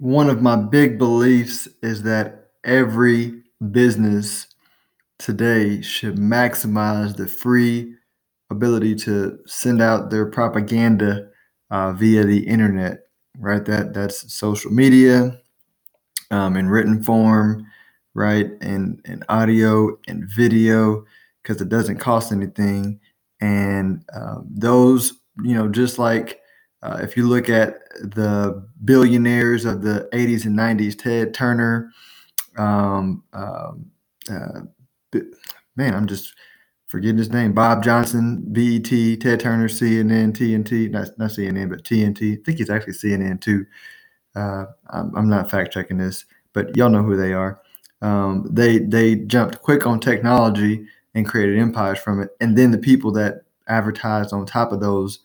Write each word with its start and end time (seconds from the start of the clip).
one 0.00 0.30
of 0.30 0.40
my 0.40 0.56
big 0.56 0.98
beliefs 0.98 1.68
is 1.82 2.02
that 2.04 2.48
every 2.64 3.42
business 3.70 4.46
today 5.18 5.82
should 5.82 6.16
maximize 6.16 7.16
the 7.16 7.26
free 7.28 7.94
ability 8.50 8.94
to 8.96 9.38
send 9.46 9.82
out 9.82 10.10
their 10.10 10.26
propaganda 10.26 11.28
uh, 11.70 11.92
via 11.92 12.24
the 12.24 12.46
internet, 12.46 13.00
right? 13.38 13.64
That 13.66 13.94
that's 13.94 14.32
social 14.32 14.72
media 14.72 15.38
um, 16.30 16.56
in 16.56 16.68
written 16.68 17.02
form, 17.02 17.66
right? 18.14 18.46
And 18.60 19.00
and 19.04 19.24
audio 19.28 19.98
and 20.08 20.28
video 20.28 21.04
because 21.42 21.60
it 21.60 21.68
doesn't 21.68 21.98
cost 21.98 22.32
anything. 22.32 23.00
And 23.40 24.04
uh, 24.14 24.36
those, 24.44 25.14
you 25.42 25.54
know, 25.54 25.68
just 25.68 25.98
like 25.98 26.39
uh, 26.82 26.98
if 27.02 27.16
you 27.16 27.26
look 27.26 27.48
at 27.48 27.80
the 28.00 28.66
billionaires 28.84 29.64
of 29.64 29.82
the 29.82 30.08
80s 30.12 30.46
and 30.46 30.58
90s, 30.58 30.98
Ted 30.98 31.34
Turner, 31.34 31.92
um, 32.56 33.22
um, 33.32 33.90
uh, 34.30 34.60
man, 35.76 35.94
I'm 35.94 36.06
just 36.06 36.34
forgetting 36.86 37.18
his 37.18 37.30
name. 37.30 37.52
Bob 37.52 37.84
Johnson, 37.84 38.42
BET, 38.48 38.84
Ted 38.84 39.40
Turner, 39.40 39.68
CNN, 39.68 40.32
TNT, 40.32 40.90
not, 40.90 41.16
not 41.18 41.30
CNN, 41.30 41.68
but 41.68 41.84
TNT. 41.84 42.38
I 42.38 42.42
think 42.44 42.58
he's 42.58 42.70
actually 42.70 42.94
CNN 42.94 43.40
too. 43.40 43.66
Uh, 44.34 44.66
I'm, 44.88 45.14
I'm, 45.16 45.28
not 45.28 45.50
fact 45.50 45.72
checking 45.72 45.98
this, 45.98 46.24
but 46.52 46.76
y'all 46.76 46.88
know 46.88 47.02
who 47.02 47.16
they 47.16 47.32
are. 47.32 47.60
Um, 48.00 48.46
they 48.50 48.78
they 48.78 49.16
jumped 49.16 49.60
quick 49.60 49.86
on 49.86 49.98
technology 49.98 50.86
and 51.14 51.26
created 51.26 51.58
empires 51.58 51.98
from 51.98 52.22
it, 52.22 52.30
and 52.40 52.56
then 52.56 52.70
the 52.70 52.78
people 52.78 53.10
that 53.12 53.42
advertised 53.66 54.32
on 54.32 54.46
top 54.46 54.72
of 54.72 54.80
those 54.80 55.18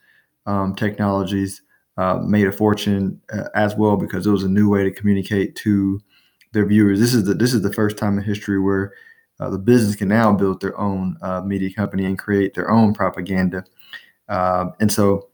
um, 0.46 0.76
technologies 0.76 1.62
uh, 1.98 2.18
made 2.18 2.48
a 2.48 2.52
fortune 2.52 3.20
uh, 3.32 3.50
as 3.56 3.76
well 3.76 3.98
because 3.98 4.28
it 4.28 4.32
was 4.32 4.44
a 4.44 4.50
new 4.50 4.70
way 4.70 4.84
to 4.84 4.92
communicate 4.92 5.56
to 5.56 6.00
their 6.52 6.66
viewers. 6.66 7.00
This 7.00 7.14
is 7.14 7.26
the 7.26 7.34
this 7.34 7.54
is 7.54 7.62
the 7.62 7.74
first 7.74 7.98
time 7.98 8.18
in 8.18 8.24
history 8.24 8.60
where 8.60 8.94
uh, 9.40 9.50
the 9.50 9.58
business 9.58 9.96
can 9.96 10.08
now 10.08 10.32
build 10.34 10.62
their 10.62 10.78
own 10.80 11.18
uh, 11.22 11.42
media 11.42 11.74
company 11.74 12.06
and 12.06 12.18
create 12.18 12.54
their 12.54 12.72
own 12.72 12.94
propaganda. 12.94 13.64
Uh, 14.30 14.68
and 14.80 14.92
so, 14.92 15.30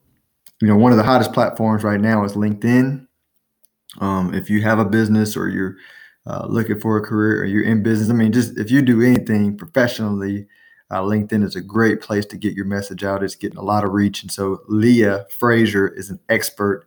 you 0.60 0.68
know, 0.68 0.76
one 0.76 0.92
of 0.92 0.98
the 0.98 1.04
hottest 1.04 1.34
platforms 1.34 1.84
right 1.84 2.02
now 2.02 2.24
is 2.24 2.34
LinkedIn. 2.34 3.06
Um, 4.00 4.34
if 4.34 4.50
you 4.50 4.62
have 4.64 4.80
a 4.80 4.86
business 4.86 5.38
or 5.38 5.50
you're 5.50 5.76
uh, 6.26 6.46
looking 6.48 6.80
for 6.80 6.98
a 6.98 7.02
career 7.02 7.42
or 7.42 7.46
you're 7.46 7.64
in 7.64 7.84
business, 7.84 8.10
I 8.10 8.14
mean, 8.14 8.32
just 8.32 8.58
if 8.58 8.72
you 8.72 8.82
do 8.82 9.02
anything 9.02 9.58
professionally, 9.58 10.48
uh, 10.92 11.02
LinkedIn 11.02 11.44
is 11.44 11.56
a 11.56 11.62
great 11.62 12.02
place 12.02 12.26
to 12.28 12.38
get 12.38 12.54
your 12.54 12.66
message 12.66 13.04
out. 13.04 13.24
It's 13.24 13.36
getting 13.36 13.58
a 13.58 13.64
lot 13.64 13.86
of 13.86 13.94
reach. 13.94 14.22
And 14.22 14.32
so, 14.32 14.62
Leah 14.68 15.26
Frazier 15.30 15.88
is 15.88 16.10
an 16.10 16.20
expert 16.30 16.86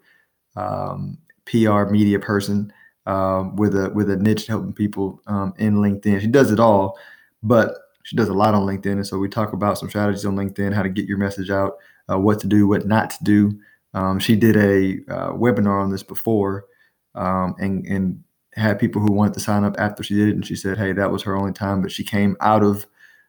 um, 0.57 1.19
PR 1.47 1.85
media 1.85 2.19
person 2.19 2.73
um, 3.07 3.57
with 3.57 3.75
a 3.75 3.91
with 3.91 4.11
a 4.11 4.17
niche 4.17 4.47
helping 4.47 4.75
people 4.75 5.21
um, 5.27 5.55
in 5.59 5.77
LinkedIn. 5.77 6.21
She 6.21 6.27
does 6.27 6.53
it 6.53 6.61
all, 6.61 6.99
but 7.43 7.75
she 8.03 8.15
does 8.15 8.29
a 8.29 8.35
lot 8.35 8.55
on 8.55 8.67
LinkedIn. 8.67 8.93
And 8.93 9.07
so 9.07 9.19
we 9.19 9.29
talk 9.29 9.55
about 9.55 9.79
some 9.79 9.89
strategies 9.89 10.27
on 10.27 10.37
LinkedIn, 10.37 10.75
how 10.75 10.83
to 10.83 10.91
get 10.91 11.07
your 11.07 11.19
message 11.19 11.51
out, 11.51 11.79
uh, 12.11 12.19
what 12.19 12.39
to 12.41 12.47
do, 12.47 12.69
what 12.69 12.87
not 12.87 13.11
to 13.11 13.25
do. 13.25 13.59
Um, 13.95 14.19
she 14.19 14.37
did 14.37 14.57
a 14.57 15.01
uh, 15.13 15.33
webinar 15.33 15.83
on 15.83 15.91
this 15.91 16.03
before, 16.03 16.67
um, 17.15 17.55
and 17.59 17.87
and 17.87 18.23
had 18.53 18.79
people 18.79 19.01
who 19.01 19.13
wanted 19.13 19.35
to 19.35 19.41
sign 19.41 19.65
up 19.65 19.77
after 19.79 20.03
she 20.03 20.15
did 20.15 20.29
it. 20.29 20.35
And 20.35 20.47
she 20.47 20.57
said, 20.57 20.79
hey, 20.79 20.93
that 20.93 21.11
was 21.11 21.23
her 21.23 21.37
only 21.37 21.53
time, 21.53 21.81
but 21.81 21.91
she 21.91 22.05
came 22.05 22.37
out 22.41 22.63
of 22.63 22.87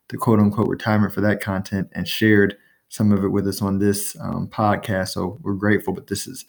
the 0.09 0.17
quote 0.17 0.39
unquote 0.39 0.67
retirement 0.67 1.14
for 1.14 1.22
that 1.22 1.42
content 1.42 1.89
and 1.94 2.08
shared 2.08 2.58
some 2.89 3.11
of 3.11 3.23
it 3.23 3.30
with 3.30 3.48
us 3.48 3.61
on 3.61 3.80
this 3.80 4.16
um, 4.22 4.48
podcast. 4.48 5.09
So 5.09 5.39
we're 5.42 5.53
grateful. 5.53 5.94
But 5.94 6.08
this 6.08 6.28
is 6.28 6.45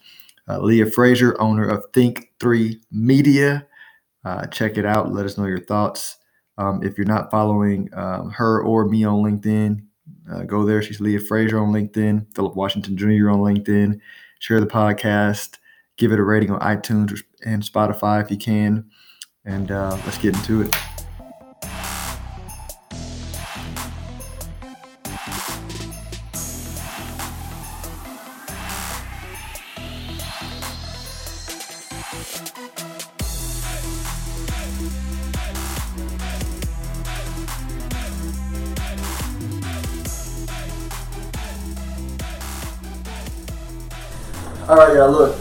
uh, 0.49 0.61
Leah 0.61 0.91
Frazier, 0.91 1.41
owner 1.41 1.67
of 1.67 1.91
Think3 1.93 2.77
Media. 2.91 3.67
Uh, 4.25 4.47
check 4.47 4.77
it 4.77 4.85
out. 4.85 5.13
Let 5.13 5.27
us 5.27 5.39
know 5.39 5.47
your 5.47 5.61
thoughts. 5.61 6.19
Um, 6.59 6.83
if 6.83 6.97
you're 6.97 7.07
not 7.07 7.31
following 7.31 7.89
um, 7.95 8.31
her 8.31 8.63
or 8.63 8.87
me 8.89 9.05
on 9.05 9.23
LinkedIn, 9.23 9.85
uh, 10.31 10.43
go 10.43 10.65
there. 10.65 10.83
She's 10.83 11.01
Leah 11.01 11.21
Frazier 11.21 11.59
on 11.59 11.73
LinkedIn, 11.73 12.35
Philip 12.35 12.57
Washington 12.57 12.97
Jr. 12.97 13.31
on 13.31 13.41
LinkedIn. 13.41 14.01
Share 14.39 14.61
the 14.61 14.67
podcast. 14.67 15.59
Give 15.97 16.13
it 16.13 16.19
a 16.19 16.25
rating 16.25 16.51
on 16.51 16.61
iTunes 16.61 17.23
and 17.45 17.63
Spotify 17.63 18.23
if 18.23 18.31
you 18.31 18.37
can. 18.37 18.91
And 19.45 19.71
uh, 19.71 19.99
let's 20.05 20.19
get 20.19 20.35
into 20.35 20.63
it. 20.63 20.96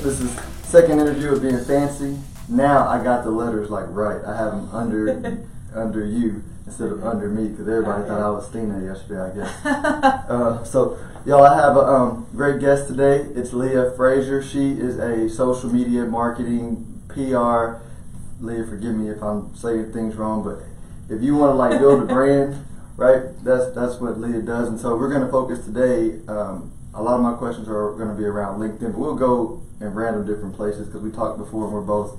This 0.05 0.21
is 0.21 0.39
second 0.65 0.99
interview 0.99 1.31
of 1.31 1.41
being 1.41 1.57
fancy. 1.65 2.19
Now 2.47 2.87
I 2.87 3.03
got 3.03 3.23
the 3.23 3.31
letters 3.31 3.71
like 3.71 3.87
right. 3.89 4.23
I 4.23 4.37
have 4.37 4.51
them 4.51 4.69
under 4.71 5.47
under 5.73 6.05
you 6.05 6.43
instead 6.67 6.91
of 6.91 7.03
under 7.03 7.27
me 7.27 7.47
because 7.47 7.67
everybody 7.67 8.07
thought 8.07 8.21
I 8.21 8.29
was 8.29 8.47
Stina 8.47 8.83
yesterday. 8.83 9.19
I 9.19 9.35
guess. 9.35 9.65
uh, 10.29 10.63
so, 10.63 10.99
y'all, 11.25 11.43
I 11.43 11.55
have 11.59 11.75
a 11.75 11.79
um, 11.79 12.27
great 12.35 12.59
guest 12.59 12.87
today. 12.87 13.21
It's 13.33 13.51
Leah 13.51 13.93
Frazier. 13.97 14.43
She 14.43 14.73
is 14.73 14.99
a 14.99 15.27
social 15.27 15.73
media 15.73 16.05
marketing 16.05 17.01
PR. 17.07 17.81
Leah, 18.39 18.67
forgive 18.67 18.93
me 18.93 19.09
if 19.09 19.23
I'm 19.23 19.55
saying 19.55 19.91
things 19.91 20.13
wrong, 20.17 20.43
but 20.43 20.59
if 21.09 21.23
you 21.23 21.35
want 21.35 21.53
to 21.53 21.55
like 21.55 21.79
build 21.79 22.03
a 22.03 22.05
brand, 22.13 22.63
right? 22.95 23.23
That's 23.43 23.73
that's 23.73 23.99
what 23.99 24.19
Leah 24.19 24.43
does. 24.43 24.67
And 24.67 24.79
so 24.79 24.95
we're 24.95 25.09
going 25.09 25.25
to 25.25 25.31
focus 25.31 25.65
today. 25.65 26.19
Um, 26.27 26.74
a 26.95 27.01
lot 27.01 27.15
of 27.15 27.21
my 27.21 27.33
questions 27.33 27.67
are 27.67 27.93
going 27.93 28.07
to 28.07 28.15
be 28.15 28.23
around 28.23 28.59
LinkedIn, 28.59 28.93
but 28.93 28.97
we'll 28.97 29.15
go 29.15 29.61
in 29.81 29.93
random 29.93 30.25
different 30.25 30.55
places 30.55 30.87
because 30.87 31.01
we 31.01 31.11
talked 31.11 31.37
before 31.37 31.65
and 31.65 31.73
we're 31.73 31.81
both 31.81 32.17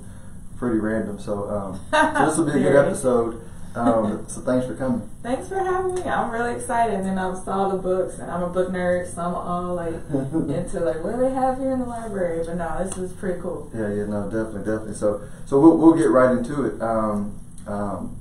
pretty 0.57 0.77
random. 0.77 1.19
So, 1.19 1.49
um, 1.49 1.81
so 1.91 2.25
this 2.25 2.37
will 2.37 2.45
be 2.45 2.51
a 2.51 2.71
good 2.71 2.75
episode. 2.75 3.41
Um, 3.75 4.25
so 4.27 4.41
thanks 4.41 4.65
for 4.65 4.75
coming. 4.75 5.09
Thanks 5.23 5.49
for 5.49 5.59
having 5.59 5.95
me. 5.95 6.03
I'm 6.03 6.31
really 6.31 6.55
excited, 6.55 6.99
and 6.99 7.19
I've 7.19 7.37
saw 7.37 7.69
the 7.69 7.77
books, 7.77 8.19
and 8.19 8.29
I'm 8.29 8.43
a 8.43 8.49
book 8.49 8.69
nerd, 8.69 9.13
so 9.13 9.21
I'm 9.21 9.35
all 9.35 9.75
like 9.75 9.93
into 10.13 10.79
like 10.79 11.03
what 11.03 11.15
do 11.15 11.21
they 11.21 11.33
have 11.33 11.57
here 11.57 11.71
in 11.71 11.79
the 11.79 11.85
library. 11.85 12.43
But 12.45 12.57
no, 12.57 12.83
this 12.83 12.97
is 12.97 13.13
pretty 13.13 13.41
cool. 13.41 13.71
Yeah, 13.73 13.93
yeah, 13.93 14.05
no, 14.05 14.25
definitely, 14.25 14.59
definitely. 14.59 14.95
So, 14.95 15.21
so 15.45 15.59
we'll 15.59 15.77
we'll 15.77 15.95
get 15.95 16.09
right 16.09 16.37
into 16.37 16.65
it. 16.65 16.81
Um, 16.81 17.39
um, 17.67 18.17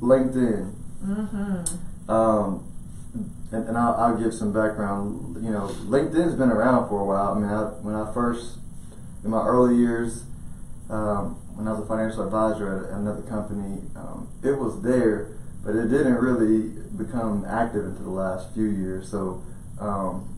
LinkedIn. 0.00 0.74
Mm-hmm. 1.04 2.10
And, 3.50 3.68
and 3.68 3.78
I'll, 3.78 3.94
I'll, 3.94 4.16
give 4.16 4.34
some 4.34 4.52
background. 4.52 5.42
You 5.42 5.50
know, 5.50 5.68
LinkedIn's 5.84 6.34
been 6.34 6.50
around 6.50 6.88
for 6.88 7.00
a 7.00 7.04
while. 7.04 7.32
I 7.32 7.38
mean, 7.38 7.48
I, 7.48 7.62
when 7.80 7.94
I 7.94 8.12
first, 8.12 8.58
in 9.24 9.30
my 9.30 9.44
early 9.44 9.76
years, 9.76 10.24
um, 10.90 11.36
when 11.54 11.66
I 11.66 11.72
was 11.72 11.80
a 11.80 11.86
financial 11.86 12.24
advisor 12.24 12.86
at 12.86 12.98
another 12.98 13.22
company, 13.22 13.82
um, 13.96 14.28
it 14.42 14.58
was 14.58 14.82
there, 14.82 15.32
but 15.64 15.74
it 15.74 15.88
didn't 15.88 16.16
really 16.16 16.68
become 16.96 17.44
active 17.48 17.84
until 17.84 18.04
the 18.04 18.10
last 18.10 18.52
few 18.54 18.66
years. 18.66 19.10
So, 19.10 19.42
um, 19.80 20.34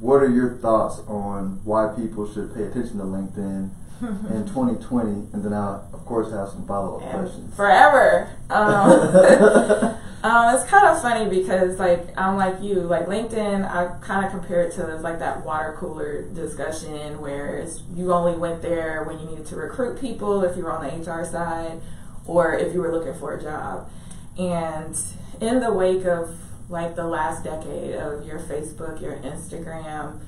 what 0.00 0.16
are 0.16 0.28
your 0.28 0.56
thoughts 0.58 1.00
on 1.06 1.60
why 1.64 1.92
people 1.96 2.32
should 2.32 2.54
pay 2.54 2.64
attention 2.64 2.98
to 2.98 3.04
LinkedIn 3.04 3.70
in 4.02 4.46
2020? 4.46 5.10
And 5.32 5.44
then 5.44 5.52
I, 5.52 5.80
of 5.92 6.04
course, 6.04 6.32
have 6.32 6.48
some 6.48 6.66
follow 6.66 7.00
up 7.00 7.10
questions. 7.10 7.54
Forever. 7.54 8.30
Um, 8.50 9.98
Um, 10.22 10.54
it's 10.54 10.64
kind 10.70 10.86
of 10.86 11.02
funny 11.02 11.28
because 11.28 11.80
like 11.80 12.16
I'm 12.16 12.36
like 12.36 12.62
you, 12.62 12.74
like 12.74 13.06
LinkedIn, 13.06 13.68
I 13.68 13.98
kind 14.00 14.24
of 14.24 14.30
compare 14.30 14.62
it 14.62 14.72
to 14.74 14.86
like 14.98 15.18
that 15.18 15.44
water 15.44 15.74
cooler 15.76 16.22
discussion 16.22 17.20
where 17.20 17.66
you 17.92 18.12
only 18.12 18.38
went 18.38 18.62
there 18.62 19.02
when 19.02 19.18
you 19.18 19.26
needed 19.26 19.46
to 19.46 19.56
recruit 19.56 20.00
people 20.00 20.44
if 20.44 20.56
you 20.56 20.62
were 20.62 20.70
on 20.70 20.86
the 20.86 21.10
HR 21.10 21.24
side 21.24 21.80
or 22.24 22.54
if 22.54 22.72
you 22.72 22.80
were 22.80 22.92
looking 22.92 23.14
for 23.14 23.34
a 23.34 23.42
job. 23.42 23.90
And 24.38 24.96
in 25.40 25.58
the 25.58 25.72
wake 25.72 26.04
of 26.04 26.36
like 26.68 26.94
the 26.94 27.06
last 27.06 27.42
decade 27.42 27.96
of 27.96 28.24
your 28.24 28.38
Facebook, 28.38 29.00
your 29.00 29.16
Instagram, 29.16 30.20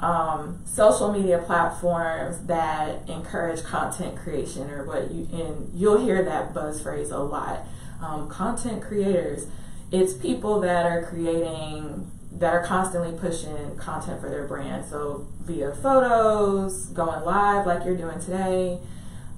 um, 0.00 0.60
social 0.64 1.12
media 1.12 1.38
platforms 1.38 2.46
that 2.46 3.08
encourage 3.08 3.62
content 3.62 4.16
creation 4.16 4.70
or 4.70 4.84
what 4.84 5.10
you 5.10 5.28
and 5.32 5.70
you'll 5.74 6.00
hear 6.02 6.24
that 6.24 6.54
buzz 6.54 6.80
phrase 6.80 7.10
a 7.10 7.18
lot 7.18 7.66
um, 8.02 8.28
content 8.28 8.82
creators. 8.82 9.46
It's 9.92 10.14
people 10.14 10.60
that 10.60 10.86
are 10.86 11.02
creating, 11.02 12.10
that 12.32 12.54
are 12.54 12.64
constantly 12.64 13.18
pushing 13.18 13.76
content 13.76 14.20
for 14.20 14.30
their 14.30 14.46
brand. 14.46 14.86
So 14.86 15.26
via 15.40 15.72
photos, 15.72 16.86
going 16.86 17.24
live 17.24 17.66
like 17.66 17.84
you're 17.84 17.96
doing 17.96 18.20
today, 18.20 18.78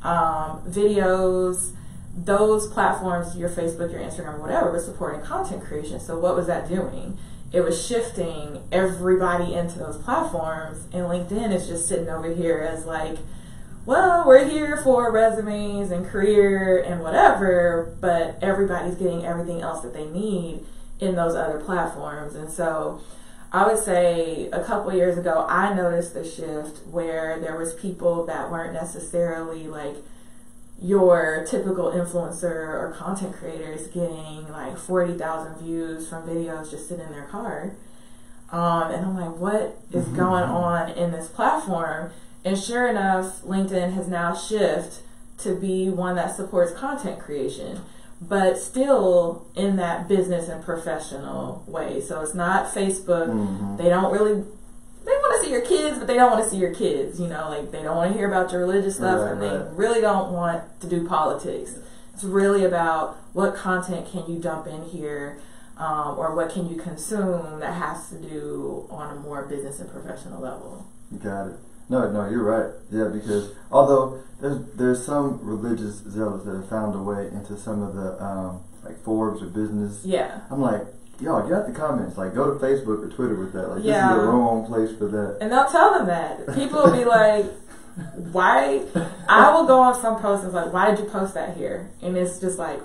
um, 0.02 0.62
videos, 0.68 1.72
those 2.14 2.66
platforms, 2.66 3.36
your 3.36 3.48
Facebook, 3.48 3.90
your 3.90 4.00
Instagram, 4.00 4.38
whatever, 4.40 4.70
was 4.70 4.84
supporting 4.84 5.22
content 5.22 5.64
creation. 5.64 5.98
So 5.98 6.18
what 6.18 6.36
was 6.36 6.46
that 6.46 6.68
doing? 6.68 7.18
It 7.52 7.60
was 7.60 7.86
shifting 7.86 8.62
everybody 8.72 9.54
into 9.54 9.78
those 9.78 9.98
platforms, 9.98 10.86
and 10.92 11.06
LinkedIn 11.06 11.54
is 11.54 11.68
just 11.68 11.86
sitting 11.86 12.08
over 12.08 12.32
here 12.32 12.58
as 12.58 12.86
like, 12.86 13.18
well, 13.84 14.24
we're 14.26 14.48
here 14.48 14.76
for 14.76 15.10
resumes 15.10 15.90
and 15.90 16.06
career 16.06 16.82
and 16.82 17.02
whatever, 17.02 17.94
but 18.00 18.38
everybody's 18.40 18.94
getting 18.94 19.26
everything 19.26 19.60
else 19.60 19.82
that 19.82 19.92
they 19.92 20.06
need 20.06 20.64
in 21.00 21.16
those 21.16 21.34
other 21.34 21.58
platforms. 21.58 22.34
And 22.34 22.50
so 22.50 23.00
I 23.50 23.66
would 23.66 23.82
say 23.82 24.48
a 24.50 24.62
couple 24.64 24.94
years 24.94 25.18
ago, 25.18 25.44
I 25.48 25.74
noticed 25.74 26.14
the 26.14 26.24
shift 26.24 26.86
where 26.86 27.38
there 27.38 27.58
was 27.58 27.74
people 27.74 28.24
that 28.26 28.50
weren't 28.50 28.72
necessarily 28.72 29.66
like 29.66 29.96
your 30.82 31.46
typical 31.48 31.92
influencer 31.92 32.44
or 32.44 32.94
content 32.98 33.34
creators 33.36 33.86
getting 33.86 34.50
like 34.50 34.76
40,000 34.76 35.58
views 35.58 36.08
from 36.08 36.26
videos 36.26 36.70
just 36.70 36.88
sitting 36.88 37.06
in 37.06 37.12
their 37.12 37.26
car. 37.26 37.74
Um, 38.50 38.90
and 38.90 39.06
I'm 39.06 39.16
like, 39.16 39.36
what 39.38 39.78
is 39.92 40.04
mm-hmm. 40.04 40.16
going 40.16 40.44
on 40.44 40.90
in 40.90 41.12
this 41.12 41.28
platform? 41.28 42.10
And 42.44 42.58
sure 42.58 42.88
enough, 42.88 43.42
LinkedIn 43.42 43.92
has 43.94 44.08
now 44.08 44.34
shifted 44.34 45.04
to 45.38 45.54
be 45.54 45.88
one 45.88 46.16
that 46.16 46.34
supports 46.34 46.72
content 46.72 47.20
creation, 47.20 47.80
but 48.20 48.58
still 48.58 49.46
in 49.54 49.76
that 49.76 50.08
business 50.08 50.48
and 50.48 50.64
professional 50.64 51.64
way. 51.66 52.00
So 52.00 52.20
it's 52.20 52.34
not 52.34 52.66
Facebook. 52.66 53.28
Mm-hmm. 53.28 53.76
They 53.76 53.88
don't 53.88 54.12
really 54.12 54.44
they 55.04 55.10
want 55.10 55.40
to 55.40 55.46
see 55.46 55.52
your 55.52 55.62
kids, 55.62 55.98
but 55.98 56.06
they 56.06 56.14
don't 56.14 56.30
want 56.30 56.44
to 56.44 56.50
see 56.50 56.58
your 56.58 56.74
kids. 56.74 57.20
You 57.20 57.28
know, 57.28 57.48
like 57.48 57.70
they 57.70 57.82
don't 57.82 57.96
want 57.96 58.12
to 58.12 58.18
hear 58.18 58.28
about 58.28 58.52
your 58.52 58.60
religious 58.60 58.96
stuff, 58.96 59.20
right, 59.20 59.32
and 59.32 59.40
right. 59.40 59.50
they 59.50 59.74
really 59.74 60.00
don't 60.00 60.32
want 60.32 60.80
to 60.80 60.88
do 60.88 61.06
politics. 61.06 61.78
It's 62.14 62.24
really 62.24 62.64
about 62.64 63.16
what 63.32 63.54
content 63.54 64.10
can 64.10 64.30
you 64.30 64.38
dump 64.38 64.66
in 64.66 64.82
here, 64.84 65.40
um, 65.78 66.18
or 66.18 66.34
what 66.34 66.52
can 66.52 66.68
you 66.68 66.76
consume 66.76 67.60
that 67.60 67.74
has 67.74 68.10
to 68.10 68.16
do 68.16 68.86
on 68.90 69.16
a 69.16 69.20
more 69.20 69.46
business 69.46 69.80
and 69.80 69.90
professional 69.90 70.40
level. 70.40 70.86
You 71.10 71.18
got 71.18 71.48
it. 71.48 71.56
No, 71.88 72.10
no, 72.10 72.28
you're 72.28 72.42
right. 72.42 72.72
Yeah, 72.90 73.08
because 73.08 73.52
although 73.70 74.22
there's 74.40 74.64
there's 74.74 75.04
some 75.04 75.40
religious 75.42 75.96
zealots 75.96 76.44
that 76.44 76.54
have 76.54 76.68
found 76.68 76.94
a 76.94 77.02
way 77.02 77.28
into 77.28 77.56
some 77.56 77.82
of 77.82 77.94
the 77.94 78.22
um, 78.22 78.62
like 78.84 79.02
Forbes 79.04 79.42
or 79.42 79.46
business. 79.46 80.04
Yeah. 80.04 80.40
I'm 80.50 80.60
like, 80.60 80.82
get 81.18 81.28
out 81.28 81.66
the 81.66 81.72
comments. 81.72 82.18
Like, 82.18 82.34
go 82.34 82.52
to 82.52 82.64
Facebook 82.64 83.04
or 83.04 83.08
Twitter 83.08 83.34
with 83.34 83.52
that. 83.52 83.68
Like, 83.68 83.84
yeah. 83.84 84.08
this 84.08 84.16
is 84.16 84.22
the 84.22 84.28
wrong 84.28 84.66
place 84.66 84.96
for 84.96 85.06
that. 85.06 85.38
And 85.40 85.52
they'll 85.52 85.70
tell 85.70 85.94
them 85.94 86.06
that. 86.06 86.54
People 86.54 86.82
will 86.82 86.92
be 86.92 87.04
like, 87.06 87.46
why? 88.32 88.82
I 89.28 89.52
will 89.52 89.66
go 89.66 89.80
on 89.80 90.00
some 90.00 90.20
posts 90.20 90.44
and 90.44 90.54
like, 90.54 90.72
why 90.72 90.90
did 90.90 90.98
you 90.98 91.04
post 91.06 91.34
that 91.34 91.56
here? 91.56 91.90
And 92.00 92.16
it's 92.16 92.40
just 92.40 92.58
like, 92.58 92.80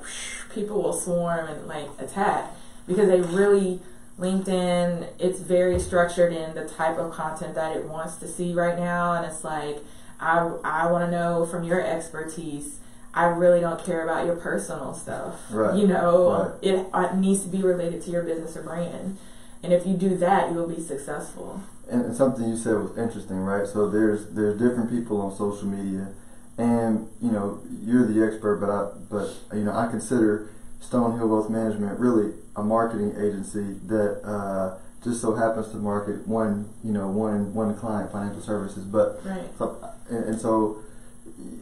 people 0.53 0.81
will 0.81 0.93
swarm 0.93 1.47
and 1.47 1.67
like 1.67 1.87
attack 1.99 2.51
because 2.87 3.07
they 3.07 3.21
really 3.21 3.79
LinkedIn, 4.19 5.07
it's 5.19 5.39
very 5.39 5.79
structured 5.79 6.33
in 6.33 6.55
the 6.55 6.67
type 6.67 6.97
of 6.97 7.13
content 7.13 7.55
that 7.55 7.75
it 7.75 7.85
wants 7.85 8.15
to 8.17 8.27
see 8.27 8.53
right 8.53 8.77
now. 8.77 9.13
And 9.13 9.25
it's 9.25 9.43
like, 9.43 9.77
I, 10.19 10.39
I 10.63 10.91
want 10.91 11.05
to 11.05 11.11
know 11.11 11.45
from 11.45 11.63
your 11.63 11.81
expertise. 11.81 12.79
I 13.17 13.25
really 13.25 13.59
don't 13.59 13.83
care 13.83 14.03
about 14.03 14.25
your 14.25 14.35
personal 14.35 14.93
stuff. 14.93 15.35
Right. 15.49 15.77
You 15.77 15.87
know, 15.87 16.51
right. 16.61 16.63
it, 16.63 16.87
it 16.93 17.15
needs 17.15 17.41
to 17.43 17.49
be 17.49 17.61
related 17.61 18.01
to 18.03 18.11
your 18.11 18.23
business 18.23 18.55
or 18.55 18.63
brand. 18.63 19.17
And 19.63 19.73
if 19.73 19.85
you 19.85 19.95
do 19.95 20.15
that, 20.17 20.49
you 20.49 20.55
will 20.55 20.67
be 20.67 20.81
successful. 20.81 21.61
And 21.89 22.15
something 22.15 22.47
you 22.47 22.57
said 22.57 22.75
was 22.75 22.97
interesting, 22.97 23.37
right? 23.37 23.65
So 23.65 23.89
there's 23.89 24.27
there's 24.27 24.59
different 24.59 24.89
people 24.89 25.21
on 25.21 25.35
social 25.35 25.67
media, 25.67 26.09
and 26.57 27.07
you 27.21 27.31
know 27.31 27.61
you're 27.81 28.05
the 28.05 28.25
expert, 28.25 28.57
but 28.57 28.69
I 28.69 28.89
but 29.09 29.57
you 29.57 29.63
know 29.63 29.73
I 29.73 29.87
consider 29.87 30.49
Stonehill 30.81 31.29
Wealth 31.29 31.49
Management 31.49 31.97
really 31.97 32.33
a 32.57 32.63
marketing 32.63 33.13
agency 33.17 33.79
that 33.87 34.21
uh, 34.25 34.77
just 35.03 35.21
so 35.21 35.35
happens 35.35 35.69
to 35.69 35.77
market 35.77 36.27
one, 36.27 36.69
you 36.83 36.91
know, 36.91 37.07
one 37.07 37.53
one 37.53 37.75
client, 37.75 38.11
financial 38.11 38.41
services. 38.41 38.83
But 38.83 39.21
right. 39.23 39.45
so, 39.57 39.77
and, 40.09 40.25
and, 40.25 40.41
so, 40.41 40.83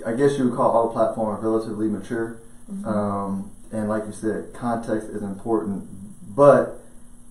I 0.06 0.14
guess 0.14 0.38
you 0.38 0.46
would 0.46 0.56
call 0.56 0.72
all 0.72 0.92
platforms 0.92 1.44
relatively 1.44 1.88
mature. 1.88 2.40
Mm-hmm. 2.72 2.88
Um, 2.88 3.52
and 3.72 3.90
like 3.90 4.06
you 4.06 4.14
said, 4.14 4.54
context 4.54 5.10
is 5.10 5.22
important. 5.22 5.88
But 6.36 6.80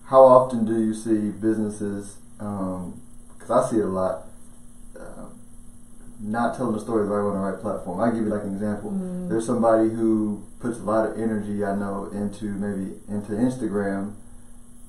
how 0.06 0.24
often 0.24 0.64
do 0.64 0.78
you 0.78 0.94
see 0.94 1.30
businesses? 1.30 2.16
Because 2.38 3.50
um, 3.50 3.52
I 3.52 3.68
see 3.70 3.78
it 3.78 3.84
a 3.84 3.86
lot 3.86 4.26
not 6.24 6.56
telling 6.56 6.72
the 6.72 6.80
story 6.80 7.06
right 7.06 7.20
on 7.20 7.34
the 7.34 7.40
right 7.40 7.60
platform. 7.60 8.00
I'll 8.00 8.10
give 8.10 8.24
you 8.24 8.30
like 8.30 8.44
an 8.44 8.54
example. 8.54 8.90
Mm. 8.90 9.28
There's 9.28 9.46
somebody 9.46 9.90
who 9.90 10.44
puts 10.60 10.78
a 10.78 10.82
lot 10.82 11.08
of 11.08 11.18
energy, 11.18 11.64
I 11.64 11.74
know, 11.74 12.08
into 12.12 12.46
maybe 12.46 12.96
into 13.08 13.32
Instagram, 13.32 14.14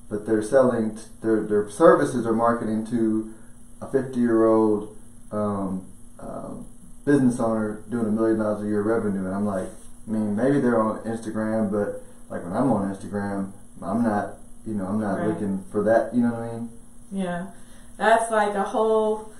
but 0.08 0.26
they're 0.26 0.42
selling 0.42 0.96
t- 0.96 1.02
their 1.22 1.42
their 1.42 1.68
services 1.70 2.26
are 2.26 2.32
marketing 2.32 2.86
to 2.88 3.34
a 3.80 3.90
50 3.90 4.18
year 4.18 4.46
old 4.46 4.96
um, 5.30 5.86
um, 6.18 6.66
business 7.06 7.40
owner 7.40 7.82
doing 7.88 8.06
a 8.06 8.10
million 8.10 8.38
dollars 8.38 8.62
a 8.62 8.66
year 8.66 8.82
revenue, 8.82 9.24
and 9.24 9.34
I'm 9.34 9.46
like, 9.46 9.68
I 10.06 10.10
mean, 10.10 10.36
maybe 10.36 10.60
they're 10.60 10.78
on 10.78 10.98
Instagram, 11.04 11.70
but 11.70 12.02
like 12.28 12.44
when 12.44 12.52
I'm 12.52 12.70
on 12.70 12.94
Instagram, 12.94 13.52
I'm 13.80 14.02
not, 14.02 14.34
you 14.66 14.74
know, 14.74 14.84
I'm 14.86 15.00
not 15.00 15.18
right. 15.18 15.28
looking 15.28 15.64
for 15.70 15.82
that. 15.84 16.14
You 16.14 16.22
know 16.22 16.32
what 16.32 16.42
I 16.42 16.52
mean? 16.52 16.68
Yeah, 17.10 17.46
that's 17.96 18.30
like 18.30 18.54
a 18.54 18.64
whole 18.64 19.32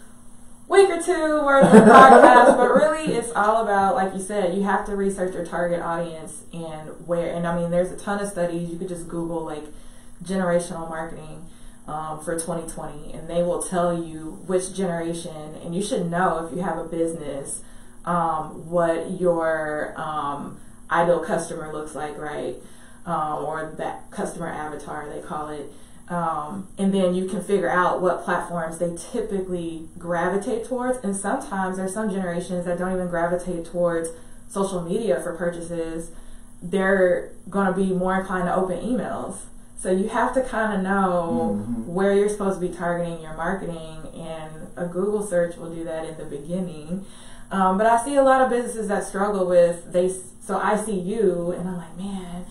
week 0.68 0.88
or 0.88 1.02
two 1.02 1.44
worth 1.44 1.66
of 1.74 1.82
podcast, 1.82 2.56
but 2.56 2.72
really 2.72 3.14
it's 3.14 3.32
all 3.32 3.62
about, 3.62 3.96
like 3.96 4.14
you 4.14 4.20
said, 4.20 4.56
you 4.56 4.62
have 4.62 4.86
to 4.86 4.96
research 4.96 5.34
your 5.34 5.44
target 5.44 5.80
audience 5.80 6.44
and 6.52 6.88
where. 7.06 7.34
And 7.34 7.46
I 7.46 7.60
mean, 7.60 7.70
there's 7.70 7.90
a 7.90 7.96
ton 7.96 8.20
of 8.20 8.28
studies. 8.28 8.70
You 8.70 8.78
could 8.78 8.88
just 8.88 9.08
Google 9.08 9.44
like 9.44 9.64
generational 10.24 10.88
marketing 10.88 11.46
um, 11.86 12.20
for 12.24 12.34
2020, 12.34 13.12
and 13.12 13.28
they 13.28 13.42
will 13.42 13.62
tell 13.62 13.96
you 14.02 14.42
which 14.46 14.74
generation. 14.74 15.54
And 15.62 15.74
you 15.74 15.82
should 15.82 16.10
know 16.10 16.46
if 16.46 16.56
you 16.56 16.62
have 16.62 16.78
a 16.78 16.84
business 16.84 17.60
um, 18.06 18.70
what 18.70 19.20
your 19.20 19.92
um, 19.96 20.58
ideal 20.90 21.20
customer 21.20 21.72
looks 21.72 21.94
like, 21.94 22.16
right? 22.16 22.54
Um, 23.04 23.44
or 23.44 23.74
that 23.76 24.10
customer 24.10 24.48
avatar, 24.48 25.08
they 25.08 25.20
call 25.20 25.50
it. 25.50 25.72
Um, 26.08 26.68
and 26.78 26.94
then 26.94 27.14
you 27.14 27.28
can 27.28 27.42
figure 27.42 27.68
out 27.68 28.00
what 28.00 28.24
platforms 28.24 28.78
they 28.78 28.96
typically 28.96 29.88
gravitate 29.98 30.64
towards. 30.64 31.04
And 31.04 31.16
sometimes 31.16 31.78
there's 31.78 31.94
some 31.94 32.10
generations 32.10 32.64
that 32.64 32.78
don't 32.78 32.92
even 32.92 33.08
gravitate 33.08 33.64
towards 33.66 34.10
social 34.48 34.82
media 34.82 35.20
for 35.20 35.34
purchases. 35.34 36.10
They're 36.62 37.32
going 37.50 37.66
to 37.66 37.72
be 37.72 37.92
more 37.92 38.20
inclined 38.20 38.46
to 38.46 38.54
open 38.54 38.78
emails. 38.78 39.38
So 39.86 39.92
you 39.92 40.08
have 40.08 40.34
to 40.34 40.42
kind 40.42 40.74
of 40.74 40.82
know 40.82 41.62
mm-hmm. 41.62 41.94
where 41.94 42.12
you're 42.12 42.28
supposed 42.28 42.60
to 42.60 42.68
be 42.68 42.74
targeting 42.74 43.20
your 43.20 43.34
marketing, 43.34 43.98
and 44.16 44.66
a 44.74 44.86
Google 44.86 45.24
search 45.24 45.56
will 45.56 45.72
do 45.72 45.84
that 45.84 46.04
in 46.04 46.18
the 46.18 46.24
beginning. 46.24 47.06
Um, 47.52 47.78
but 47.78 47.86
I 47.86 48.04
see 48.04 48.16
a 48.16 48.24
lot 48.24 48.40
of 48.40 48.50
businesses 48.50 48.88
that 48.88 49.04
struggle 49.04 49.46
with 49.46 49.92
they. 49.92 50.12
So 50.42 50.58
I 50.58 50.75
see 50.75 50.99
you, 50.99 51.52
and 51.52 51.68
I'm 51.68 51.76
like, 51.76 51.96
man, 51.96 52.46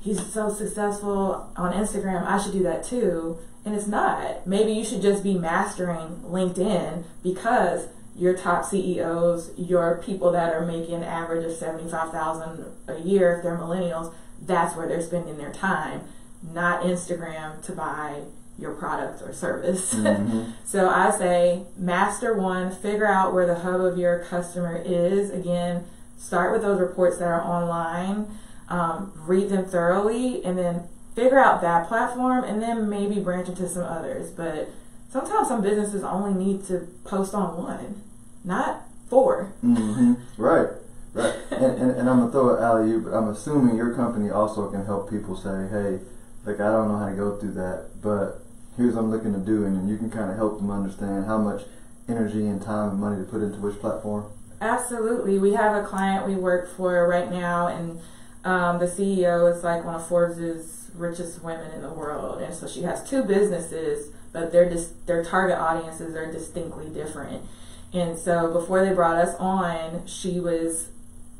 he's 0.00 0.32
so 0.32 0.48
successful 0.48 1.52
on 1.58 1.74
Instagram, 1.74 2.24
I 2.24 2.42
should 2.42 2.52
do 2.52 2.62
that 2.62 2.84
too. 2.84 3.36
And 3.66 3.74
it's 3.74 3.86
not. 3.86 4.46
Maybe 4.46 4.72
you 4.72 4.82
should 4.82 5.02
just 5.02 5.22
be 5.22 5.34
mastering 5.34 6.22
LinkedIn 6.24 7.04
because 7.22 7.88
your 8.16 8.34
top 8.34 8.64
CEOs, 8.64 9.50
your 9.58 10.00
people 10.02 10.32
that 10.32 10.54
are 10.54 10.64
making 10.64 10.94
an 10.94 11.04
average 11.04 11.44
of 11.44 11.52
75,000 11.52 12.64
a 12.86 12.98
year 13.00 13.36
if 13.36 13.42
they're 13.42 13.58
millennials, 13.58 14.14
that's 14.40 14.74
where 14.74 14.88
they're 14.88 15.02
spending 15.02 15.36
their 15.36 15.52
time, 15.52 16.00
not 16.42 16.82
Instagram 16.82 17.62
to 17.66 17.72
buy 17.72 18.22
your 18.58 18.72
product 18.72 19.22
or 19.22 19.32
service. 19.32 19.94
Mm-hmm. 19.98 20.50
so 20.64 20.88
I 20.88 21.10
say 21.10 21.62
master 21.76 22.34
one, 22.34 22.74
figure 22.74 23.06
out 23.06 23.32
where 23.32 23.46
the 23.46 23.60
hub 23.60 23.80
of 23.80 23.98
your 23.98 24.20
customer 24.20 24.80
is. 24.84 25.30
Again, 25.30 25.84
start 26.16 26.52
with 26.52 26.62
those 26.62 26.80
reports 26.80 27.18
that 27.18 27.28
are 27.28 27.42
online 27.42 28.26
um, 28.68 29.12
read 29.16 29.48
them 29.48 29.64
thoroughly, 29.64 30.44
and 30.44 30.58
then 30.58 30.88
figure 31.14 31.38
out 31.38 31.60
that 31.62 31.88
platform, 31.88 32.44
and 32.44 32.62
then 32.62 32.88
maybe 32.88 33.20
branch 33.20 33.48
into 33.48 33.68
some 33.68 33.84
others. 33.84 34.30
But 34.30 34.70
sometimes 35.10 35.48
some 35.48 35.62
businesses 35.62 36.04
only 36.04 36.34
need 36.34 36.66
to 36.66 36.88
post 37.04 37.34
on 37.34 37.62
one, 37.62 38.02
not 38.44 38.82
4 39.08 39.52
mm-hmm. 39.64 40.14
Right. 40.36 40.68
Right. 41.14 41.34
and, 41.50 41.64
and, 41.64 41.90
and, 41.92 42.10
I'm 42.10 42.18
gonna 42.20 42.30
throw 42.30 42.54
it 42.54 42.60
alley 42.60 42.90
you, 42.90 43.00
but 43.00 43.14
I'm 43.14 43.28
assuming 43.28 43.76
your 43.76 43.94
company 43.94 44.30
also 44.30 44.70
can 44.70 44.84
help 44.84 45.08
people 45.08 45.36
say, 45.36 45.66
hey, 45.70 46.00
like 46.48 46.60
I 46.60 46.72
don't 46.72 46.88
know 46.88 46.98
how 46.98 47.08
to 47.10 47.14
go 47.14 47.36
through 47.36 47.52
that, 47.52 48.00
but 48.00 48.42
here's 48.76 48.94
what 48.94 49.02
I'm 49.02 49.10
looking 49.10 49.34
to 49.34 49.38
do, 49.38 49.66
and 49.66 49.88
you 49.88 49.98
can 49.98 50.10
kind 50.10 50.30
of 50.30 50.36
help 50.36 50.58
them 50.58 50.70
understand 50.70 51.26
how 51.26 51.38
much 51.38 51.62
energy 52.08 52.46
and 52.46 52.60
time 52.62 52.90
and 52.90 52.98
money 52.98 53.22
to 53.22 53.30
put 53.30 53.42
into 53.42 53.58
which 53.58 53.78
platform. 53.78 54.24
Absolutely. 54.60 55.38
We 55.38 55.52
have 55.52 55.76
a 55.76 55.86
client 55.86 56.26
we 56.26 56.34
work 56.34 56.74
for 56.74 57.06
right 57.06 57.30
now, 57.30 57.66
and 57.68 58.00
um, 58.44 58.78
the 58.78 58.86
CEO 58.86 59.54
is 59.54 59.62
like 59.62 59.84
one 59.84 59.96
of 59.96 60.08
Forbes's 60.08 60.90
richest 60.94 61.44
women 61.44 61.70
in 61.72 61.82
the 61.82 61.92
world, 61.92 62.40
and 62.40 62.54
so 62.54 62.66
she 62.66 62.82
has 62.82 63.08
two 63.08 63.22
businesses, 63.22 64.10
but 64.32 64.50
their 64.50 64.68
dis- 64.68 64.94
their 65.06 65.22
target 65.22 65.58
audiences 65.58 66.16
are 66.16 66.32
distinctly 66.32 66.88
different. 66.88 67.44
And 67.92 68.18
so 68.18 68.52
before 68.52 68.84
they 68.84 68.94
brought 68.94 69.16
us 69.16 69.34
on, 69.38 70.06
she 70.06 70.40
was 70.40 70.88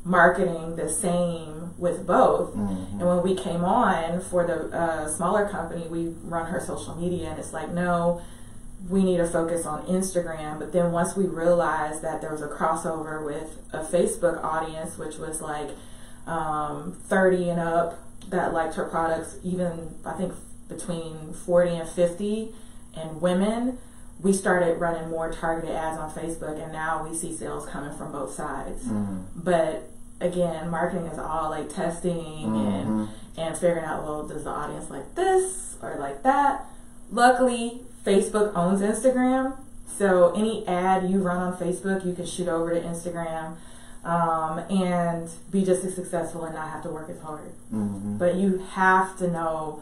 marketing 0.03 0.75
the 0.75 0.89
same 0.89 1.77
with 1.77 2.05
both. 2.05 2.55
Mm-hmm. 2.55 2.99
And 2.99 3.07
when 3.07 3.23
we 3.23 3.35
came 3.35 3.63
on 3.63 4.21
for 4.21 4.45
the 4.45 4.75
uh, 4.75 5.07
smaller 5.07 5.47
company, 5.47 5.87
we 5.87 6.07
run 6.23 6.47
her 6.47 6.59
social 6.59 6.95
media, 6.95 7.29
and 7.29 7.39
it's 7.39 7.53
like, 7.53 7.71
no, 7.71 8.21
we 8.87 9.03
need 9.03 9.17
to 9.17 9.27
focus 9.27 9.65
on 9.65 9.85
Instagram. 9.85 10.59
But 10.59 10.71
then 10.71 10.91
once 10.91 11.15
we 11.15 11.25
realized 11.25 12.01
that 12.01 12.21
there 12.21 12.31
was 12.31 12.41
a 12.41 12.47
crossover 12.47 13.23
with 13.25 13.59
a 13.73 13.83
Facebook 13.83 14.43
audience, 14.43 14.97
which 14.97 15.17
was 15.17 15.41
like 15.41 15.69
um, 16.25 16.97
30 17.07 17.49
and 17.49 17.59
up 17.59 17.99
that 18.29 18.53
liked 18.53 18.75
her 18.75 18.85
products, 18.85 19.37
even 19.43 19.95
I 20.05 20.13
think 20.13 20.33
between 20.67 21.33
40 21.33 21.71
and 21.71 21.89
50, 21.89 22.53
and 22.95 23.21
women, 23.21 23.77
we 24.21 24.33
started 24.33 24.79
running 24.79 25.09
more 25.09 25.31
targeted 25.31 25.75
ads 25.75 25.97
on 25.97 26.11
Facebook, 26.11 26.61
and 26.61 26.71
now 26.73 27.05
we 27.07 27.15
see 27.15 27.33
sales 27.35 27.65
coming 27.65 27.93
from 27.95 28.11
both 28.11 28.33
sides. 28.33 28.83
Mhm. 28.85 29.23
But 29.35 29.89
again, 30.19 30.69
marketing 30.69 31.05
is 31.07 31.17
all 31.17 31.49
like 31.49 31.73
testing 31.73 32.51
Mhm. 32.51 32.81
and 32.81 33.09
and 33.37 33.57
figuring 33.57 33.85
out 33.85 34.03
well, 34.03 34.27
does 34.27 34.43
the 34.43 34.49
audience 34.49 34.89
like 34.89 35.15
this 35.15 35.75
or 35.81 35.95
like 35.99 36.23
that? 36.23 36.65
Luckily, 37.11 37.81
Facebook 38.05 38.51
owns 38.55 38.81
Instagram, 38.81 39.53
so 39.87 40.33
any 40.35 40.67
ad 40.67 41.09
you 41.09 41.21
run 41.21 41.37
on 41.37 41.55
Facebook, 41.55 42.05
you 42.05 42.13
can 42.13 42.25
shoot 42.25 42.47
over 42.49 42.71
to 42.73 42.81
Instagram. 42.81 43.53
Um, 44.03 44.59
and 44.69 45.29
be 45.51 45.63
just 45.65 45.83
as 45.83 45.93
successful 45.93 46.45
and 46.45 46.55
not 46.55 46.69
have 46.69 46.81
to 46.83 46.89
work 46.89 47.09
as 47.09 47.19
hard. 47.19 47.51
Mhm. 47.73 48.17
But 48.17 48.35
you 48.35 48.63
have 48.71 49.17
to 49.17 49.29
know 49.29 49.81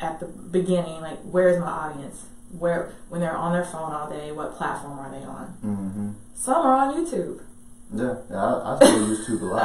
at 0.00 0.18
the 0.18 0.26
beginning, 0.26 1.00
like, 1.00 1.20
where's 1.22 1.60
my 1.60 1.68
audience? 1.70 2.24
Where 2.58 2.92
when 3.08 3.20
they're 3.20 3.36
on 3.36 3.52
their 3.52 3.64
phone 3.64 3.92
all 3.92 4.08
day, 4.10 4.30
what 4.32 4.56
platform 4.56 4.98
are 4.98 5.10
they 5.10 5.24
on? 5.24 5.54
Mhm. 5.64 6.14
Some 6.34 6.66
are 6.66 6.74
on 6.74 6.94
YouTube. 6.94 7.40
Yeah, 7.94 8.14
yeah 8.30 8.44
I, 8.44 8.72
I 8.72 8.76
still 8.76 9.08
use 9.08 9.26
YouTube 9.28 9.42
a 9.42 9.44
lot. 9.46 9.64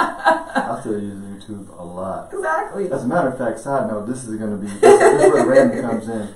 I 0.56 0.79
still 0.82 1.00
use 1.00 1.44
YouTube 1.46 1.79
a 1.79 1.84
lot. 1.84 2.29
Exactly. 2.34 2.91
As 2.91 3.03
a 3.03 3.08
matter 3.08 3.29
of 3.29 3.38
fact, 3.38 3.60
side 3.60 3.89
note, 3.89 4.06
this 4.08 4.25
is 4.25 4.36
going 4.38 4.51
to 4.51 4.58
be 4.58 4.67
this, 4.67 4.82
this 4.82 5.24
is 5.24 5.34
where 5.34 5.46
random 5.46 5.82
comes 5.89 6.08
in. 6.10 6.29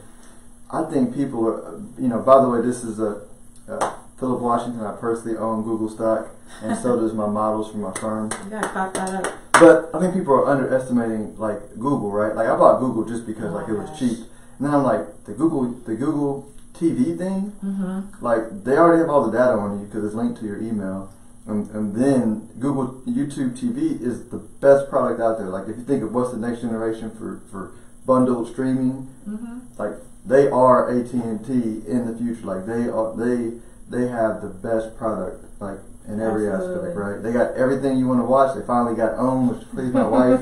I 0.69 0.83
think 0.83 1.13
people 1.13 1.47
are, 1.47 1.81
you 1.99 2.07
know. 2.07 2.19
By 2.19 2.41
the 2.41 2.49
way, 2.49 2.61
this 2.61 2.83
is 2.83 2.99
a, 2.99 3.21
uh 3.67 3.93
Philip 4.19 4.39
Washington. 4.39 4.85
I 4.85 4.95
personally 4.97 5.37
own 5.37 5.63
Google 5.63 5.89
stock, 5.89 6.29
and 6.61 6.77
so 6.77 6.99
does 6.99 7.13
my 7.13 7.27
models 7.27 7.71
from 7.71 7.81
my 7.81 7.91
firm. 7.93 8.31
You 8.45 8.49
gotta 8.51 8.67
cock 8.69 8.93
that 8.93 9.25
up. 9.25 9.33
But 9.53 9.89
I 9.93 9.99
think 9.99 10.13
people 10.13 10.33
are 10.33 10.47
underestimating 10.47 11.35
like 11.37 11.73
Google, 11.75 12.11
right? 12.11 12.33
Like 12.35 12.47
I 12.47 12.55
bought 12.55 12.79
Google 12.79 13.03
just 13.03 13.25
because 13.25 13.51
Oh 13.51 13.55
like 13.55 13.67
it 13.67 13.73
was 13.73 13.89
gosh. 13.89 13.99
cheap, 13.99 14.19
and 14.61 14.69
then 14.69 14.75
I'm 14.75 14.83
like 14.83 15.25
the 15.25 15.33
Google 15.33 15.71
the 15.71 15.95
Google 15.95 16.51
TV 16.73 17.17
thing. 17.17 17.51
Mm-hmm. 17.65 18.23
Like 18.23 18.63
they 18.63 18.77
already 18.77 18.99
have 18.99 19.09
all 19.09 19.25
the 19.25 19.31
data 19.35 19.53
on 19.53 19.79
you 19.79 19.85
because 19.87 20.05
it's 20.05 20.13
linked 20.13 20.39
to 20.41 20.45
your 20.45 20.61
email. 20.61 21.11
And, 21.47 21.67
and 21.71 21.95
then 21.95 22.49
Google 22.59 23.01
YouTube 23.07 23.57
TV 23.59 23.99
is 23.99 24.29
the 24.29 24.37
best 24.37 24.87
product 24.91 25.19
out 25.19 25.39
there. 25.39 25.47
Like 25.47 25.67
if 25.67 25.77
you 25.77 25.83
think 25.83 26.03
of 26.03 26.13
what's 26.13 26.31
the 26.31 26.37
next 26.37 26.61
generation 26.61 27.09
for, 27.09 27.41
for 27.49 27.71
bundled 28.05 28.49
streaming, 28.51 29.07
Mm-hmm. 29.27 29.59
like 29.77 29.93
they 30.25 30.47
are 30.49 30.89
AT 30.89 31.11
and 31.13 31.45
T 31.45 31.53
in 31.87 32.05
the 32.05 32.15
future. 32.17 32.45
Like 32.45 32.65
they 32.67 32.87
are 32.89 33.15
they 33.15 33.57
they 33.89 34.07
have 34.07 34.41
the 34.41 34.49
best 34.49 34.95
product 34.97 35.43
like 35.59 35.79
in 36.07 36.19
every 36.19 36.47
Absolutely. 36.49 36.89
aspect, 36.89 36.97
right? 36.97 37.21
They 37.23 37.31
got 37.31 37.55
everything 37.55 37.97
you 37.97 38.07
want 38.07 38.19
to 38.21 38.25
watch. 38.25 38.55
They 38.55 38.65
finally 38.65 38.95
got 38.95 39.17
OWN, 39.17 39.47
which 39.49 39.69
pleased 39.69 39.93
my 39.93 40.07
wife. 40.07 40.41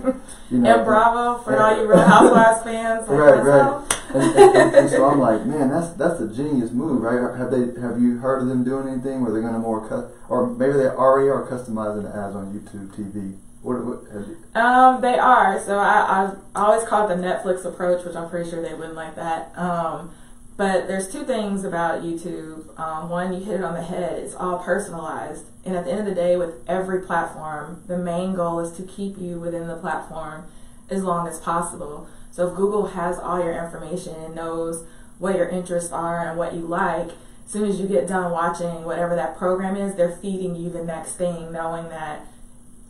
You 0.49 0.59
know, 0.59 0.75
And 0.75 0.85
Bravo 0.85 1.43
for 1.43 1.59
all 1.61 1.75
you 1.81 1.87
Real 1.87 1.99
Housewives 1.99 2.63
fans. 2.63 3.07
Like 3.07 3.17
Right, 3.19 3.43
right. 3.43 3.43
myself. 3.43 3.89
and, 4.15 4.23
and, 4.23 4.55
and, 4.57 4.75
and 4.75 4.89
so 4.89 5.05
I'm 5.05 5.19
like, 5.19 5.45
man, 5.45 5.69
that's 5.69 5.89
that's 5.93 6.19
a 6.21 6.27
genius 6.33 6.71
move, 6.71 7.01
right? 7.03 7.37
Have 7.37 7.51
they 7.51 7.79
have 7.81 8.01
you 8.01 8.17
heard 8.19 8.41
of 8.41 8.47
them 8.47 8.63
doing 8.63 8.87
anything 8.87 9.21
where 9.21 9.31
they're 9.31 9.41
going 9.41 9.53
to 9.53 9.59
more 9.59 9.87
cut, 9.87 10.11
or 10.29 10.47
maybe 10.47 10.73
they 10.73 10.87
already 10.87 11.29
are 11.29 11.45
customizing 11.45 12.03
the 12.03 12.09
ads 12.17 12.35
on 12.35 12.53
YouTube 12.53 12.87
TV? 12.95 13.37
What, 13.61 13.83
what 13.83 13.99
have 14.13 14.25
you, 14.25 14.37
Um, 14.59 15.01
they 15.01 15.19
are. 15.19 15.59
So 15.61 15.77
I, 15.77 16.23
I've 16.23 16.37
always 16.55 16.87
called 16.87 17.11
it 17.11 17.17
the 17.17 17.23
Netflix 17.23 17.65
approach, 17.65 18.05
which 18.05 18.15
I'm 18.15 18.29
pretty 18.29 18.49
sure 18.49 18.61
they 18.61 18.73
wouldn't 18.73 18.95
like 18.95 19.15
that. 19.17 19.51
Um, 19.57 20.11
but 20.59 20.89
there's 20.89 21.09
two 21.09 21.23
things 21.23 21.63
about 21.63 22.03
YouTube. 22.03 22.77
Um, 22.77 23.07
one, 23.07 23.31
you 23.31 23.39
hit 23.39 23.61
it 23.61 23.63
on 23.63 23.75
the 23.75 23.81
head. 23.81 24.21
It's 24.21 24.35
all 24.35 24.59
personalized. 24.59 25.45
And 25.63 25.73
at 25.73 25.85
the 25.85 25.91
end 25.91 26.01
of 26.01 26.05
the 26.05 26.13
day, 26.13 26.35
with 26.35 26.55
every 26.67 27.01
platform, 27.01 27.81
the 27.87 27.97
main 27.97 28.35
goal 28.35 28.59
is 28.59 28.73
to 28.73 28.83
keep 28.83 29.17
you 29.17 29.39
within 29.39 29.69
the 29.69 29.77
platform 29.77 30.47
as 30.89 31.01
long 31.01 31.29
as 31.29 31.39
possible. 31.39 32.09
So 32.31 32.49
if 32.49 32.57
Google 32.57 32.87
has 32.87 33.17
all 33.17 33.41
your 33.41 33.53
information 33.53 34.15
and 34.15 34.35
knows 34.35 34.83
what 35.17 35.37
your 35.37 35.47
interests 35.47 35.93
are 35.93 36.27
and 36.27 36.37
what 36.37 36.53
you 36.53 36.59
like, 36.59 37.11
as 37.45 37.53
soon 37.53 37.69
as 37.69 37.79
you 37.79 37.87
get 37.87 38.05
done 38.05 38.29
watching 38.33 38.83
whatever 38.83 39.15
that 39.15 39.37
program 39.37 39.77
is, 39.77 39.95
they're 39.95 40.17
feeding 40.17 40.57
you 40.57 40.69
the 40.69 40.83
next 40.83 41.13
thing, 41.13 41.53
knowing 41.53 41.87
that 41.87 42.27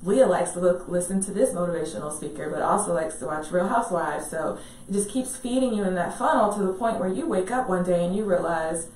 Leah 0.01 0.27
likes 0.27 0.51
to 0.51 0.59
look, 0.59 0.87
listen 0.87 1.21
to 1.21 1.31
this 1.31 1.49
motivational 1.49 2.15
speaker, 2.15 2.49
but 2.49 2.61
also 2.61 2.93
likes 2.93 3.15
to 3.15 3.25
watch 3.25 3.51
Real 3.51 3.67
Housewives. 3.67 4.29
So 4.29 4.57
it 4.87 4.93
just 4.93 5.09
keeps 5.09 5.35
feeding 5.35 5.73
you 5.73 5.83
in 5.83 5.95
that 5.95 6.17
funnel 6.17 6.53
to 6.53 6.63
the 6.63 6.73
point 6.73 6.99
where 6.99 7.09
you 7.09 7.27
wake 7.27 7.51
up 7.51 7.67
one 7.67 7.83
day 7.83 8.05
and 8.05 8.15
you 8.15 8.23
realize, 8.23 8.87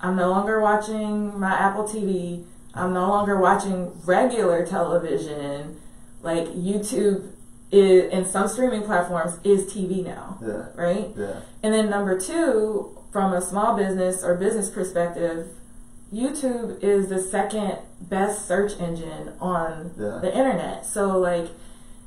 I'm 0.00 0.16
no 0.16 0.30
longer 0.30 0.60
watching 0.60 1.38
my 1.38 1.52
Apple 1.52 1.84
TV. 1.84 2.44
I'm 2.74 2.92
no 2.92 3.08
longer 3.08 3.38
watching 3.38 3.92
regular 4.04 4.66
television. 4.66 5.80
Like 6.22 6.46
YouTube 6.48 7.30
is, 7.70 8.12
and 8.12 8.26
some 8.26 8.48
streaming 8.48 8.82
platforms, 8.82 9.38
is 9.44 9.72
TV 9.72 10.04
now, 10.04 10.38
yeah, 10.42 10.66
right? 10.74 11.10
yeah, 11.16 11.40
And 11.62 11.72
then 11.72 11.88
number 11.88 12.18
two, 12.18 12.98
from 13.12 13.32
a 13.32 13.40
small 13.40 13.76
business 13.76 14.24
or 14.24 14.34
business 14.34 14.70
perspective, 14.70 15.48
YouTube 16.12 16.82
is 16.82 17.08
the 17.08 17.20
second 17.20 17.78
best 18.00 18.46
search 18.46 18.78
engine 18.80 19.32
on 19.40 19.90
Yeah. 19.98 20.18
the 20.22 20.34
internet. 20.36 20.86
So 20.86 21.18
like 21.18 21.48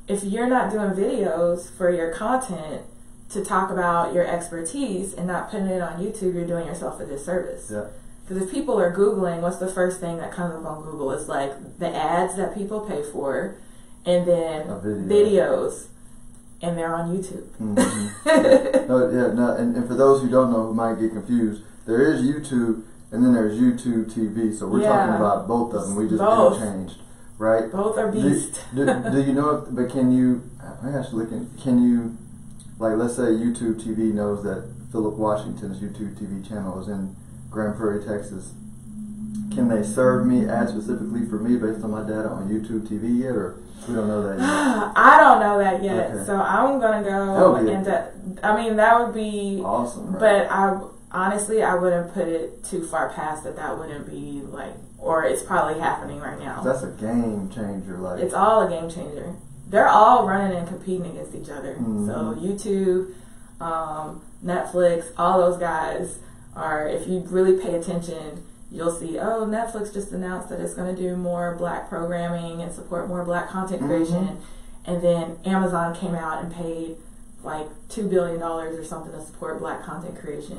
if 0.08 0.24
you're 0.24 0.48
not 0.48 0.70
doing 0.72 0.90
videos 0.90 1.70
for 1.70 1.90
your 1.90 2.10
content 2.12 2.82
to 3.30 3.44
talk 3.44 3.70
about 3.70 4.12
your 4.12 4.26
expertise 4.26 5.14
and 5.14 5.26
not 5.26 5.50
putting 5.50 5.68
it 5.68 5.80
on 5.80 6.00
YouTube, 6.04 6.34
you're 6.34 6.46
doing 6.46 6.66
yourself 6.66 7.00
a 7.00 7.06
disservice. 7.06 7.70
yeah, 7.72 7.84
Because 8.26 8.42
if 8.42 8.50
people 8.50 8.78
are 8.78 8.94
Googling, 8.94 9.40
what's 9.40 9.58
the 9.58 9.68
first 9.68 10.00
thing 10.00 10.18
that 10.18 10.32
comes 10.32 10.54
up 10.54 10.66
on 10.66 10.82
Google? 10.82 11.12
It's 11.12 11.28
like 11.28 11.78
the 11.78 11.88
ads 11.94 12.36
that 12.36 12.54
people 12.54 12.80
pay 12.80 13.02
for 13.02 13.54
and 14.04 14.26
then 14.26 14.66
video. 14.82 15.68
videos. 15.68 15.86
And 16.60 16.76
they're 16.78 16.94
on 16.94 17.16
YouTube. 17.16 17.46
hmm 17.56 17.74
no, 18.88 19.10
yeah, 19.10 19.32
no, 19.34 19.56
and, 19.56 19.74
and 19.76 19.86
for 19.88 19.94
those 19.94 20.20
who 20.22 20.28
don't 20.28 20.52
know 20.52 20.66
who 20.66 20.74
might 20.74 21.00
get 21.00 21.10
confused, 21.12 21.62
there 21.86 22.02
is 22.12 22.22
YouTube, 22.22 22.82
and 23.12 23.24
then 23.24 23.32
there's 23.34 23.58
YouTube 23.58 24.10
TV. 24.12 24.56
So 24.56 24.66
we're 24.68 24.82
talking 24.82 25.14
about 25.14 25.46
both 25.46 25.74
of 25.74 25.82
them. 25.86 25.96
We 25.96 26.08
just 26.08 26.18
Both. 26.18 26.58
changed, 26.60 26.96
right? 27.38 27.70
Both 27.70 27.98
are 27.98 28.10
Do, 28.10 28.20
beasts. 28.22 28.60
do, 28.74 28.84
do 28.86 29.20
you 29.22 29.32
know? 29.34 29.50
If, 29.68 29.74
but 29.74 29.90
can 29.90 30.10
you? 30.12 30.42
I 30.82 30.90
actually 30.98 31.24
looking. 31.24 31.50
Can 31.62 31.82
you, 31.82 32.16
like, 32.78 32.96
let's 32.96 33.16
say 33.16 33.22
YouTube 33.22 33.80
TV 33.82 34.12
knows 34.12 34.42
that 34.44 34.64
Philip 34.90 35.14
Washington's 35.14 35.78
YouTube 35.80 36.14
TV 36.18 36.46
channel 36.46 36.80
is 36.80 36.88
in 36.88 37.14
Grand 37.50 37.76
Prairie, 37.76 38.02
Texas. 38.04 38.52
Can 39.54 39.68
they 39.68 39.82
serve 39.82 40.26
me 40.26 40.48
ads 40.48 40.70
specifically 40.72 41.26
for 41.26 41.38
me 41.38 41.56
based 41.56 41.84
on 41.84 41.90
my 41.90 42.00
data 42.02 42.28
on 42.30 42.48
YouTube 42.48 42.88
TV 42.88 43.22
yet, 43.22 43.32
or 43.36 43.56
we 43.86 43.94
don't 43.94 44.08
know 44.08 44.22
that 44.22 44.38
yet? 44.38 44.48
I 44.96 45.18
don't 45.20 45.40
know 45.40 45.58
that 45.58 45.82
yet, 45.82 46.10
Okay. 46.12 46.24
so 46.24 46.36
I'm 46.40 46.80
gonna 46.80 47.02
go 47.02 47.34
That 47.54 47.62
would 47.62 47.66
be- 47.66 47.72
into. 47.72 48.12
I 48.42 48.56
mean, 48.56 48.76
that 48.76 48.98
would 48.98 49.14
be, 49.14 49.60
Awesome, 49.62 50.12
right? 50.14 50.20
but 50.20 50.50
I 50.50 50.80
honestly 51.12 51.62
I 51.62 51.74
wouldn't 51.74 52.12
put 52.14 52.28
it 52.28 52.64
too 52.64 52.84
far 52.86 53.10
past 53.10 53.44
that. 53.44 53.56
That 53.56 53.78
wouldn't 53.78 54.08
be 54.10 54.42
like, 54.50 54.74
or 54.98 55.24
it's 55.24 55.42
probably 55.42 55.80
happening 55.80 56.20
right 56.20 56.38
now. 56.38 56.62
That's 56.62 56.82
a 56.82 56.90
game 56.90 57.50
changer. 57.50 57.98
Like, 57.98 58.20
It's 58.20 58.34
all 58.34 58.62
a 58.66 58.68
game 58.68 58.88
changer. 58.90 59.34
They're 59.68 59.88
all 59.88 60.26
running 60.26 60.56
and 60.56 60.68
competing 60.68 61.06
against 61.06 61.34
each 61.34 61.48
other. 61.48 61.74
Mhm. 61.80 62.06
So 62.06 62.34
YouTube, 62.40 63.12
um, 63.60 64.20
Netflix, 64.44 65.06
all 65.16 65.38
those 65.38 65.58
guys 65.58 66.18
are. 66.54 66.86
If 66.86 67.06
you 67.08 67.20
really 67.28 67.56
pay 67.58 67.74
attention, 67.76 68.42
you'll 68.70 68.92
see. 68.92 69.18
Oh, 69.18 69.46
Netflix 69.46 69.92
just 69.92 70.12
announced 70.12 70.48
that 70.50 70.60
it's 70.60 70.74
going 70.74 70.94
to 70.94 71.00
do 71.00 71.16
more 71.16 71.54
black 71.56 71.88
programming 71.88 72.60
and 72.62 72.72
support 72.72 73.08
more 73.08 73.24
black 73.24 73.48
content 73.48 73.82
Mhm. 73.82 73.86
creation, 73.86 74.38
and 74.86 75.00
then 75.02 75.36
Amazon 75.44 75.94
came 75.94 76.14
out 76.14 76.42
and 76.42 76.52
paid 76.52 76.96
like 77.44 77.66
two 77.88 78.06
billion 78.08 78.38
dollars 78.38 78.78
or 78.78 78.84
something 78.84 79.12
to 79.12 79.20
support 79.24 79.58
black 79.58 79.82
content 79.82 80.20
creation. 80.20 80.58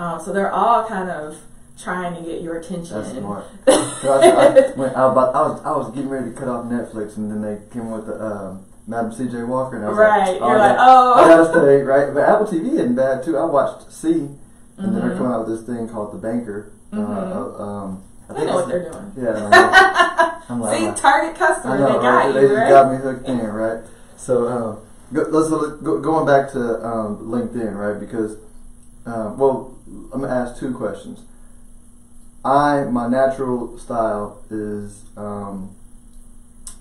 Um, 0.00 0.18
so 0.18 0.32
they're 0.32 0.50
all 0.50 0.86
kind 0.88 1.10
of 1.10 1.36
trying 1.78 2.14
to 2.16 2.22
get 2.28 2.40
your 2.42 2.58
attention. 2.58 2.96
That's 2.96 3.12
smart. 3.16 3.44
I, 3.68 3.72
I, 4.02 4.70
when 4.74 4.90
I, 4.94 5.04
was 5.06 5.12
about, 5.12 5.34
I 5.34 5.42
was 5.42 5.60
I 5.62 5.70
was 5.76 5.90
getting 5.94 6.08
ready 6.08 6.30
to 6.30 6.36
cut 6.36 6.48
off 6.48 6.64
Netflix, 6.64 7.16
and 7.18 7.30
then 7.30 7.42
they 7.42 7.60
came 7.70 7.90
with 7.90 8.06
the 8.06 8.18
um, 8.18 8.64
Madam 8.86 9.12
C.J. 9.12 9.42
Walker, 9.42 9.76
and 9.76 9.84
I 9.84 9.88
was 9.90 9.98
Right, 9.98 10.18
like, 10.32 10.40
you're 10.40 10.58
I 10.58 10.68
like, 10.68 10.76
oh. 10.80 11.14
I 11.14 11.28
gotta 11.28 11.50
stay 11.50 11.82
right. 11.82 12.14
But 12.14 12.28
Apple 12.28 12.46
TV 12.46 12.72
isn't 12.72 12.94
bad 12.94 13.22
too. 13.22 13.36
I 13.36 13.44
watched 13.44 13.92
See, 13.92 14.12
and 14.12 14.38
then 14.78 14.94
they're 14.94 15.10
Mhm. 15.10 15.18
coming 15.18 15.32
out 15.32 15.46
with 15.46 15.58
this 15.58 15.66
thing 15.66 15.86
called 15.88 16.14
The 16.14 16.18
Banker. 16.18 16.72
Uh, 16.92 16.96
Mhm. 16.96 17.60
uh, 17.60 17.62
um, 17.62 18.02
I 18.30 18.32
They 18.32 18.46
know 18.46 18.54
what 18.54 18.68
they're 18.68 18.90
doing. 18.90 19.12
Yeah. 19.16 20.40
I'm 20.48 20.60
like, 20.60 20.76
See, 20.78 20.86
like, 20.86 20.96
target 20.96 21.36
customer, 21.36 21.78
know, 21.78 21.86
they 22.00 22.08
right? 22.08 22.24
got 22.26 22.34
They 22.34 22.40
you, 22.42 22.48
just 22.48 22.58
right? 22.58 22.68
got 22.70 22.90
me 22.92 22.96
hooked 22.98 23.28
in, 23.28 23.46
right? 23.52 23.78
So, 24.16 24.48
um, 24.48 24.78
go, 25.12 25.22
let's 25.30 25.48
go, 25.82 25.98
going 26.00 26.26
back 26.26 26.50
to 26.52 26.84
um, 26.84 27.18
LinkedIn, 27.30 27.76
right? 27.76 28.00
Because, 28.00 28.36
um, 29.06 29.38
well, 29.38 29.76
I'm 30.12 30.20
gonna 30.20 30.32
ask 30.32 30.58
two 30.58 30.74
questions. 30.74 31.20
I 32.44 32.84
my 32.84 33.08
natural 33.08 33.78
style 33.78 34.42
is, 34.50 35.04
um, 35.16 35.74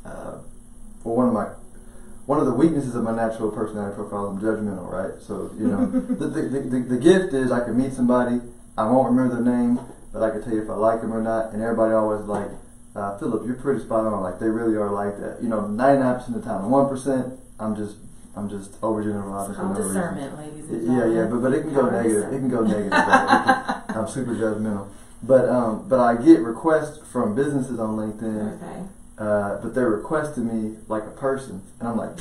uh, 0.06 0.40
well, 1.04 1.16
one 1.16 1.28
of 1.28 1.34
my 1.34 1.50
one 2.30 2.40
of 2.40 2.46
the 2.46 2.54
weaknesses 2.54 2.94
of 2.94 3.04
my 3.04 3.16
natural 3.16 3.50
personality 3.50 3.96
profile. 3.96 4.28
I'm 4.28 4.40
judgmental, 4.40 4.88
right? 4.88 5.20
So, 5.20 5.50
you 5.58 5.66
know, 5.66 5.86
the, 5.92 6.28
the, 6.28 6.42
the, 6.42 6.60
the, 6.60 6.80
the 6.82 6.98
gift 6.98 7.34
is 7.34 7.52
I 7.52 7.66
can 7.66 7.76
meet 7.76 7.92
somebody. 7.94 8.40
I 8.78 8.86
won't 8.86 9.10
remember 9.10 9.42
their 9.42 9.58
name, 9.58 9.80
but 10.14 10.22
I 10.22 10.30
can 10.30 10.44
tell 10.44 10.54
you 10.54 10.62
if 10.62 10.70
I 10.70 10.76
like 10.76 11.02
them 11.02 11.12
or 11.12 11.24
not. 11.24 11.54
And 11.54 11.64
everybody 11.64 11.96
always 11.96 12.22
like, 12.26 12.50
uh, 12.96 13.18
Philip, 13.18 13.48
you're 13.48 13.56
pretty 13.56 13.82
spot 13.82 14.06
on. 14.06 14.22
Like 14.22 14.40
they 14.40 14.48
really 14.48 14.78
are 14.78 14.92
like 14.92 15.20
that. 15.20 15.42
You 15.42 15.50
know, 15.50 15.62
99% 15.62 16.28
of 16.28 16.34
the 16.36 16.42
time. 16.42 16.70
One 16.70 16.88
percent, 16.88 17.34
I'm 17.60 17.76
just 17.76 17.96
I'm 18.36 18.50
just 18.50 18.80
overgeneralizing 18.82 19.50
It's 19.50 19.58
called 19.60 19.74
no 19.78 19.84
reason. 19.86 20.38
ladies 20.38 20.70
and 20.70 20.82
Yeah, 20.84 20.88
gentlemen. 21.00 21.16
yeah, 21.18 21.26
but 21.26 21.42
but 21.42 21.54
it 21.54 21.62
can 21.62 21.74
go 21.74 21.90
negative. 21.90 22.34
It 22.34 22.38
can 22.40 22.50
go 22.50 22.62
negative. 22.62 22.94
I'm 23.96 24.08
super 24.08 24.36
judgmental. 24.36 24.88
But 25.24 25.50
um, 25.50 25.86
but 25.90 26.00
I 26.00 26.16
get 26.16 26.40
requests 26.42 27.00
from 27.12 27.36
businesses 27.36 27.80
on 27.80 27.98
LinkedIn, 27.98 28.56
Okay. 28.56 28.84
uh, 29.18 29.58
but 29.62 29.74
they're 29.76 29.90
requesting 29.90 30.48
me 30.48 30.78
like 30.88 31.04
a 31.04 31.10
person, 31.12 31.62
and 31.80 31.90
I'm 31.90 31.98
like, 31.98 32.12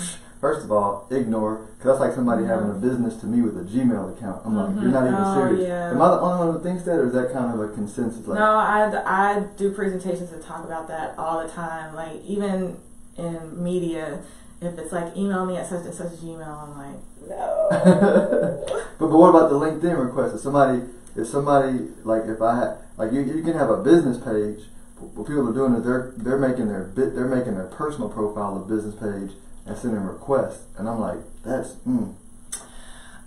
first 0.40 0.64
of 0.64 0.72
all, 0.72 1.06
ignore, 1.10 1.66
because 1.76 1.98
that's 1.98 2.00
like 2.00 2.14
somebody 2.14 2.42
Mhm. 2.42 2.48
having 2.48 2.70
a 2.70 2.74
business 2.74 3.14
to 3.20 3.26
me 3.26 3.40
with 3.42 3.56
a 3.56 3.62
Gmail 3.62 4.16
account. 4.16 4.42
I'm 4.44 4.56
like, 4.56 4.70
Mhm. 4.70 4.82
you're 4.82 4.90
not 4.90 5.04
even 5.06 5.14
Oh, 5.20 5.34
serious. 5.34 5.68
yeah. 5.68 5.90
Am 5.90 6.02
I 6.02 6.08
the 6.08 6.20
only 6.20 6.38
one 6.46 6.54
who 6.56 6.60
thinks 6.60 6.82
that, 6.84 6.98
or 6.98 7.06
is 7.06 7.12
that 7.12 7.32
kind 7.32 7.54
of 7.54 7.60
a 7.60 7.68
consensus? 7.68 8.26
Like, 8.26 8.38
No, 8.38 8.56
I, 8.56 8.90
I 9.06 9.44
do 9.56 9.70
presentations 9.70 10.30
that 10.30 10.42
talk 10.42 10.64
about 10.64 10.88
that 10.88 11.14
all 11.18 11.40
the 11.42 11.48
time. 11.48 11.94
Like 11.94 12.24
even 12.24 12.78
in 13.16 13.62
media, 13.62 14.18
if 14.60 14.78
it's 14.78 14.92
like 14.92 15.16
email 15.16 15.46
me 15.46 15.56
at 15.56 15.68
such 15.68 15.84
and 15.84 15.94
such 15.94 16.12
Gmail, 16.12 16.46
I'm 16.46 16.76
like, 16.76 16.96
no. 17.28 17.68
but 18.98 19.08
but 19.08 19.10
what 19.10 19.30
about 19.30 19.50
the 19.50 19.56
LinkedIn 19.56 20.04
request? 20.04 20.34
If 20.34 20.40
somebody, 20.40 20.82
if 21.16 21.28
somebody 21.28 21.88
like 22.04 22.24
if 22.26 22.42
I 22.42 22.58
had 22.58 22.76
like 22.96 23.12
you, 23.12 23.20
you 23.20 23.42
can 23.42 23.54
have 23.54 23.70
a 23.70 23.82
business 23.82 24.18
page. 24.18 24.66
What 24.98 25.28
people 25.28 25.48
are 25.48 25.54
doing 25.54 25.74
is 25.74 25.84
they're 25.84 26.12
they're 26.16 26.38
making 26.38 26.68
their 26.68 26.84
bit 26.84 27.14
they're 27.14 27.28
making 27.28 27.54
their 27.54 27.66
personal 27.66 28.08
profile 28.08 28.56
a 28.56 28.66
business 28.66 28.96
page 28.96 29.36
and 29.64 29.76
sending 29.78 30.02
requests, 30.02 30.64
and 30.76 30.88
I'm 30.88 30.98
like, 30.98 31.18
that's 31.44 31.74
mm, 31.86 32.14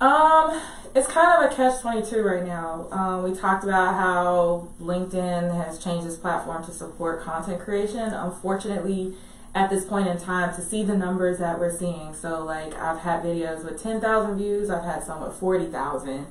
Um, 0.02 0.62
it's 0.94 1.08
kind 1.08 1.42
of 1.42 1.50
a 1.50 1.56
catch 1.56 1.80
twenty 1.82 2.06
two 2.06 2.24
right 2.24 2.46
now. 2.46 2.88
Um, 2.92 3.24
we 3.24 3.34
talked 3.34 3.64
about 3.64 3.94
how 3.94 4.68
LinkedIn 4.82 5.56
has 5.64 5.80
changed 5.82 6.06
its 6.08 6.18
platform 6.18 6.66
to 6.66 6.72
support 6.72 7.22
content 7.22 7.62
creation. 7.62 8.00
Unfortunately, 8.00 9.14
at 9.54 9.70
this 9.70 9.84
point 9.86 10.08
in 10.08 10.18
time, 10.18 10.56
to 10.56 10.62
see 10.62 10.84
the 10.84 10.96
numbers 10.96 11.40
that 11.40 11.60
we're 11.60 11.76
seeing, 11.76 12.14
so 12.14 12.44
like 12.46 12.74
I've 12.76 13.00
had 13.00 13.24
videos 13.24 13.64
with 13.64 13.82
ten 13.82 14.00
thousand 14.00 14.38
views, 14.38 14.70
I've 14.70 14.84
had 14.84 15.04
some 15.04 15.22
with 15.22 15.36
forty 15.36 15.66
thousand. 15.66 16.28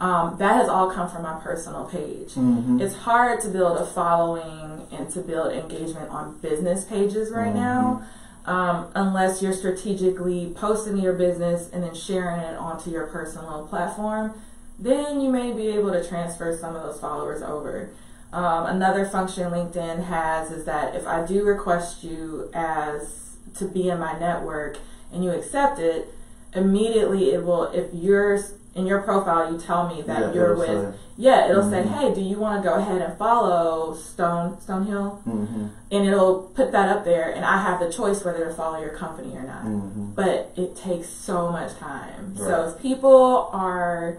Um, 0.00 0.36
that 0.38 0.56
has 0.56 0.68
all 0.68 0.90
come 0.90 1.08
from 1.08 1.22
my 1.22 1.38
personal 1.40 1.84
page. 1.84 2.34
mhm. 2.34 2.80
It's 2.80 2.94
hard 2.94 3.40
to 3.42 3.48
build 3.48 3.78
a 3.78 3.86
following 3.86 4.86
and 4.90 5.08
to 5.10 5.20
build 5.20 5.52
engagement 5.52 6.10
on 6.10 6.38
business 6.38 6.84
pages 6.84 7.30
right 7.30 7.54
now, 7.54 8.02
um, 8.44 8.88
unless 8.94 9.40
you're 9.40 9.52
strategically 9.52 10.52
posting 10.56 10.96
your 10.98 11.12
business 11.12 11.70
and 11.72 11.84
then 11.84 11.94
sharing 11.94 12.40
it 12.40 12.56
onto 12.56 12.90
your 12.90 13.06
personal 13.06 13.66
platform. 13.68 14.34
Then 14.78 15.20
you 15.20 15.30
may 15.30 15.52
be 15.52 15.68
able 15.68 15.92
to 15.92 16.06
transfer 16.06 16.56
some 16.56 16.74
of 16.74 16.82
those 16.82 16.98
followers 16.98 17.40
over. 17.42 17.90
Um, 18.34 18.66
another 18.66 19.06
function 19.06 19.52
LinkedIn 19.52 20.04
has 20.06 20.50
is 20.50 20.64
that 20.64 20.96
if 20.96 21.06
I 21.06 21.24
do 21.24 21.44
request 21.44 22.02
you 22.02 22.50
as 22.52 23.36
to 23.58 23.64
be 23.66 23.88
in 23.88 24.00
my 24.00 24.18
network 24.18 24.78
and 25.12 25.22
you 25.22 25.30
accept 25.30 25.78
it, 25.78 26.12
immediately 26.52 27.32
it 27.32 27.44
will. 27.44 27.64
If 27.66 27.94
you're 27.94 28.40
in 28.74 28.86
your 28.86 29.02
profile, 29.02 29.52
you 29.52 29.56
tell 29.58 29.86
me 29.88 30.02
that 30.02 30.18
Yeah, 30.20 30.32
you're 30.32 30.56
with 30.56 30.66
say. 30.94 30.98
yeah, 31.16 31.48
it'll 31.48 31.70
say, 31.70 31.84
Mhm. 31.84 31.90
"Hey, 31.90 32.12
do 32.12 32.20
you 32.20 32.40
want 32.40 32.60
to 32.60 32.68
go 32.68 32.74
ahead 32.74 33.00
and 33.00 33.16
follow 33.16 33.94
Stone 33.94 34.56
Stonehill?" 34.66 35.18
Mhm. 35.24 35.68
And 35.92 36.04
it'll 36.08 36.50
put 36.56 36.72
that 36.72 36.88
up 36.88 37.04
there, 37.04 37.30
and 37.30 37.44
I 37.44 37.58
have 37.58 37.78
the 37.78 37.88
choice 37.88 38.24
whether 38.24 38.44
to 38.44 38.52
follow 38.52 38.78
your 38.80 38.90
company 38.90 39.36
or 39.36 39.42
not. 39.46 39.64
Mhm. 39.64 40.16
But 40.16 40.50
it 40.56 40.74
takes 40.74 41.08
so 41.08 41.50
much 41.52 41.78
time. 41.78 42.34
So 42.36 42.64
if 42.64 42.82
people 42.82 43.48
are, 43.52 44.16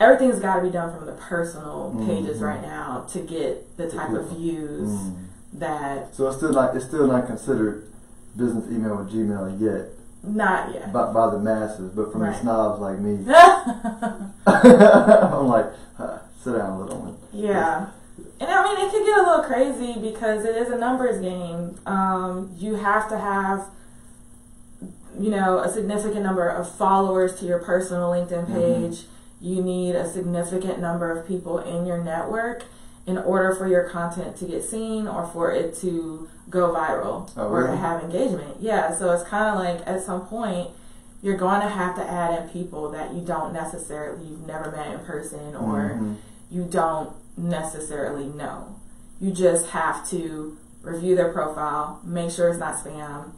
everything's 0.00 0.40
got 0.40 0.56
to 0.56 0.62
be 0.62 0.70
done 0.70 0.94
from 0.96 1.06
the 1.06 1.12
personal 1.12 1.94
pages 2.06 2.38
Mhm. 2.40 2.42
right 2.46 2.62
now 2.62 3.04
to 3.12 3.20
get 3.20 3.76
the 3.76 3.88
type 3.88 4.10
of 4.12 4.26
views 4.30 4.90
Mm. 4.90 5.14
that 5.54 6.14
So 6.14 6.26
it's 6.28 6.36
still 6.38 6.52
not 6.52 6.74
it's 6.76 6.84
still 6.86 7.06
not 7.06 7.26
considered 7.26 7.84
business 8.36 8.64
email 8.70 8.96
with 8.96 9.10
Gmail 9.12 9.60
yet 9.60 9.90
not 10.24 10.72
yet. 10.74 10.92
by, 10.92 11.12
by 11.12 11.30
the 11.30 11.38
masses, 11.38 11.90
but 11.94 12.10
from 12.10 12.22
Right. 12.22 12.32
the 12.32 12.40
snobs 12.40 12.80
like 12.80 12.98
me, 12.98 13.24
I'm 14.46 15.46
like, 15.48 15.66
huh, 15.96 16.18
sit 16.42 16.56
down, 16.56 16.80
little 16.80 16.98
one. 16.98 17.16
Yeah. 17.32 17.86
And 18.40 18.50
I 18.50 18.64
mean, 18.64 18.86
it 18.86 18.90
could 18.90 19.04
get 19.04 19.18
a 19.18 19.22
little 19.22 19.44
crazy 19.44 19.98
because 20.00 20.44
it 20.44 20.56
is 20.56 20.70
a 20.70 20.76
numbers 20.78 21.20
game. 21.20 21.76
Um, 21.86 22.50
you 22.56 22.74
have 22.76 23.08
to 23.10 23.18
have, 23.18 23.66
you 25.18 25.30
know, 25.30 25.58
a 25.58 25.68
significant 25.70 26.22
number 26.24 26.48
of 26.48 26.68
followers 26.68 27.34
to 27.40 27.46
your 27.46 27.58
personal 27.58 28.10
LinkedIn 28.10 28.46
Mhm. 28.46 28.52
page. 28.54 29.08
You 29.44 29.62
need 29.62 29.94
a 29.94 30.08
significant 30.10 30.80
number 30.80 31.10
of 31.12 31.28
people 31.28 31.58
in 31.58 31.84
your 31.84 32.02
network 32.02 32.64
in 33.06 33.18
order 33.18 33.54
for 33.54 33.68
your 33.68 33.90
content 33.90 34.38
to 34.38 34.46
get 34.46 34.64
seen 34.64 35.06
or 35.06 35.26
for 35.26 35.52
it 35.52 35.76
to 35.82 36.26
go 36.48 36.72
viral 36.72 37.30
Oh, 37.36 37.48
or 37.48 37.66
to 37.66 37.76
have 37.76 38.02
engagement. 38.02 38.56
Yeah, 38.58 38.94
so 38.96 39.10
it's 39.12 39.24
kind 39.28 39.54
of 39.54 39.62
like 39.62 39.86
at 39.86 40.02
some 40.02 40.22
point 40.22 40.70
you're 41.22 41.36
going 41.36 41.60
to 41.60 41.68
have 41.68 41.94
to 41.96 42.02
add 42.10 42.40
in 42.42 42.48
people 42.48 42.90
that 42.92 43.12
you 43.12 43.20
don't 43.20 43.52
necessarily 43.52 44.24
you've 44.28 44.46
never 44.46 44.70
met 44.70 44.90
in 44.94 45.00
person 45.00 45.54
or 45.54 45.98
Mhm. 46.00 46.16
you 46.50 46.64
don't 46.64 47.10
necessarily 47.36 48.24
know. 48.24 48.76
You 49.20 49.30
just 49.30 49.66
have 49.68 50.08
to 50.08 50.56
review 50.82 51.16
their 51.16 51.32
profile, 51.34 51.98
make 52.02 52.30
sure 52.30 52.48
it's 52.48 52.58
not 52.58 52.76
spam, 52.76 53.32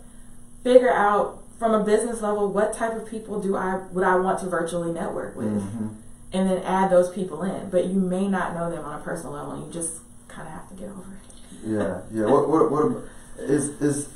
figure 0.62 0.92
out 0.92 1.38
from 1.58 1.74
a 1.74 1.82
business 1.84 2.20
level 2.22 2.52
what 2.52 2.72
type 2.74 2.92
of 2.94 3.06
people 3.08 3.40
do 3.40 3.56
I 3.56 3.80
would 3.92 4.04
I 4.04 4.16
want 4.16 4.40
to 4.40 4.46
virtually 4.46 4.92
network 4.92 5.36
with, 5.36 5.46
Mhm. 5.48 5.90
and 6.32 6.50
then 6.50 6.62
add 6.62 6.90
those 6.90 7.08
people 7.10 7.42
in. 7.42 7.70
But 7.70 7.86
you 7.86 7.98
may 7.98 8.28
not 8.28 8.54
know 8.54 8.70
them 8.70 8.84
on 8.84 9.00
a 9.00 9.02
personal 9.02 9.32
level, 9.34 9.52
and 9.52 9.66
you 9.66 9.72
just 9.72 10.00
kind 10.28 10.46
of 10.48 10.54
have 10.54 10.68
to 10.68 10.74
get 10.74 10.90
over 10.90 11.00
it. 11.00 11.66
Yeah, 11.66 12.00
yeah. 12.12 12.26
What, 12.30 12.48
what, 12.48 12.70
what 12.70 13.04
is 13.38 13.70
is? 13.80 14.08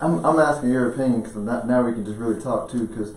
I'm, 0.00 0.24
I'm 0.24 0.38
asking 0.40 0.70
your 0.70 0.90
opinion 0.90 1.20
because 1.22 1.36
now 1.36 1.82
we 1.84 1.92
can 1.92 2.04
just 2.04 2.16
really 2.18 2.40
talk 2.40 2.70
too. 2.70 2.86
Because 2.86 3.12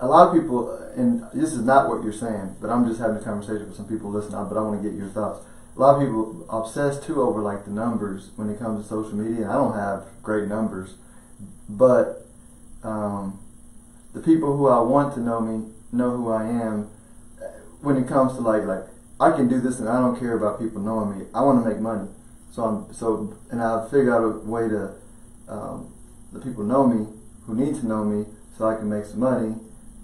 a 0.00 0.06
lot 0.08 0.28
of 0.28 0.34
people, 0.34 0.70
and 0.96 1.24
this 1.34 1.52
is 1.52 1.60
not 1.60 1.88
what 1.88 2.02
you're 2.02 2.12
saying, 2.12 2.56
but 2.60 2.70
I'm 2.70 2.86
just 2.88 2.98
having 3.00 3.16
a 3.16 3.20
conversation 3.20 3.66
with 3.66 3.76
some 3.76 3.86
people 3.86 4.10
listening. 4.10 4.44
But 4.48 4.56
I 4.56 4.62
want 4.62 4.82
to 4.82 4.88
get 4.88 4.96
your 4.98 5.08
thoughts. 5.08 5.40
A 5.76 5.80
lot 5.80 5.96
of 5.96 6.00
people 6.00 6.46
obsess 6.48 6.98
too 7.04 7.20
over 7.20 7.40
like 7.42 7.64
the 7.64 7.70
numbers 7.70 8.30
when 8.36 8.48
it 8.48 8.58
comes 8.58 8.82
to 8.82 8.88
social 8.88 9.14
media. 9.14 9.48
I 9.50 9.54
don't 9.54 9.74
have 9.74 10.04
great 10.22 10.48
numbers, 10.48 10.94
but 11.68 12.23
um, 12.84 13.38
the 14.12 14.20
people 14.20 14.56
who 14.56 14.68
I 14.68 14.80
want 14.80 15.14
to 15.14 15.20
know 15.20 15.40
me 15.40 15.72
know 15.92 16.10
who 16.16 16.30
I 16.30 16.44
am. 16.44 16.90
uh, 17.40 17.46
When 17.80 17.96
it 17.96 18.06
comes 18.08 18.34
to 18.34 18.40
like 18.40 18.64
like 18.64 18.84
I 19.20 19.30
can 19.30 19.48
do 19.48 19.60
this 19.60 19.78
and 19.80 19.88
I 19.88 20.00
don't 20.00 20.18
care 20.18 20.36
about 20.36 20.60
people 20.60 20.80
knowing 20.80 21.18
me. 21.18 21.26
I 21.34 21.42
want 21.42 21.62
to 21.62 21.68
make 21.70 21.80
money. 21.80 22.08
So 22.52 22.62
I'm 22.64 22.94
so, 22.94 23.36
and 23.50 23.60
I 23.62 23.84
figure 23.90 24.14
out 24.14 24.22
a 24.22 24.38
way 24.48 24.68
to 24.68 24.92
um, 25.48 25.92
the 26.32 26.40
people 26.40 26.64
know 26.64 26.86
me 26.86 27.06
who 27.46 27.54
need 27.54 27.74
to 27.76 27.86
know 27.86 28.04
me, 28.04 28.26
so 28.56 28.68
I 28.68 28.76
can 28.76 28.88
make 28.88 29.04
some 29.04 29.20
money, 29.20 29.54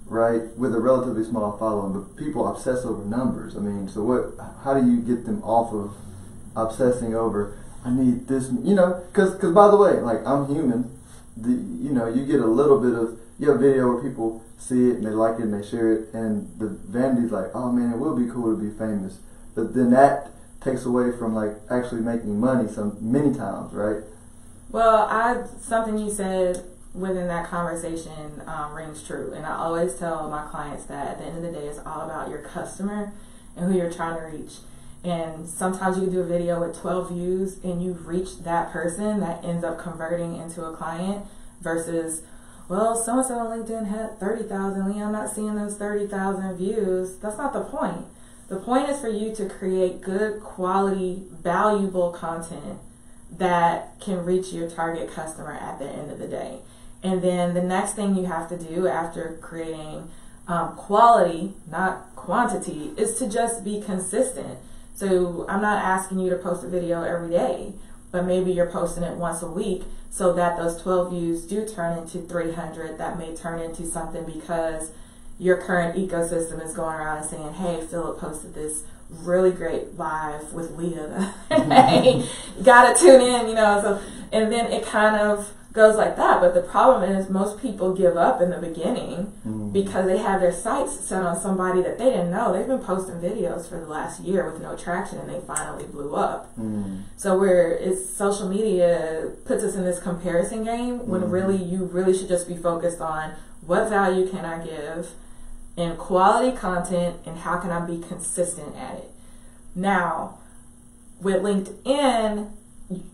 right? 0.07 0.43
With 0.59 0.75
a 0.75 0.81
relatively 0.81 1.25
small 1.25 1.57
following, 1.59 1.93
but 1.93 2.17
people 2.17 2.47
obsess 2.47 2.85
over 2.85 3.05
numbers. 3.05 3.57
I 3.57 3.61
mean, 3.61 3.89
so 3.89 4.03
what? 4.03 4.47
How 4.65 4.75
do 4.75 4.85
you 4.85 5.01
get 5.01 5.25
them 5.27 5.43
off 5.43 5.73
of 5.73 5.95
obsessing 6.57 7.15
over? 7.15 7.57
I 7.85 7.91
need 7.91 8.29
this, 8.29 8.51
you 8.63 8.75
know, 8.75 9.03
because 9.07 9.35
because 9.35 9.55
by 9.55 9.69
the 9.69 9.77
way, 9.77 9.93
like 10.01 10.27
I'm 10.27 10.47
human. 10.47 10.91
The 11.41 11.51
you 11.51 11.91
know 11.91 12.07
you 12.07 12.27
get 12.27 12.41
a 12.41 12.47
little 12.47 12.81
bit 12.81 12.95
of 12.95 13.19
your 13.39 13.57
video 13.57 13.93
where 13.93 14.03
people 14.03 14.45
see 14.59 14.91
it 14.91 14.97
and 14.97 15.07
they 15.07 15.11
like 15.11 15.39
it 15.39 15.43
and 15.43 15.55
they 15.55 15.67
share 15.67 15.93
it, 15.93 16.13
and 16.13 16.51
the 16.59 16.69
vanity's 16.69 17.33
like, 17.33 17.51
oh 17.55 17.73
man, 17.73 17.93
it 17.93 17.99
will 17.99 18.17
be 18.17 18.31
cool 18.31 18.55
to 18.55 18.63
be 18.63 18.71
famous, 18.77 19.19
but 19.55 19.75
then 19.75 19.91
that 19.91 20.31
takes 20.61 20.85
away 20.85 21.11
from 21.11 21.35
like 21.35 21.53
actually 21.71 22.03
making 22.03 22.39
money 22.39 22.69
some 22.71 22.97
many 23.01 23.35
times, 23.35 23.73
right? 23.73 24.05
Well, 24.71 25.07
I 25.11 25.45
something 25.61 25.99
you 25.99 26.11
said 26.11 26.65
within 26.95 27.29
that 27.29 27.49
conversation 27.49 28.43
um, 28.47 28.75
rings 28.75 29.03
true, 29.03 29.33
and 29.33 29.47
I 29.47 29.57
always 29.57 29.95
tell 29.95 30.29
my 30.29 30.47
clients 30.47 30.85
that 30.85 31.09
at 31.09 31.19
the 31.19 31.25
end 31.25 31.39
of 31.39 31.43
the 31.43 31.53
day, 31.59 31.67
it's 31.67 31.79
all 31.79 32.03
about 32.03 32.29
your 32.29 32.41
customer 32.41 33.13
and 33.57 33.73
who 33.73 33.79
you're 33.79 33.93
trying 33.93 34.17
to 34.17 34.37
reach. 34.37 34.57
And 35.03 35.49
sometimes 35.49 35.99
you 35.99 36.07
do 36.07 36.21
a 36.21 36.27
video 36.27 36.61
with 36.61 36.79
12 36.79 37.11
views, 37.11 37.59
and 37.65 37.83
you've 37.83 38.07
reached 38.07 38.45
that 38.45 38.71
person 38.71 39.21
that 39.21 39.45
ends 39.45 39.65
up 39.65 39.79
converting 39.79 40.37
into 40.37 40.65
a 40.65 40.77
client, 40.77 41.25
versus, 41.61 42.23
well, 42.69 42.95
so 42.97 43.19
and 43.19 43.27
so 43.27 43.35
on 43.39 43.59
LinkedIn 43.59 43.89
had 43.89 44.19
30,000. 44.21 44.93
Lee, 44.93 45.03
I'm 45.03 45.13
not 45.13 45.35
seeing 45.35 45.55
those 45.55 45.77
30,000 45.77 46.57
views. 46.57 47.17
That's 47.17 47.39
not 47.39 47.53
the 47.53 47.63
point. 47.63 48.07
The 48.49 48.57
point 48.57 48.89
is 48.89 49.01
for 49.01 49.09
you 49.09 49.35
to 49.37 49.49
create 49.49 50.01
good 50.01 50.41
quality, 50.41 51.23
valuable 51.31 52.11
content 52.11 52.79
that 53.31 53.99
can 54.01 54.25
reach 54.25 54.53
your 54.53 54.69
target 54.69 55.11
customer 55.11 55.53
at 55.53 55.79
the 55.79 55.89
end 55.89 56.11
of 56.11 56.19
the 56.19 56.27
day. 56.27 56.59
And 57.03 57.23
then 57.23 57.55
the 57.55 57.63
next 57.63 57.95
thing 57.95 58.17
you 58.17 58.25
have 58.25 58.49
to 58.49 58.59
do 58.59 58.89
after 58.89 59.39
creating 59.41 60.11
um, 60.49 60.75
quality, 60.75 61.55
not 61.71 62.15
quantity, 62.17 62.93
is 62.97 63.15
to 63.19 63.29
just 63.29 63.65
be 63.65 63.81
consistent. 63.81 64.59
So 64.95 65.47
I'm 65.49 65.63
not 65.63 65.83
asking 65.83 66.21
you 66.21 66.31
to 66.31 66.37
post 66.37 66.65
a 66.65 66.69
video 66.69 67.03
every 67.03 67.31
day, 67.31 67.73
but 68.11 68.25
maybe 68.25 68.53
you're 68.53 68.71
posting 68.71 69.03
it 69.03 69.17
once 69.17 69.43
a 69.43 69.47
week 69.47 69.85
so 70.11 70.33
that 70.33 70.57
those 70.57 70.81
12 70.83 71.13
views 71.13 71.47
do 71.47 71.67
turn 71.67 71.99
into 71.99 72.21
300. 72.21 72.99
That 72.99 73.19
may 73.19 73.35
turn 73.35 73.61
into 73.61 73.87
something 73.87 74.25
because 74.25 74.91
your 75.39 75.57
current 75.57 75.97
ecosystem 75.97 76.63
is 76.63 76.75
going 76.75 76.97
around 76.97 77.19
and 77.19 77.27
saying, 77.27 77.55
hey, 77.55 77.81
Philip 77.87 78.19
posted 78.19 78.55
this 78.55 78.85
really 79.11 79.51
great 79.51 79.97
live 79.97 80.53
with 80.53 80.77
Leah 80.77 81.35
mm-hmm. 81.51 81.69
the 81.69 81.75
other. 81.77 82.63
Gotta 82.63 83.01
tune 83.01 83.21
in, 83.21 83.49
you 83.49 83.55
know. 83.55 83.81
So, 83.81 84.01
and 84.33 84.53
then 84.53 84.73
it 84.73 84.85
kind 84.85 85.17
of 85.17 85.53
goes 85.73 85.97
like 85.97 86.17
that. 86.17 86.41
But 86.41 86.55
the 86.55 86.63
problem 86.63 87.09
is, 87.09 87.31
most 87.31 87.61
people 87.61 87.95
give 87.95 88.17
up 88.17 88.41
in 88.41 88.51
the 88.51 88.59
beginning 88.59 89.33
Mm. 89.47 89.73
because 89.73 90.07
they 90.07 90.19
have 90.19 90.41
their 90.41 90.53
sights 90.53 90.99
set 91.01 91.23
on 91.23 91.39
somebody 91.39 91.81
that 91.83 91.97
they 91.99 92.07
didn't 92.07 92.31
know. 92.31 92.53
They've 92.53 92.67
been 92.67 92.81
posting 92.81 93.17
videos 93.21 93.67
for 93.69 93.77
the 93.79 93.87
last 93.87 94.21
year 94.21 94.45
with 94.51 94.61
no 94.61 94.75
traction, 94.77 95.19
and 95.19 95.29
they 95.31 95.41
finally 95.41 95.85
blew 95.85 96.15
up. 96.15 96.49
Mm. 96.59 97.03
So 97.17 97.39
where 97.39 97.71
it's 97.73 98.11
social 98.11 98.49
media 98.49 99.31
puts 99.45 99.63
us 99.63 99.75
in 99.77 99.85
this 99.85 99.99
comparison 100.01 100.65
game 100.65 101.07
when 101.09 101.23
Mhm. 101.23 101.31
really 101.31 101.57
you 101.57 101.85
really 101.93 102.15
should 102.17 102.29
just 102.29 102.49
be 102.49 102.57
focused 102.57 103.01
on 103.01 103.31
what 103.67 103.89
value 103.89 104.27
can 104.29 104.45
I 104.45 104.59
give 104.59 105.15
in 105.77 105.97
quality 105.97 106.51
content 106.57 107.17
and 107.25 107.39
how 107.39 107.57
can 107.59 107.71
I 107.71 107.81
be 107.81 107.99
consistent 107.99 108.75
at 108.77 108.95
it. 108.95 109.11
Now, 109.75 110.35
with 111.23 111.43
LinkedIn, 111.43 112.47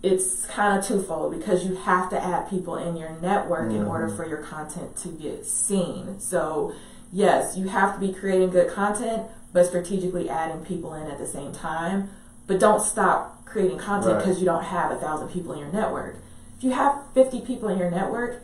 it's 0.03 0.47
kind 0.47 0.79
of 0.79 0.87
twofold 0.87 1.37
because 1.37 1.67
you 1.67 1.75
have 1.77 2.09
to 2.11 2.23
add 2.23 2.49
people 2.49 2.77
in 2.77 2.97
your 2.97 3.11
network 3.21 3.71
in 3.71 3.85
order 3.85 4.09
Mhm. 4.09 4.17
for 4.17 4.27
your 4.27 4.39
content 4.39 4.97
to 4.97 5.09
get 5.09 5.45
seen. 5.47 6.19
So, 6.19 6.73
yes, 7.13 7.57
you 7.57 7.69
have 7.69 7.95
to 7.95 8.01
be 8.01 8.13
creating 8.13 8.51
good 8.51 8.71
content, 8.71 9.25
but 9.53 9.67
strategically 9.67 10.31
adding 10.31 10.65
people 10.65 10.95
in 10.95 11.07
at 11.11 11.19
the 11.19 11.27
same 11.27 11.53
time. 11.53 12.09
But 12.47 12.59
don't 12.59 12.81
stop 12.81 13.45
creating 13.45 13.79
content 13.79 14.15
Right. 14.15 14.25
because 14.25 14.39
you 14.41 14.47
don't 14.47 14.63
have 14.65 14.91
a 14.91 14.97
thousand 14.97 15.29
people 15.29 15.53
in 15.53 15.59
your 15.59 15.73
network. 15.73 16.17
If 16.57 16.65
you 16.65 16.71
have 16.73 16.95
50 17.13 17.41
people 17.41 17.69
in 17.69 17.77
your 17.79 17.91
network, 17.91 18.43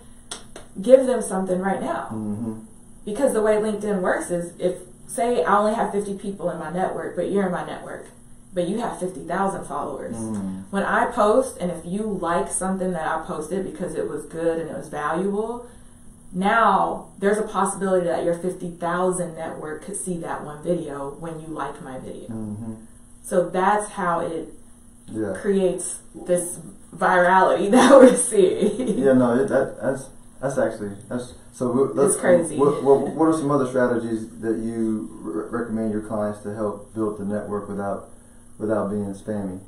give 0.81 1.07
them 1.07 1.23
something 1.23 1.61
right 1.61 1.81
now. 1.81 2.07
hmm 2.11 2.53
Because 3.05 3.33
the 3.33 3.42
way 3.42 3.57
LinkedIn 3.57 4.01
works 4.01 4.31
is 4.31 4.53
if, 4.59 4.77
say, 5.07 5.42
I 5.45 5.59
only 5.59 5.75
have 5.75 5.90
50 5.92 6.14
people 6.14 6.51
in 6.51 6.59
my 6.59 6.71
network, 6.71 7.16
but 7.16 7.31
you're 7.31 7.47
in 7.47 7.53
my 7.53 7.64
network, 7.64 8.07
but 8.53 8.69
you 8.69 8.79
have 8.81 8.99
50,000 9.01 9.65
followers. 9.65 10.15
Mm. 10.17 10.65
When 10.71 10.83
I 10.83 11.07
post, 11.07 11.57
and 11.59 11.71
if 11.71 11.85
you 11.85 12.03
like 12.03 12.51
something 12.51 12.93
that 12.93 13.07
I 13.07 13.25
posted 13.27 13.65
because 13.71 13.95
it 13.95 14.09
was 14.09 14.27
good 14.27 14.59
and 14.61 14.71
it 14.71 14.77
was 14.77 14.88
valuable, 14.88 15.67
now 16.33 17.09
there's 17.19 17.38
a 17.38 17.43
possibility 17.43 18.07
that 18.07 18.25
your 18.25 18.35
50,000 18.35 19.35
network 19.35 19.85
could 19.85 19.97
see 19.97 20.19
that 20.19 20.45
one 20.45 20.62
video 20.62 21.11
when 21.19 21.41
you 21.41 21.47
like 21.49 21.83
my 21.83 21.99
video. 21.99 22.29
hmm 22.29 22.75
So 23.25 23.49
that's 23.49 23.91
how 23.91 24.21
it 24.21 24.49
Yeah. 25.09 25.35
creates 25.41 26.01
this 26.15 26.59
virality 26.95 27.71
that 27.77 27.91
we're 27.93 28.17
seeing. 28.17 28.99
Yeah, 28.99 29.12
no, 29.15 29.35
it, 29.35 29.49
that 29.49 29.81
that's 29.81 30.09
that's 30.41 30.59
actually 30.59 30.91
that's 31.09 31.35
so. 31.53 31.71
Let's, 31.71 32.15
It's 32.15 32.21
crazy. 32.21 32.57
What, 32.57 32.83
what, 32.83 33.09
what 33.15 33.29
are 33.29 33.33
some 33.33 33.51
other 33.51 33.67
strategies 33.69 34.29
that 34.41 34.59
you 34.59 35.09
re- 35.23 35.61
recommend 35.61 35.93
your 35.93 36.03
clients 36.03 36.41
to 36.43 36.55
help 36.55 36.93
build 36.95 37.19
the 37.19 37.25
network 37.25 37.69
without 37.69 38.09
without 38.62 38.90
being 38.90 39.12
spammy? 39.14 39.61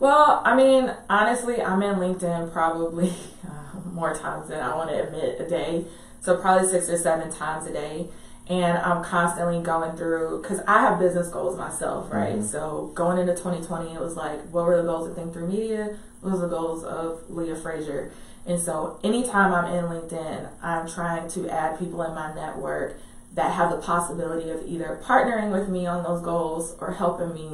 Well, 0.00 0.42
I 0.44 0.56
mean, 0.56 0.92
honestly, 1.08 1.62
I'm 1.62 1.80
in 1.82 1.96
LinkedIn 1.96 2.52
probably 2.52 3.10
uh, 3.48 3.88
more 3.92 4.14
times 4.14 4.48
than 4.48 4.60
I 4.60 4.74
want 4.74 4.90
to 4.90 5.04
admit 5.04 5.40
a 5.40 5.48
day. 5.48 5.84
So 6.20 6.36
probably 6.36 6.68
six 6.68 6.88
or 6.88 6.96
seven 6.96 7.30
times 7.30 7.66
a 7.66 7.72
day. 7.72 8.08
And 8.46 8.76
I'm 8.76 9.02
constantly 9.02 9.62
going 9.62 9.96
through, 9.96 10.42
because 10.42 10.60
I 10.66 10.80
have 10.80 10.98
business 10.98 11.28
goals 11.28 11.56
myself, 11.56 12.12
right? 12.12 12.36
Mhm. 12.38 12.44
So 12.44 12.90
going 12.94 13.18
into 13.18 13.32
2020, 13.34 13.94
it 13.94 14.00
was 14.00 14.16
like, 14.16 14.40
what 14.50 14.66
were 14.66 14.76
the 14.76 14.82
goals 14.82 15.08
of 15.08 15.16
Think3 15.16 15.48
Media? 15.48 15.96
What 16.20 16.32
was 16.32 16.40
the 16.42 16.48
goals 16.48 16.84
of 16.84 17.20
Leah 17.30 17.56
Frazier? 17.56 18.10
And 18.46 18.60
so 18.60 18.98
anytime 19.02 19.54
I'm 19.54 19.72
in 19.72 19.84
LinkedIn, 19.86 20.48
I'm 20.62 20.86
trying 20.86 21.28
to 21.30 21.48
add 21.48 21.78
people 21.78 22.02
in 22.02 22.14
my 22.14 22.34
network 22.34 22.98
that 23.34 23.52
have 23.52 23.70
the 23.70 23.78
possibility 23.78 24.50
of 24.50 24.62
either 24.66 25.00
partnering 25.02 25.50
with 25.50 25.68
me 25.70 25.86
on 25.86 26.02
those 26.04 26.20
goals 26.20 26.76
or 26.80 26.92
helping 26.92 27.32
me 27.32 27.48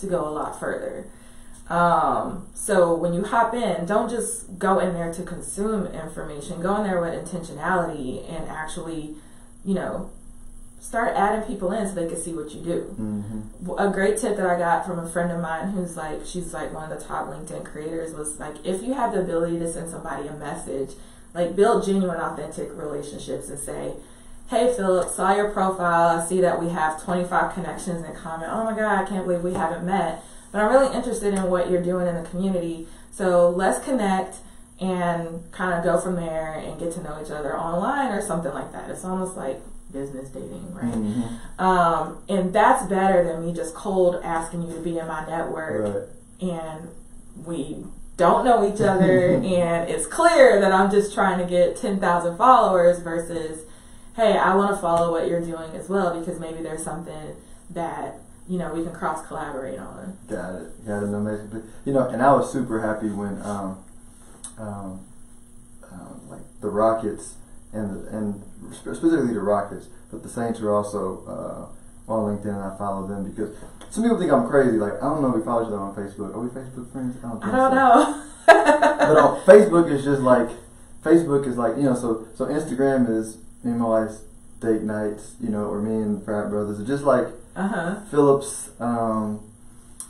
to 0.00 0.06
go 0.06 0.28
a 0.28 0.30
lot 0.30 0.58
further. 0.58 1.06
Um, 1.68 2.46
so 2.54 2.94
when 2.94 3.12
you 3.12 3.24
hop 3.24 3.54
in, 3.54 3.84
don't 3.84 4.08
just 4.08 4.58
go 4.58 4.78
in 4.78 4.94
there 4.94 5.12
to 5.12 5.22
consume 5.22 5.86
information. 5.86 6.62
Go 6.62 6.76
in 6.76 6.84
there 6.84 7.00
with 7.00 7.12
intentionality 7.12 8.28
and 8.30 8.48
actually, 8.48 9.14
you 9.64 9.74
know, 9.74 10.10
start 10.80 11.14
adding 11.14 11.46
people 11.46 11.72
in 11.72 11.86
so 11.86 11.94
they 11.94 12.06
can 12.06 12.16
see 12.16 12.32
what 12.32 12.54
you 12.54 12.62
do. 12.62 12.96
Mm-hmm. 12.98 13.70
A 13.78 13.90
great 13.92 14.16
tip 14.16 14.36
that 14.36 14.46
I 14.46 14.58
got 14.58 14.86
from 14.86 14.98
a 14.98 15.08
friend 15.08 15.30
of 15.30 15.40
mine 15.40 15.72
who's 15.72 15.96
like, 15.96 16.24
she's 16.24 16.54
like 16.54 16.72
one 16.72 16.90
of 16.90 16.98
the 16.98 17.04
top 17.04 17.28
LinkedIn 17.28 17.64
creators 17.64 18.14
was 18.14 18.38
like, 18.38 18.64
if 18.64 18.82
you 18.82 18.94
have 18.94 19.12
the 19.12 19.20
ability 19.20 19.58
to 19.58 19.70
send 19.70 19.90
somebody 19.90 20.28
a 20.28 20.34
message, 20.34 20.92
like 21.34 21.54
build 21.54 21.84
genuine, 21.84 22.18
authentic 22.18 22.70
relationships 22.72 23.50
and 23.50 23.58
say, 23.58 23.94
Hey 24.48 24.72
Philip, 24.74 25.10
saw 25.10 25.34
your 25.34 25.50
profile. 25.50 26.18
I 26.18 26.24
see 26.26 26.40
that 26.40 26.58
we 26.58 26.70
have 26.70 27.02
25 27.02 27.52
connections 27.52 28.04
in 28.04 28.14
common. 28.14 28.48
Oh 28.50 28.64
my 28.64 28.74
God, 28.74 29.04
I 29.04 29.06
can't 29.06 29.26
believe 29.26 29.42
we 29.42 29.52
haven't 29.52 29.84
met. 29.84 30.24
But 30.50 30.62
I'm 30.62 30.72
really 30.72 30.94
interested 30.96 31.34
in 31.34 31.50
what 31.50 31.70
you're 31.70 31.82
doing 31.82 32.06
in 32.06 32.14
the 32.14 32.26
community. 32.30 32.86
So 33.12 33.50
let's 33.50 33.84
connect 33.84 34.36
and 34.80 35.50
kind 35.52 35.74
of 35.74 35.84
go 35.84 36.00
from 36.00 36.16
there 36.16 36.54
and 36.54 36.78
get 36.78 36.92
to 36.94 37.02
know 37.02 37.20
each 37.22 37.30
other 37.30 37.58
online 37.58 38.10
or 38.12 38.22
something 38.22 38.52
like 38.54 38.72
that. 38.72 38.88
It's 38.88 39.04
almost 39.04 39.36
like 39.36 39.60
business 39.92 40.30
dating, 40.30 40.72
right? 40.74 40.94
Mm-hmm. 40.94 41.60
Um, 41.60 42.22
and 42.30 42.50
that's 42.52 42.86
better 42.86 43.24
than 43.24 43.44
me 43.44 43.52
just 43.52 43.74
cold 43.74 44.18
asking 44.24 44.62
you 44.62 44.72
to 44.72 44.80
be 44.80 44.98
in 44.98 45.06
my 45.06 45.26
network 45.26 46.08
Right. 46.40 46.48
and 46.50 46.88
we 47.44 47.84
don't 48.16 48.44
know 48.46 48.66
each 48.72 48.80
other 48.80 49.34
and 49.34 49.90
it's 49.90 50.06
clear 50.06 50.58
that 50.60 50.72
I'm 50.72 50.90
just 50.90 51.12
trying 51.12 51.38
to 51.38 51.44
get 51.44 51.76
10,000 51.76 52.36
followers 52.38 53.00
versus, 53.00 53.64
hey, 54.18 54.36
I 54.36 54.56
want 54.56 54.74
to 54.74 54.82
follow 54.82 55.12
what 55.12 55.28
you're 55.28 55.40
doing 55.40 55.70
as 55.76 55.88
well 55.88 56.18
because 56.18 56.40
maybe 56.40 56.60
there's 56.60 56.82
something 56.82 57.36
that, 57.70 58.16
you 58.48 58.58
know, 58.58 58.74
we 58.74 58.82
can 58.82 58.92
cross 58.92 59.24
collaborate 59.28 59.78
on. 59.78 60.18
Got 60.28 60.56
it. 60.56 60.86
Got 60.86 61.04
it. 61.04 61.14
Amazing. 61.14 61.62
You 61.84 61.92
know, 61.92 62.08
and 62.08 62.20
I 62.20 62.32
was 62.32 62.52
super 62.52 62.80
happy 62.80 63.10
when 63.10 63.40
um, 63.42 63.84
um, 64.58 65.06
um, 65.92 66.28
like 66.28 66.40
the 66.60 66.68
Rockets 66.68 67.36
and 67.72 67.90
the, 67.94 68.08
and 68.08 68.42
specifically 68.74 69.34
the 69.34 69.40
Rockets, 69.40 69.86
but 70.10 70.24
the 70.24 70.28
Saints 70.28 70.58
are 70.60 70.74
also 70.74 71.22
uh, 72.08 72.12
on 72.12 72.36
LinkedIn, 72.36 72.46
and 72.46 72.64
I 72.64 72.76
follow 72.76 73.06
them 73.06 73.30
because 73.30 73.56
some 73.90 74.02
people 74.02 74.18
think 74.18 74.32
I'm 74.32 74.48
crazy. 74.48 74.78
Like 74.78 74.94
I 74.94 75.06
don't 75.06 75.22
know 75.22 75.28
if 75.28 75.36
we 75.36 75.42
follow 75.42 75.62
each 75.62 75.68
other 75.68 75.78
on 75.78 75.94
Facebook. 75.94 76.34
Are 76.34 76.40
we 76.40 76.48
Facebook 76.48 76.90
friends? 76.90 77.16
I 77.22 77.28
don't, 77.28 77.44
I 77.44 77.56
don't 77.56 77.70
so. 77.70 77.76
know. 77.76 78.24
But 78.48 79.16
on 79.16 79.40
Facebook 79.42 79.92
is 79.92 80.04
just 80.04 80.22
like 80.22 80.48
Facebook 81.04 81.46
is 81.46 81.56
like 81.56 81.76
you 81.76 81.84
know. 81.84 81.94
So 81.94 82.26
so 82.34 82.46
Instagram 82.46 83.08
is 83.08 83.38
me 83.64 83.70
and 83.72 83.80
my 83.80 83.86
wife's 83.86 84.22
date 84.60 84.82
nights, 84.82 85.34
you 85.40 85.48
know, 85.50 85.64
or 85.66 85.80
me 85.80 85.94
and 86.02 86.24
frat 86.24 86.50
brothers. 86.50 86.78
It's 86.80 86.88
just 86.88 87.04
like 87.04 87.28
Uh 87.56 87.68
huh. 87.68 87.94
Phillips, 88.10 88.70
um, 88.80 89.40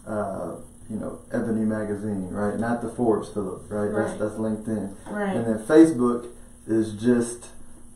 uh, 0.06 0.56
you 0.90 0.96
know, 0.96 1.18
Ebony 1.32 1.64
magazine, 1.64 2.28
right? 2.30 2.58
Not 2.58 2.82
the 2.82 2.88
Forbes 2.88 3.28
Phillips, 3.28 3.70
right? 3.70 3.90
That's 3.92 4.10
Right. 4.12 4.18
that's 4.20 4.34
LinkedIn, 4.34 4.90
Right. 5.10 5.36
and 5.36 5.46
then 5.46 5.58
Facebook 5.58 6.26
is 6.66 6.92
just, 6.92 7.46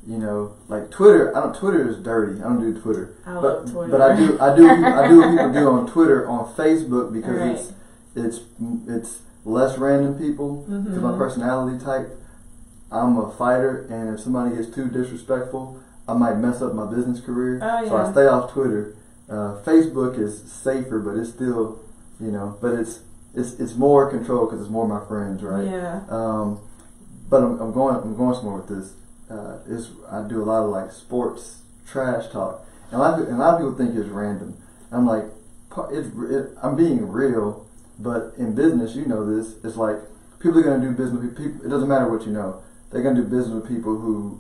you 0.07 0.19
know, 0.19 0.53
like 0.69 0.91
Twitter. 0.91 1.35
I 1.37 1.41
don't. 1.41 1.55
Twitter 1.55 1.87
is 1.89 1.97
dirty. 1.99 2.41
I 2.41 2.45
don't 2.45 2.61
do 2.61 2.79
Twitter, 2.79 3.15
I 3.27 3.41
but 3.41 3.67
Twitter. 3.69 3.91
but 3.91 4.01
I 4.01 4.17
do 4.17 4.39
I 4.41 4.57
do 4.57 4.69
I 4.69 5.09
do 5.09 5.19
what 5.21 5.31
people 5.31 5.53
do 5.53 5.69
on 5.71 5.87
Twitter 5.87 6.29
on 6.29 6.53
Facebook 6.55 7.13
because 7.13 7.39
Right. 7.39 7.53
it's 7.57 7.73
it's 8.15 8.41
it's 8.89 9.21
less 9.45 9.77
random 9.79 10.15
people 10.19 10.65
because 10.69 10.99
my 11.03 11.13
Mhm. 11.13 11.19
personality 11.19 11.83
type. 11.83 12.19
I'm 12.93 13.17
a 13.19 13.31
fighter, 13.33 13.87
and 13.91 14.15
if 14.15 14.21
somebody 14.21 14.57
gets 14.57 14.69
too 14.75 14.89
disrespectful, 14.89 15.81
I 16.07 16.15
might 16.15 16.37
mess 16.37 16.61
up 16.61 16.75
my 16.75 16.87
business 16.93 17.21
career. 17.21 17.59
Oh, 17.63 17.89
So 17.89 17.97
I 17.97 18.13
stay 18.13 18.27
off 18.27 18.53
Twitter. 18.53 18.95
Uh, 19.31 19.57
Facebook 19.65 20.19
is 20.19 20.43
safer, 20.53 20.99
but 21.01 21.17
it's 21.17 21.31
still, 21.31 21.81
you 22.21 22.31
know, 22.31 22.59
but 22.61 22.75
it's 22.75 23.01
it's 23.35 23.55
it's 23.59 23.75
more 23.75 24.11
control 24.11 24.45
because 24.47 24.61
it's 24.61 24.71
more 24.71 24.87
my 24.87 25.05
friends, 25.07 25.43
right? 25.43 25.65
Yeah. 25.65 26.03
Um, 26.11 26.61
but 27.31 27.43
I'm, 27.43 27.59
I'm 27.61 27.73
going 27.73 27.97
I'm 27.97 28.17
going 28.17 28.35
somewhere 28.35 28.57
with 28.57 28.69
this. 28.69 28.93
Uh, 29.31 29.59
is 29.67 29.91
I 30.11 30.29
do 30.29 30.43
a 30.43 30.45
lot 30.45 30.65
of 30.65 30.71
like 30.71 30.93
sports 30.93 31.63
trash 31.87 32.29
talk, 32.31 32.67
and 32.91 33.01
a 33.01 33.03
lot 33.03 33.19
of, 33.21 33.27
and 33.29 33.37
a 33.37 33.41
lot 33.41 33.55
of 33.55 33.61
people 33.61 33.75
think 33.75 33.97
it's 33.99 34.09
random. 34.11 34.55
I'm 34.91 35.07
like, 35.07 35.25
it's 35.91 36.09
it, 36.31 36.51
I'm 36.63 36.77
being 36.77 37.09
real, 37.09 37.67
but 37.99 38.35
in 38.37 38.55
business, 38.55 38.95
you 38.95 39.07
know 39.07 39.25
this. 39.25 39.55
It's 39.65 39.77
like 39.77 39.97
people 40.41 40.59
are 40.59 40.63
gonna 40.63 40.81
do 40.83 40.91
business 40.93 41.23
people. 41.39 41.65
It 41.65 41.71
doesn't 41.71 41.89
matter 41.89 42.11
what 42.11 42.27
you 42.27 42.33
know. 42.33 42.61
They're 42.93 43.03
gonna 43.03 43.17
do 43.17 43.25
business 43.25 43.55
with 43.55 43.69
people 43.69 43.97
who 43.99 44.39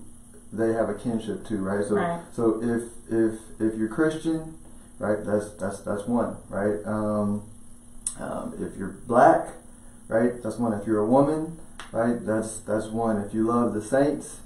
they 0.52 0.72
have 0.74 0.88
a 0.90 0.94
kinship 0.94 1.46
to, 1.48 1.56
right? 1.56 1.84
So 1.86 1.94
Right. 1.96 2.20
so 2.32 2.60
if 2.62 2.82
if 3.10 3.40
if 3.60 3.78
you're 3.78 3.88
Christian, 3.88 4.54
right? 4.98 5.24
That's 5.24 5.50
that's 5.52 5.80
that's 5.80 6.06
one, 6.06 6.36
right? 6.48 6.78
Um, 6.86 7.42
um, 8.20 8.54
if 8.60 8.76
you're 8.78 8.94
black, 9.06 9.48
right? 10.08 10.42
That's 10.42 10.58
one. 10.58 10.74
If 10.74 10.86
you're 10.86 10.98
a 10.98 11.06
woman, 11.06 11.58
right? 11.92 12.24
That's 12.24 12.58
that's 12.60 12.86
one. 12.88 13.16
If 13.18 13.32
you 13.32 13.46
love 13.46 13.72
the 13.72 13.80
Saints, 13.82 14.40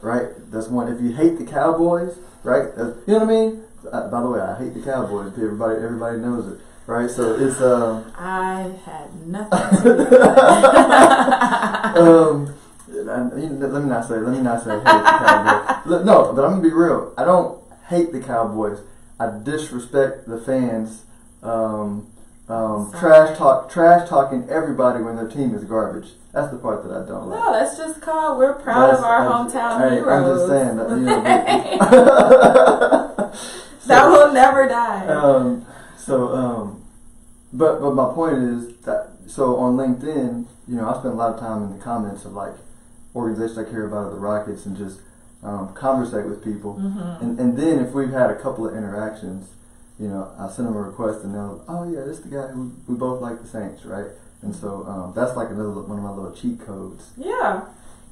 right? 0.00 0.28
That's 0.50 0.68
one. 0.68 0.88
If 0.90 1.00
you 1.02 1.12
hate 1.12 1.38
the 1.38 1.44
Cowboys, 1.44 2.16
right? 2.42 2.74
That's, 2.74 2.96
you 3.06 3.12
know 3.14 3.18
what 3.20 3.28
I 3.28 3.32
mean? 3.32 3.62
Uh, 3.92 4.08
by 4.08 4.22
the 4.22 4.30
way, 4.30 4.40
I 4.40 4.56
hate 4.56 4.72
the 4.72 4.80
Cowboys. 4.80 5.32
Everybody 5.36 5.76
everybody 5.84 6.16
knows 6.18 6.50
it, 6.54 6.60
right? 6.86 7.10
So 7.10 7.34
it's 7.36 7.60
um. 7.60 8.10
I 8.16 8.72
had 8.86 9.26
nothing 9.26 9.78
to 9.82 9.82
do 9.84 9.96
with 9.98 10.10
that. 10.10 11.96
um, 11.98 12.54
I- 13.08 13.22
let 13.22 13.82
me 13.82 13.88
not 13.88 14.06
say. 14.08 14.16
Let 14.16 14.32
me 14.32 14.40
not 14.40 14.62
say 14.62 14.70
hate 14.70 14.84
the 14.84 14.90
Cowboys. 14.90 15.70
No, 16.06 16.32
but 16.32 16.44
I'm 16.44 16.50
gonna 16.52 16.62
be 16.62 16.72
real. 16.72 17.12
I 17.18 17.24
don't 17.24 17.58
hate 17.88 18.12
the 18.12 18.20
Cowboys. 18.20 18.78
I 19.20 19.30
disrespect 19.42 20.26
the 20.28 20.38
fans 20.38 21.02
um, 21.42 22.06
um, 22.48 22.90
trash 22.98 23.36
talk, 23.38 23.70
trash 23.70 24.08
talking 24.08 24.48
everybody 24.50 25.02
when 25.02 25.16
their 25.16 25.28
team 25.28 25.54
is 25.54 25.64
garbage. 25.64 26.12
That's 26.32 26.50
the 26.50 26.58
part 26.58 26.82
that 26.82 26.90
I 26.92 27.04
don't 27.06 27.28
like. 27.28 27.38
No, 27.38 27.52
that's 27.52 27.76
just 27.76 28.00
called 28.00 28.38
we're 28.38 28.54
proud 28.54 28.90
That's- 28.90 28.98
of 28.98 29.04
our 29.04 29.28
I'm- 29.28 29.46
hometown 29.48 29.78
hey, 29.88 29.94
heroes. 29.96 30.10
I'm 30.10 30.24
just 30.36 30.48
saying 30.48 30.76
that. 30.76 30.88
You 30.90 30.96
know, 31.04 31.22
that 33.86 34.06
will 34.08 34.32
never 34.32 34.66
die. 34.68 35.06
um, 35.06 35.64
so, 35.96 36.34
um, 36.34 36.82
but 37.52 37.80
but 37.80 37.94
my 37.94 38.12
point 38.12 38.38
is 38.38 38.76
that 38.78 39.10
so 39.26 39.56
on 39.56 39.76
LinkedIn, 39.76 40.46
you 40.66 40.76
know, 40.76 40.88
I 40.88 40.94
spend 40.98 41.14
a 41.14 41.16
lot 41.16 41.34
of 41.34 41.40
time 41.40 41.62
in 41.62 41.70
the 41.78 41.84
comments 41.84 42.24
of 42.24 42.32
like 42.32 42.54
organizations 43.14 43.58
I 43.58 43.64
care 43.70 43.86
about, 43.86 44.12
the 44.12 44.18
Rockets, 44.18 44.66
and 44.66 44.76
just 44.76 45.00
um, 45.42 45.72
conversate 45.74 46.26
with 46.26 46.42
people. 46.42 46.74
Mhm. 46.80 47.22
And 47.22 47.38
and 47.40 47.56
then 47.58 47.78
if 47.80 47.92
we've 47.92 48.10
had 48.10 48.30
a 48.30 48.34
couple 48.36 48.66
of 48.66 48.74
interactions, 48.74 49.48
you 49.98 50.08
know, 50.08 50.30
I 50.38 50.48
send 50.48 50.66
them 50.68 50.76
a 50.76 50.82
request 50.82 51.22
and 51.22 51.34
they'll, 51.34 51.62
oh 51.68 51.84
yeah, 51.88 52.00
this 52.00 52.18
is 52.18 52.24
the 52.24 52.30
guy 52.36 52.46
who 52.48 52.72
we 52.88 52.94
both 52.94 53.20
like 53.20 53.40
the 53.42 53.48
Saints, 53.48 53.84
right? 53.84 54.06
And 54.42 54.54
so 54.54 54.84
um, 54.86 55.12
that's 55.14 55.36
like 55.36 55.50
another 55.50 55.70
one 55.70 55.98
of 55.98 56.04
my 56.04 56.10
little 56.10 56.32
cheat 56.32 56.60
codes. 56.64 57.10
Yeah, 57.16 57.62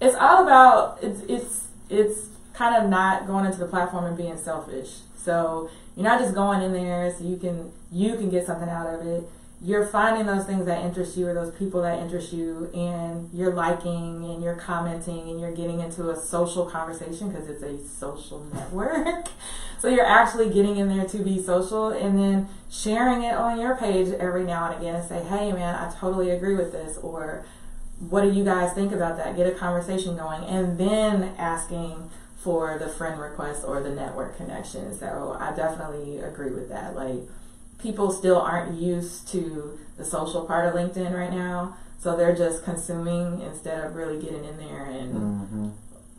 it's 0.01 0.17
all 0.17 0.43
about 0.43 0.99
it's 1.03 1.21
it's 1.29 1.69
it's 1.91 2.27
kind 2.55 2.83
of 2.83 2.89
not 2.91 3.27
going 3.27 3.47
into 3.47 3.59
the 3.59 3.67
platform 3.67 4.05
and 4.05 4.17
being 4.17 4.37
selfish. 4.39 5.01
So 5.17 5.71
you're 5.97 6.05
not 6.05 6.21
just 6.21 6.35
going 6.35 6.63
in 6.63 6.73
there 6.73 7.15
so 7.17 7.25
you 7.25 7.37
can 7.37 7.73
you 7.91 8.15
can 8.17 8.29
get 8.31 8.47
something 8.47 8.69
out 8.69 8.87
of 8.87 9.07
it. 9.07 9.29
You're 9.63 9.87
finding 9.87 10.27
those 10.27 10.45
things 10.45 10.67
that 10.67 10.85
interest 10.85 11.17
you 11.17 11.29
or 11.29 11.35
those 11.35 11.55
people 11.55 11.83
that 11.83 12.01
interest 12.01 12.33
you, 12.33 12.69
and 12.75 13.31
you're 13.33 13.53
liking 13.53 14.25
and 14.25 14.43
you're 14.43 14.57
commenting 14.57 15.31
and 15.31 15.41
you're 15.41 15.53
getting 15.53 15.81
into 15.81 16.11
a 16.11 16.17
social 16.17 16.67
conversation 16.67 17.31
because 17.31 17.49
it's 17.49 17.63
a 17.63 17.79
social 17.87 18.45
network. 18.53 19.29
so 19.79 19.89
you're 19.89 20.05
actually 20.05 20.51
getting 20.51 20.79
in 20.79 20.89
there 20.89 21.07
to 21.07 21.19
be 21.19 21.41
social 21.41 21.91
and 21.91 22.19
then 22.19 22.49
sharing 22.71 23.23
it 23.23 23.35
on 23.35 23.61
your 23.61 23.77
page 23.77 24.09
every 24.19 24.45
now 24.45 24.71
and 24.71 24.81
again 24.81 24.97
and 24.97 25.09
say, 25.09 25.23
hey 25.23 25.53
man, 25.53 25.77
I 25.77 25.95
totally 25.99 26.31
agree 26.31 26.57
with 26.57 26.73
this 26.73 26.99
or 26.99 27.45
what 28.09 28.23
do 28.23 28.33
you 28.33 28.45
guys 28.45 28.73
think 28.73 28.93
about 28.93 29.17
that? 29.19 29.37
Get 29.37 29.47
a 29.47 29.53
conversation 29.53 30.17
going, 30.17 30.45
and 30.45 30.79
then 30.79 31.35
asking 31.39 32.11
for 32.37 32.77
the 32.79 32.89
friend 32.89 33.21
request 33.21 33.63
or 33.65 33.81
the 33.81 33.91
network 33.91 34.37
connection. 34.37 34.97
So 34.99 35.37
I 35.39 35.55
definitely 35.55 36.19
agree 36.19 36.51
with 36.51 36.69
that. 36.71 36.97
Like 36.97 37.21
people 37.83 38.11
still 38.13 38.39
aren't 38.41 38.81
used 38.81 39.29
to 39.29 39.79
the 39.99 40.05
social 40.05 40.45
part 40.47 40.67
of 40.67 40.75
LinkedIn 40.75 41.13
right 41.13 41.31
now, 41.33 41.77
so 41.99 42.17
they're 42.17 42.35
just 42.35 42.65
consuming 42.65 43.41
instead 43.43 43.85
of 43.85 43.95
really 43.95 44.21
getting 44.21 44.45
in 44.45 44.57
there 44.57 44.85
and 44.87 45.15
Mm-hmm. 45.15 45.69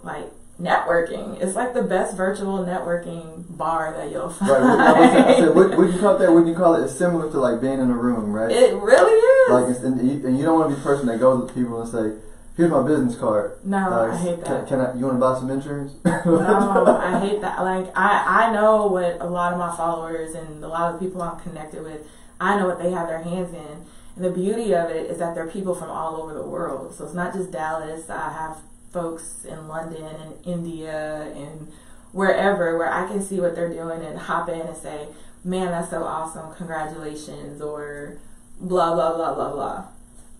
like 0.03 0.25
networking. 0.61 1.41
It's 1.41 1.55
like 1.55 1.73
the 1.73 1.81
best 1.81 2.15
virtual 2.15 2.59
networking 2.59 3.43
bar 3.57 3.91
that 3.97 4.11
you'll 4.11 4.29
find. 4.29 4.51
Right. 4.51 4.61
I, 4.61 4.99
was, 4.99 5.09
I 5.11 5.39
said, 5.39 5.55
what, 5.55 5.77
what 5.77 5.91
you 5.91 5.99
call 5.99 6.17
that? 6.17 6.31
What 6.31 6.45
you 6.45 6.53
call 6.55 6.75
it? 6.75 6.83
It's 6.85 6.95
similar 6.97 7.29
to 7.31 7.37
like 7.39 7.59
being 7.59 7.79
in 7.79 7.89
a 7.89 7.93
room, 7.97 8.31
right? 8.31 8.51
it 8.51 8.75
really 8.75 9.11
is. 9.11 9.51
like, 9.51 9.75
it's, 9.75 9.83
and, 9.83 9.99
you, 10.07 10.27
and 10.27 10.37
you 10.37 10.45
don't 10.45 10.59
want 10.59 10.69
to 10.69 10.75
be 10.75 10.79
the 10.81 10.85
person 10.87 11.07
that 11.07 11.19
goes 11.19 11.47
to 11.47 11.53
people 11.53 11.81
and 11.81 11.89
say, 11.91 12.13
"Here's 12.55 12.71
my 12.71 12.83
business 12.83 13.15
card. 13.17 13.57
no, 13.63 13.77
Uh, 13.77 14.11
I 14.13 14.15
hate 14.17 14.43
can, 14.43 14.53
that. 14.53 14.67
can 14.67 14.79
I? 14.81 14.93
You 14.95 15.05
want 15.05 15.15
to 15.17 15.19
buy 15.19 15.39
some 15.39 15.49
insurance?" 15.49 15.93
no, 16.05 16.97
I 17.01 17.19
hate 17.19 17.41
that. 17.41 17.59
Like 17.61 17.91
I, 17.97 18.47
I 18.47 18.53
know 18.53 18.87
what 18.87 19.17
a 19.19 19.25
lot 19.27 19.53
of 19.53 19.59
my 19.59 19.75
followers 19.75 20.35
and 20.35 20.63
a 20.63 20.67
lot 20.67 20.93
of 20.93 20.99
the 20.99 21.05
people 21.05 21.21
I'm 21.21 21.39
connected 21.39 21.83
with, 21.83 22.07
I 22.39 22.57
know 22.59 22.67
what 22.67 22.79
they 22.81 22.91
have 22.91 23.07
their 23.07 23.21
hands 23.23 23.53
in. 23.53 23.85
And 24.15 24.23
the 24.25 24.29
beauty 24.29 24.73
of 24.75 24.89
it 24.91 25.09
is 25.09 25.17
that 25.17 25.33
they're 25.33 25.47
people 25.47 25.73
from 25.73 25.89
all 25.89 26.15
over 26.21 26.33
the 26.35 26.43
world. 26.43 26.93
So 26.93 27.03
it's 27.05 27.15
not 27.15 27.33
just 27.33 27.51
Dallas. 27.51 28.09
I 28.11 28.29
have 28.31 28.57
folks 28.91 29.43
in 29.45 29.67
London 29.67 30.03
and 30.03 30.35
India 30.45 31.31
and 31.35 31.71
wherever 32.11 32.77
where 32.77 32.93
I 32.93 33.07
can 33.07 33.23
see 33.23 33.39
what 33.41 33.55
they're 33.55 33.73
doing 33.73 34.03
and 34.05 34.19
hop 34.19 34.49
in 34.49 34.61
and 34.61 34.77
say, 34.77 35.07
"Man, 35.43 35.71
that's 35.71 35.89
so 35.89 36.03
awesome! 36.03 36.53
Congratulations!" 36.55 37.59
or 37.59 38.17
blah 38.61 38.93
blah 38.93 39.15
blah 39.15 39.33
blah 39.33 39.51
blah. 39.51 39.83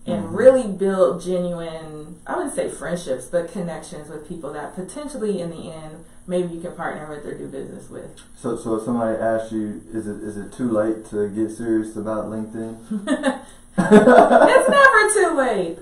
And 0.06 0.24
Mhm. 0.24 0.36
really 0.36 0.66
build 0.68 1.22
genuine, 1.22 2.16
I 2.26 2.36
wouldn't 2.36 2.54
say 2.54 2.68
friendships, 2.68 3.26
but 3.26 3.50
connections 3.50 4.08
with 4.10 4.28
people 4.28 4.52
that 4.52 4.74
potentially 4.74 5.40
in 5.40 5.50
the 5.50 5.72
end 5.72 6.04
maybe 6.26 6.54
you 6.54 6.60
can 6.60 6.72
partner 6.72 7.06
with 7.08 7.24
or 7.26 7.34
do 7.34 7.46
business 7.46 7.90
with. 7.90 8.08
so, 8.36 8.56
so 8.56 8.76
if 8.76 8.84
somebody 8.84 9.18
asks 9.18 9.52
you, 9.52 9.82
"Is 9.92 10.06
it 10.06 10.22
is 10.22 10.36
it 10.36 10.52
too 10.52 10.70
late 10.70 11.04
to 11.10 11.28
get 11.28 11.50
serious 11.50 11.96
about 11.96 12.26
LinkedIn?" 12.26 12.76
it's 13.78 14.68
never 14.68 15.10
too 15.12 15.36
late. 15.36 15.78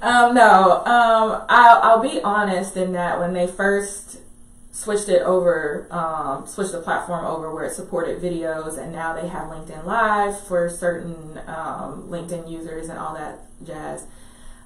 Um, 0.00 0.34
no, 0.34 0.84
um, 0.84 1.42
I'll, 1.48 1.80
I'll 1.82 2.00
be 2.02 2.20
honest 2.22 2.76
in 2.76 2.92
that 2.92 3.18
when 3.18 3.32
they 3.32 3.46
first 3.46 4.18
switched 4.78 5.08
it 5.08 5.22
over, 5.22 5.88
um, 5.90 6.46
switched 6.46 6.70
the 6.70 6.80
platform 6.80 7.24
over 7.24 7.52
where 7.52 7.64
it 7.64 7.72
supported 7.74 8.22
videos, 8.22 8.78
and 8.78 8.92
now 8.92 9.12
they 9.12 9.26
have 9.26 9.48
LinkedIn 9.48 9.84
Live 9.84 10.38
for 10.40 10.68
certain 10.70 11.40
um, 11.48 12.06
LinkedIn 12.08 12.48
users 12.48 12.88
and 12.88 12.96
all 12.96 13.12
that 13.14 13.40
jazz. 13.66 14.04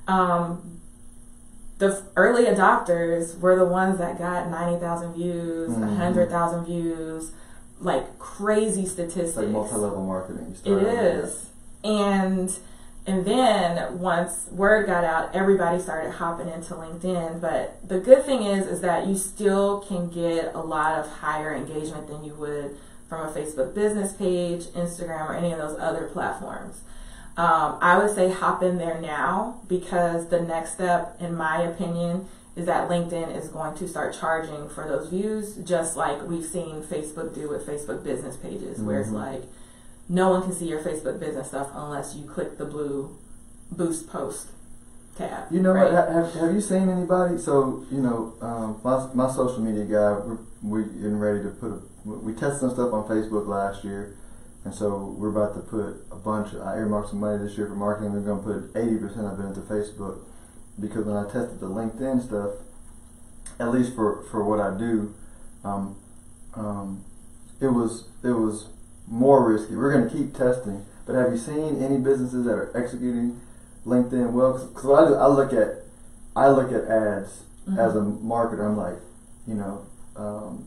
Um, 0.06 0.80
the 1.78 2.02
early 2.14 2.44
adopters 2.44 3.38
were 3.40 3.56
the 3.56 3.64
ones 3.64 3.98
that 3.98 4.18
got 4.18 4.50
90,000 4.50 5.14
views, 5.14 5.70
Mhm. 5.70 5.80
100,000 5.80 6.64
views, 6.66 7.30
like 7.80 8.18
crazy 8.18 8.84
statistics. 8.84 9.28
It's 9.30 9.36
like 9.38 9.48
multi-level 9.48 10.02
marketing. 10.04 10.48
It 10.50 10.54
is. 10.54 10.64
It 10.64 10.66
start 10.66 10.82
out 10.82 10.86
with 11.14 11.24
is. 11.24 11.46
And 11.84 12.58
and 13.06 13.24
then 13.24 13.98
once 13.98 14.46
word 14.52 14.86
got 14.86 15.04
out, 15.04 15.34
everybody 15.34 15.80
started 15.80 16.12
hopping 16.12 16.48
into 16.48 16.74
LinkedIn. 16.74 17.40
But 17.40 17.86
the 17.88 17.98
good 17.98 18.24
thing 18.24 18.42
is 18.44 18.66
is 18.66 18.80
that 18.82 19.06
you 19.06 19.16
still 19.16 19.80
can 19.80 20.08
get 20.08 20.54
a 20.54 20.60
lot 20.60 20.98
of 20.98 21.08
higher 21.10 21.54
engagement 21.54 22.06
than 22.08 22.24
you 22.24 22.34
would 22.34 22.76
from 23.08 23.26
a 23.28 23.30
Facebook 23.32 23.74
business 23.74 24.12
page, 24.12 24.64
Instagram, 24.66 25.28
or 25.28 25.34
any 25.34 25.52
of 25.52 25.58
those 25.58 25.78
other 25.78 26.06
platforms. 26.06 26.80
Um, 27.36 27.78
I 27.80 27.98
would 27.98 28.14
say 28.14 28.30
hop 28.30 28.62
in 28.62 28.78
there 28.78 29.00
now 29.00 29.60
because 29.68 30.28
the 30.28 30.40
next 30.40 30.74
step, 30.74 31.16
in 31.18 31.34
my 31.34 31.62
opinion, 31.62 32.26
is 32.54 32.66
that 32.66 32.88
LinkedIn 32.90 33.34
is 33.34 33.48
going 33.48 33.74
to 33.78 33.88
start 33.88 34.14
charging 34.18 34.68
for 34.68 34.86
those 34.86 35.08
views, 35.08 35.56
just 35.56 35.96
like 35.96 36.22
we've 36.28 36.44
seen 36.44 36.82
Facebook 36.82 37.34
do 37.34 37.48
with 37.48 37.66
Facebook 37.66 38.04
business 38.04 38.36
pages, 38.36 38.80
where 38.82 39.00
it's 39.00 39.10
Mhm. 39.10 39.14
like 39.14 39.42
no 40.12 40.28
one 40.28 40.42
can 40.42 40.52
see 40.52 40.68
your 40.68 40.80
Facebook 40.80 41.18
business 41.18 41.48
stuff 41.48 41.68
unless 41.72 42.14
you 42.14 42.24
click 42.24 42.58
the 42.58 42.66
blue 42.66 43.16
boost 43.70 44.08
post 44.08 44.48
tab. 45.16 45.50
You 45.50 45.60
know 45.60 45.72
right? 45.72 45.90
what? 45.90 46.08
Have, 46.08 46.34
have 46.34 46.54
you 46.54 46.60
seen 46.60 46.90
anybody? 46.90 47.38
So 47.38 47.86
you 47.90 48.02
know, 48.02 48.34
um, 48.42 48.78
my 48.84 49.08
my 49.14 49.32
social 49.32 49.60
media 49.60 49.84
guy, 49.84 50.12
we're, 50.20 50.38
we're 50.62 50.82
getting 50.82 51.18
ready 51.18 51.42
to 51.42 51.48
put. 51.48 51.72
A, 51.72 51.80
we 52.04 52.34
tested 52.34 52.60
some 52.60 52.70
stuff 52.70 52.92
on 52.92 53.08
Facebook 53.08 53.46
last 53.46 53.84
year, 53.84 54.14
and 54.66 54.74
so 54.74 55.16
we're 55.18 55.30
about 55.30 55.54
to 55.54 55.60
put 55.60 56.04
a 56.12 56.16
bunch. 56.16 56.54
I 56.54 56.76
earmarked 56.76 57.08
some 57.08 57.20
money 57.20 57.42
this 57.42 57.56
year 57.56 57.66
for 57.66 57.74
marketing. 57.74 58.12
We're 58.12 58.20
going 58.20 58.44
to 58.44 58.70
put 58.70 58.78
eighty 58.78 58.98
percent 58.98 59.26
of 59.26 59.40
it 59.40 59.44
into 59.44 59.62
Facebook 59.62 60.18
because 60.78 61.06
when 61.06 61.16
I 61.16 61.24
tested 61.24 61.58
the 61.58 61.70
LinkedIn 61.70 62.26
stuff, 62.26 62.50
at 63.58 63.72
least 63.72 63.94
for 63.94 64.24
for 64.30 64.44
what 64.44 64.60
I 64.60 64.76
do, 64.76 65.14
um, 65.64 65.96
um, 66.52 67.02
it 67.62 67.68
was 67.68 68.08
it 68.22 68.32
was 68.32 68.68
more 69.06 69.46
risky. 69.50 69.76
We're 69.76 69.92
going 69.92 70.08
to 70.08 70.14
keep 70.16 70.36
testing. 70.36 70.84
But 71.06 71.14
have 71.16 71.32
you 71.32 71.38
seen 71.38 71.82
any 71.82 71.98
businesses 71.98 72.44
that 72.44 72.52
are 72.52 72.70
executing 72.76 73.40
LinkedIn 73.86 74.32
well? 74.32 74.52
Because 74.66 74.84
what 74.84 75.04
I 75.04 75.08
do, 75.08 75.14
I 75.14 75.26
look 75.26 75.52
at 75.52 75.78
I 76.34 76.48
look 76.48 76.72
at 76.72 76.84
ads 76.88 77.42
Mhm. 77.68 77.78
as 77.78 77.94
a 77.94 78.00
marketer. 78.00 78.64
I'm 78.64 78.76
like, 78.76 78.98
you 79.46 79.54
know, 79.54 79.82
um, 80.16 80.64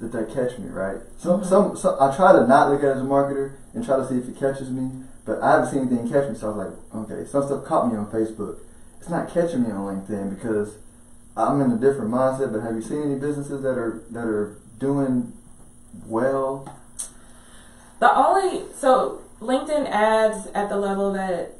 did, 0.00 0.10
that 0.12 0.28
catch 0.30 0.58
me 0.58 0.68
right? 0.68 0.96
Some, 1.18 1.40
Mhm. 1.42 1.46
some 1.46 1.76
some 1.76 1.96
I 2.00 2.14
try 2.16 2.32
to 2.32 2.46
not 2.46 2.70
look 2.70 2.80
at 2.82 2.90
it 2.90 2.96
as 2.96 3.02
a 3.02 3.04
marketer 3.04 3.52
and 3.74 3.84
try 3.84 3.96
to 3.96 4.06
see 4.08 4.16
if 4.18 4.28
it 4.28 4.36
catches 4.36 4.70
me. 4.70 4.90
But 5.24 5.40
I 5.42 5.52
haven't 5.52 5.70
seen 5.70 5.80
anything 5.86 6.08
catch 6.10 6.28
me, 6.28 6.36
so 6.36 6.50
I 6.50 6.56
was 6.56 6.66
like, 6.66 7.02
okay, 7.04 7.24
some 7.26 7.44
stuff 7.44 7.64
caught 7.64 7.90
me 7.90 7.96
on 7.96 8.06
Facebook. 8.06 8.56
It's 9.00 9.08
not 9.08 9.28
catching 9.28 9.62
me 9.62 9.70
on 9.70 9.86
LinkedIn 9.86 10.30
because 10.30 10.70
I'm 11.36 11.60
in 11.60 11.70
a 11.72 11.76
different 11.76 12.10
mindset. 12.10 12.52
But 12.52 12.62
have 12.62 12.74
you 12.74 12.82
seen 12.82 13.02
any 13.02 13.14
businesses 13.18 13.62
that 13.62 13.78
are 13.78 14.02
that 14.10 14.24
are 14.26 14.56
doing 14.78 15.32
well? 16.08 16.68
The 18.04 18.14
only 18.14 18.64
so 18.78 19.22
LinkedIn 19.40 19.88
ads 19.88 20.48
at 20.48 20.68
the 20.68 20.76
level 20.76 21.14
that 21.14 21.54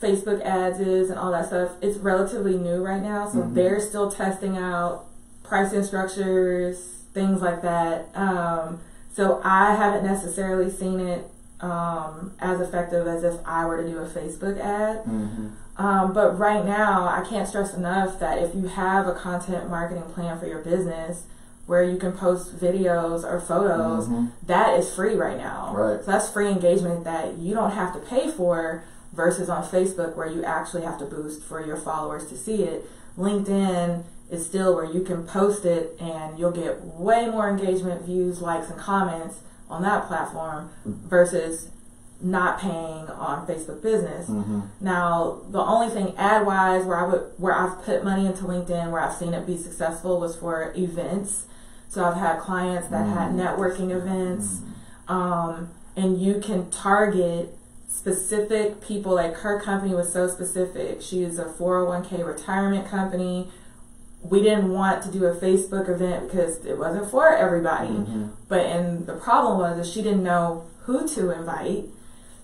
Facebook 0.00 0.40
ads 0.42 0.78
is 0.78 1.10
and 1.10 1.18
all 1.18 1.32
that 1.32 1.46
stuff, 1.46 1.72
it's 1.82 1.98
relatively 1.98 2.56
new 2.56 2.80
right 2.80 3.02
now. 3.02 3.28
So 3.28 3.38
Mhm. 3.38 3.54
they're 3.54 3.80
still 3.80 4.08
testing 4.08 4.56
out 4.56 5.06
pricing 5.42 5.82
structures, 5.82 6.76
things 7.12 7.42
like 7.42 7.60
that. 7.62 8.06
Um, 8.14 8.78
so 9.16 9.40
I 9.42 9.74
haven't 9.74 10.04
necessarily 10.04 10.70
seen 10.70 11.00
it 11.00 11.28
um, 11.60 12.30
as 12.40 12.60
effective 12.60 13.08
as 13.08 13.24
if 13.24 13.34
I 13.44 13.66
were 13.66 13.82
to 13.82 13.88
do 13.88 13.98
a 13.98 14.06
Facebook 14.06 14.60
ad. 14.60 15.04
Mm-hmm. 15.04 15.46
Um, 15.76 16.12
but 16.12 16.38
right 16.38 16.64
now, 16.64 17.08
I 17.08 17.22
can't 17.28 17.48
stress 17.48 17.74
enough 17.74 18.20
that 18.20 18.38
if 18.38 18.54
you 18.54 18.68
have 18.68 19.08
a 19.08 19.12
content 19.14 19.68
marketing 19.68 20.04
plan 20.14 20.38
for 20.38 20.46
your 20.46 20.60
business 20.60 21.24
where 21.66 21.82
you 21.82 21.96
can 21.96 22.12
post 22.12 22.58
videos 22.58 23.24
or 23.24 23.40
photos, 23.40 24.06
Mhm. 24.06 24.28
that 24.46 24.78
is 24.78 24.92
free 24.92 25.14
right 25.16 25.38
now. 25.38 25.72
Right. 25.74 26.04
So 26.04 26.10
that's 26.10 26.28
free 26.28 26.48
engagement 26.48 27.04
that 27.04 27.38
you 27.38 27.54
don't 27.54 27.70
have 27.70 27.92
to 27.94 27.98
pay 28.00 28.30
for 28.30 28.82
versus 29.14 29.48
on 29.48 29.62
Facebook 29.62 30.14
where 30.16 30.26
you 30.26 30.44
actually 30.44 30.82
have 30.82 30.98
to 30.98 31.04
boost 31.04 31.42
for 31.42 31.64
your 31.64 31.76
followers 31.76 32.26
to 32.26 32.36
see 32.36 32.64
it. 32.64 32.88
LinkedIn 33.18 34.02
is 34.30 34.44
still 34.44 34.74
where 34.74 34.84
you 34.84 35.00
can 35.02 35.24
post 35.24 35.64
it 35.64 35.96
and 36.00 36.38
you'll 36.38 36.50
get 36.50 36.84
way 36.84 37.28
more 37.28 37.48
engagement, 37.48 38.02
views, 38.02 38.42
likes, 38.42 38.68
and 38.70 38.78
comments 38.78 39.40
on 39.70 39.82
that 39.82 40.06
platform 40.06 40.68
versus 40.84 41.68
not 42.20 42.58
paying 42.58 43.06
on 43.08 43.46
Facebook 43.46 43.82
Business. 43.82 44.28
Mm-hmm. 44.28 44.60
Now, 44.80 45.38
the 45.50 45.60
only 45.60 45.88
thing 45.88 46.14
ad 46.16 46.46
wise 46.46 46.84
where 46.84 46.96
I 46.96 47.06
would 47.08 47.22
where 47.38 47.54
I've 47.54 47.82
put 47.84 48.02
money 48.04 48.26
into 48.26 48.44
LinkedIn 48.44 48.90
where 48.90 49.00
I've 49.00 49.14
seen 49.14 49.34
it 49.34 49.46
be 49.46 49.56
successful 49.56 50.18
was 50.20 50.36
for 50.36 50.72
events. 50.76 51.44
So 51.94 52.04
I've 52.04 52.16
had 52.16 52.40
clients 52.40 52.88
that 52.88 53.06
had 53.06 53.32
Mm. 53.32 53.36
networking 53.36 53.92
events, 53.92 54.62
um, 55.06 55.68
and 55.96 56.18
you 56.18 56.40
can 56.40 56.68
target 56.70 57.56
specific 57.88 58.80
people. 58.80 59.14
Like 59.14 59.34
her 59.36 59.60
company 59.60 59.94
was 59.94 60.12
so 60.12 60.26
specific. 60.26 61.00
She 61.00 61.22
is 61.22 61.38
a 61.38 61.44
401k 61.44 62.24
retirement 62.24 62.88
company. 62.88 63.48
We 64.28 64.42
didn't 64.42 64.72
want 64.72 65.02
to 65.04 65.08
do 65.10 65.24
a 65.26 65.34
Facebook 65.34 65.88
event 65.88 66.26
because 66.28 66.64
it 66.66 66.78
wasn't 66.80 67.08
for 67.10 67.28
everybody. 67.28 67.90
Mhm. 67.90 68.30
But 68.48 68.62
and 68.66 69.06
the 69.06 69.12
problem 69.12 69.58
was 69.58 69.76
that 69.76 69.86
she 69.86 70.02
didn't 70.02 70.24
know 70.24 70.62
who 70.86 71.06
to 71.06 71.30
invite. 71.30 71.90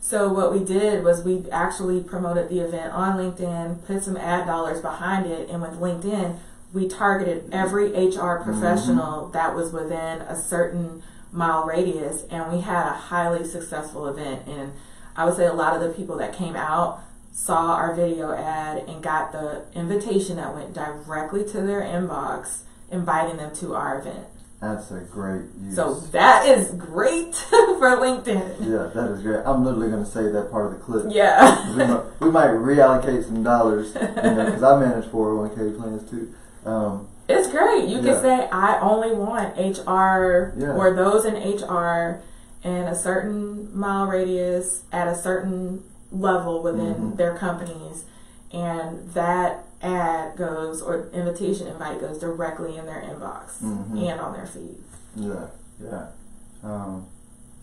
So 0.00 0.32
what 0.32 0.52
we 0.52 0.60
did 0.64 1.02
was 1.04 1.24
we 1.24 1.44
actually 1.50 2.00
promoted 2.04 2.48
the 2.50 2.60
event 2.60 2.92
on 2.94 3.18
LinkedIn, 3.18 3.84
put 3.84 4.04
some 4.04 4.16
ad 4.16 4.46
dollars 4.46 4.80
behind 4.80 5.26
it, 5.26 5.50
and 5.50 5.60
with 5.60 5.78
LinkedIn, 5.80 6.36
we 6.72 6.88
targeted 6.88 7.48
every 7.52 7.86
HR 7.86 8.38
mm-hmm. 8.38 8.50
professional 8.50 9.28
that 9.28 9.54
was 9.54 9.72
within 9.72 10.22
a 10.22 10.36
certain 10.36 11.02
mile 11.32 11.64
radius, 11.64 12.24
and 12.30 12.52
we 12.52 12.60
had 12.60 12.86
a 12.86 12.92
highly 12.92 13.44
successful 13.44 14.06
event. 14.06 14.46
And 14.46 14.72
I 15.16 15.24
would 15.24 15.36
say 15.36 15.46
a 15.46 15.52
lot 15.52 15.74
of 15.74 15.82
the 15.82 15.94
people 15.94 16.16
that 16.18 16.34
came 16.34 16.56
out 16.56 17.02
saw 17.32 17.74
our 17.74 17.94
video 17.94 18.32
ad 18.32 18.88
and 18.88 19.02
got 19.02 19.32
the 19.32 19.64
invitation 19.74 20.36
that 20.36 20.54
went 20.54 20.74
directly 20.74 21.44
to 21.44 21.60
their 21.60 21.80
inbox, 21.82 22.62
inviting 22.90 23.36
them 23.36 23.54
to 23.56 23.74
our 23.74 24.00
event. 24.00 24.26
That's 24.60 24.90
a 24.90 25.00
great 25.00 25.44
use. 25.62 25.74
So 25.74 25.94
that 26.12 26.46
is 26.46 26.72
great 26.72 27.34
for 27.50 27.96
LinkedIn. 27.96 28.60
yeah, 28.60 28.90
that 28.92 29.10
is 29.12 29.22
great. 29.22 29.42
I'm 29.46 29.64
literally 29.64 29.88
going 29.88 30.04
to 30.04 30.10
say 30.10 30.30
that 30.30 30.50
part 30.50 30.66
of 30.66 30.72
the 30.72 30.84
clip. 30.84 31.06
Yeah. 31.08 31.70
we, 31.70 31.86
might, 31.86 32.20
we 32.20 32.30
might 32.30 32.50
reallocate 32.50 33.24
some 33.24 33.42
dollars, 33.42 33.94
you 33.94 34.00
know, 34.00 34.44
because 34.44 34.62
I 34.62 34.78
manage 34.78 35.06
401k 35.06 35.78
plans 35.78 36.10
too. 36.10 36.34
Um, 36.66 37.06
It's 37.28 37.48
great. 37.48 37.86
You 37.88 37.98
Yeah. 38.00 38.12
can 38.14 38.22
say, 38.22 38.48
I 38.50 38.80
only 38.80 39.12
want 39.12 39.56
HR 39.56 40.52
Yeah. 40.58 40.72
or 40.76 40.92
those 40.94 41.24
in 41.24 41.36
HR 41.36 42.20
in 42.64 42.88
a 42.88 42.94
certain 42.96 43.70
mile 43.72 44.06
radius 44.08 44.82
at 44.92 45.06
a 45.06 45.14
certain 45.14 45.82
level 46.10 46.60
within 46.60 46.94
Mhm. 46.94 47.16
their 47.16 47.34
companies. 47.36 48.04
And 48.52 49.08
that 49.14 49.64
ad 49.80 50.36
goes, 50.36 50.82
or 50.82 51.04
invitation 51.12 51.68
invite 51.68 52.00
goes 52.00 52.18
directly 52.18 52.76
in 52.76 52.84
their 52.86 53.00
inbox 53.00 53.62
Mhm. 53.62 54.10
and 54.10 54.20
on 54.20 54.32
their 54.32 54.46
feed. 54.46 54.82
yeah, 55.14 55.46
yeah. 55.82 56.06
Um, 56.64 57.06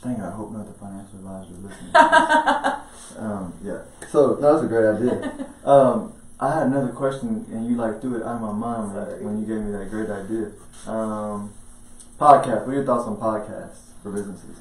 dang, 0.01 0.21
I 0.21 0.29
hope 0.31 0.51
not 0.51 0.65
the 0.67 0.73
financial 0.73 1.19
advisor 1.19 1.51
is 1.51 1.60
listening. 1.60 1.93
um, 3.19 3.53
yeah. 3.63 3.79
So 4.12 4.38
no, 4.39 4.53
that's 4.53 4.63
a 4.63 4.67
great 4.67 4.95
idea. 4.95 5.31
Um, 5.65 6.13
I 6.39 6.54
had 6.54 6.67
another 6.67 6.89
question, 6.89 7.45
and 7.52 7.67
you 7.67 7.76
like 7.76 8.00
threw 8.00 8.17
it 8.17 8.23
out 8.23 8.36
of 8.36 8.41
my 8.41 8.52
mind 8.52 8.93
when, 8.93 9.23
when 9.23 9.39
you 9.39 9.45
gave 9.45 9.65
me 9.65 9.71
that 9.71 9.89
great 9.89 10.10
idea. 10.10 10.52
Um, 10.86 11.52
podcast. 12.19 12.65
What 12.65 12.69
are 12.69 12.73
your 12.73 12.86
thoughts 12.86 13.08
on 13.08 13.17
podcasts 13.17 13.91
for 14.04 14.12
businesses? 14.12 14.58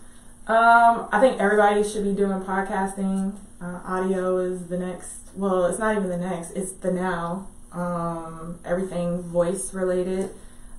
Um, 0.46 1.08
I 1.12 1.20
think 1.20 1.40
everybody 1.40 1.82
should 1.82 2.04
be 2.04 2.12
doing 2.12 2.40
podcasting. 2.40 3.34
Uh, 3.60 3.80
audio 3.84 4.38
is 4.38 4.68
the 4.68 4.78
next. 4.78 5.12
Well, 5.34 5.66
it's 5.66 5.78
not 5.78 5.96
even 5.96 6.08
the 6.08 6.16
next. 6.16 6.52
It's 6.52 6.72
the 6.72 6.90
now. 6.90 7.48
Um, 7.72 8.58
everything 8.64 9.20
voice 9.22 9.74
related. 9.74 10.30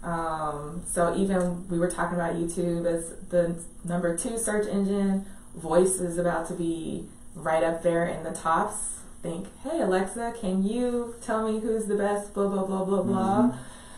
Um, 0.04 0.84
so 0.88 1.16
even 1.16 1.68
we 1.70 1.78
were 1.78 1.92
talking 1.92 2.16
about 2.16 2.36
YouTube 2.36 2.86
as 2.86 3.14
the 3.30 3.56
number 3.84 4.18
two 4.18 4.38
search 4.38 4.68
engine. 4.68 5.26
Voice 5.56 6.00
is 6.00 6.18
about 6.18 6.48
to 6.48 6.54
be 6.54 7.08
right 7.36 7.64
up 7.64 7.84
there 7.84 8.06
in 8.08 8.24
the 8.24 8.32
tops. 8.32 9.00
Think, 9.28 9.48
hey 9.63 9.82
Alexa, 9.82 10.34
can 10.40 10.63
you 10.63 11.16
tell 11.22 11.52
me 11.52 11.60
who's 11.60 11.86
the 11.86 11.96
best? 11.96 12.34
Blah 12.34 12.48
blah 12.48 12.63
blah 12.66 12.84
blah 12.86 13.02
blah. 13.04 13.42
Mhm. 13.44 13.56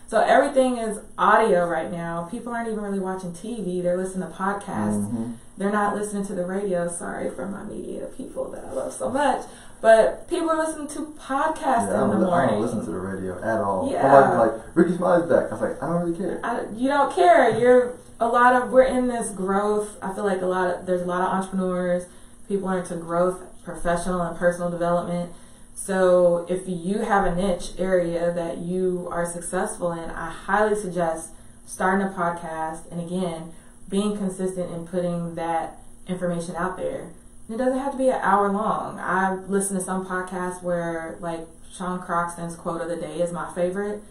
So 0.08 0.20
everything 0.22 0.78
is 0.78 1.00
audio 1.20 1.68
right 1.68 1.92
now. 1.92 2.28
People 2.32 2.52
aren't 2.52 2.68
even 2.70 2.82
really 2.84 3.00
watching 3.00 3.32
TV. 3.32 3.82
They're 3.82 3.96
listening 3.98 4.28
to 4.28 4.34
podcasts. 4.34 5.06
Mhm. 5.08 5.34
They're 5.58 5.72
not 5.72 5.96
listening 5.96 6.26
to 6.26 6.34
the 6.34 6.46
radio. 6.46 6.88
Sorry 6.88 7.30
for 7.30 7.46
my 7.46 7.64
media 7.64 8.06
people 8.18 8.46
that 8.52 8.66
I 8.70 8.74
love 8.74 8.92
so 8.94 9.10
much. 9.10 9.42
But 9.82 10.28
people 10.28 10.50
are 10.50 10.58
listening 10.58 10.88
to 10.88 11.14
podcasts 11.20 11.90
Yeah, 11.92 12.04
in 12.06 12.20
the 12.20 12.28
li- 12.28 12.34
I 12.34 12.48
don't 12.48 12.62
listen 12.62 12.84
to 12.84 12.92
the 12.92 13.00
radio 13.00 13.40
at 13.42 13.62
all. 13.62 13.88
Yeah. 13.90 14.12
Wife 14.14 14.30
was 14.30 14.40
like, 14.48 14.62
Rickey 14.76 14.98
Smiley's 14.98 15.30
back. 15.30 15.46
I 15.50 15.52
was 15.54 15.62
like, 15.62 15.84
I 15.84 15.88
don't 15.88 16.02
really 16.02 16.18
care. 16.18 16.40
I, 16.44 16.62
you 16.76 16.90
don't 16.90 17.14
care. 17.14 17.58
You're 17.58 17.94
a 18.20 18.28
lot 18.28 18.54
of 18.62 18.72
we're 18.72 18.82
in 18.84 19.08
this 19.08 19.30
growth. 19.30 19.96
I 20.02 20.12
feel 20.14 20.26
like 20.26 20.42
a 20.42 20.46
lot 20.48 20.70
of 20.72 20.86
there's 20.86 21.02
a 21.04 21.06
lot 21.06 21.22
of 21.22 21.28
entrepreneurs. 21.28 22.06
People 22.50 22.68
are 22.68 22.80
into 22.80 22.96
growth, 22.96 23.42
professional 23.70 24.22
and 24.22 24.38
personal 24.38 24.70
development. 24.70 25.32
So 25.76 26.46
if 26.50 26.64
you 26.68 27.00
have 27.00 27.26
a 27.26 27.36
niche 27.36 27.72
area 27.78 28.34
that 28.34 28.58
you 28.60 29.08
are 29.12 29.26
successful 29.26 29.92
in, 29.92 30.10
I 30.10 30.30
highly 30.30 30.76
suggest 30.76 31.32
starting 31.66 32.06
a 32.06 32.10
podcast 32.10 32.92
and 32.92 33.00
again 33.00 33.54
being 33.90 34.18
consistent 34.18 34.72
in 34.72 34.86
putting 34.88 35.36
that 35.36 35.80
information 36.08 36.56
out 36.56 36.78
there. 36.78 37.10
It 37.50 37.58
doesn't 37.58 37.80
have 37.80 37.94
to 37.94 37.98
be 37.98 38.10
an 38.10 38.20
hour 38.22 38.52
long. 38.52 39.00
I 39.00 39.34
listen 39.48 39.76
to 39.78 39.84
some 39.84 40.06
podcasts 40.06 40.62
where 40.62 41.16
like 41.20 41.48
Sean 41.72 42.00
Croxton's 42.00 42.56
quote 42.56 42.82
of 42.82 42.90
the 42.90 42.96
day 42.98 43.20
is 43.22 43.32
my 43.32 43.52
favorite. 43.54 44.02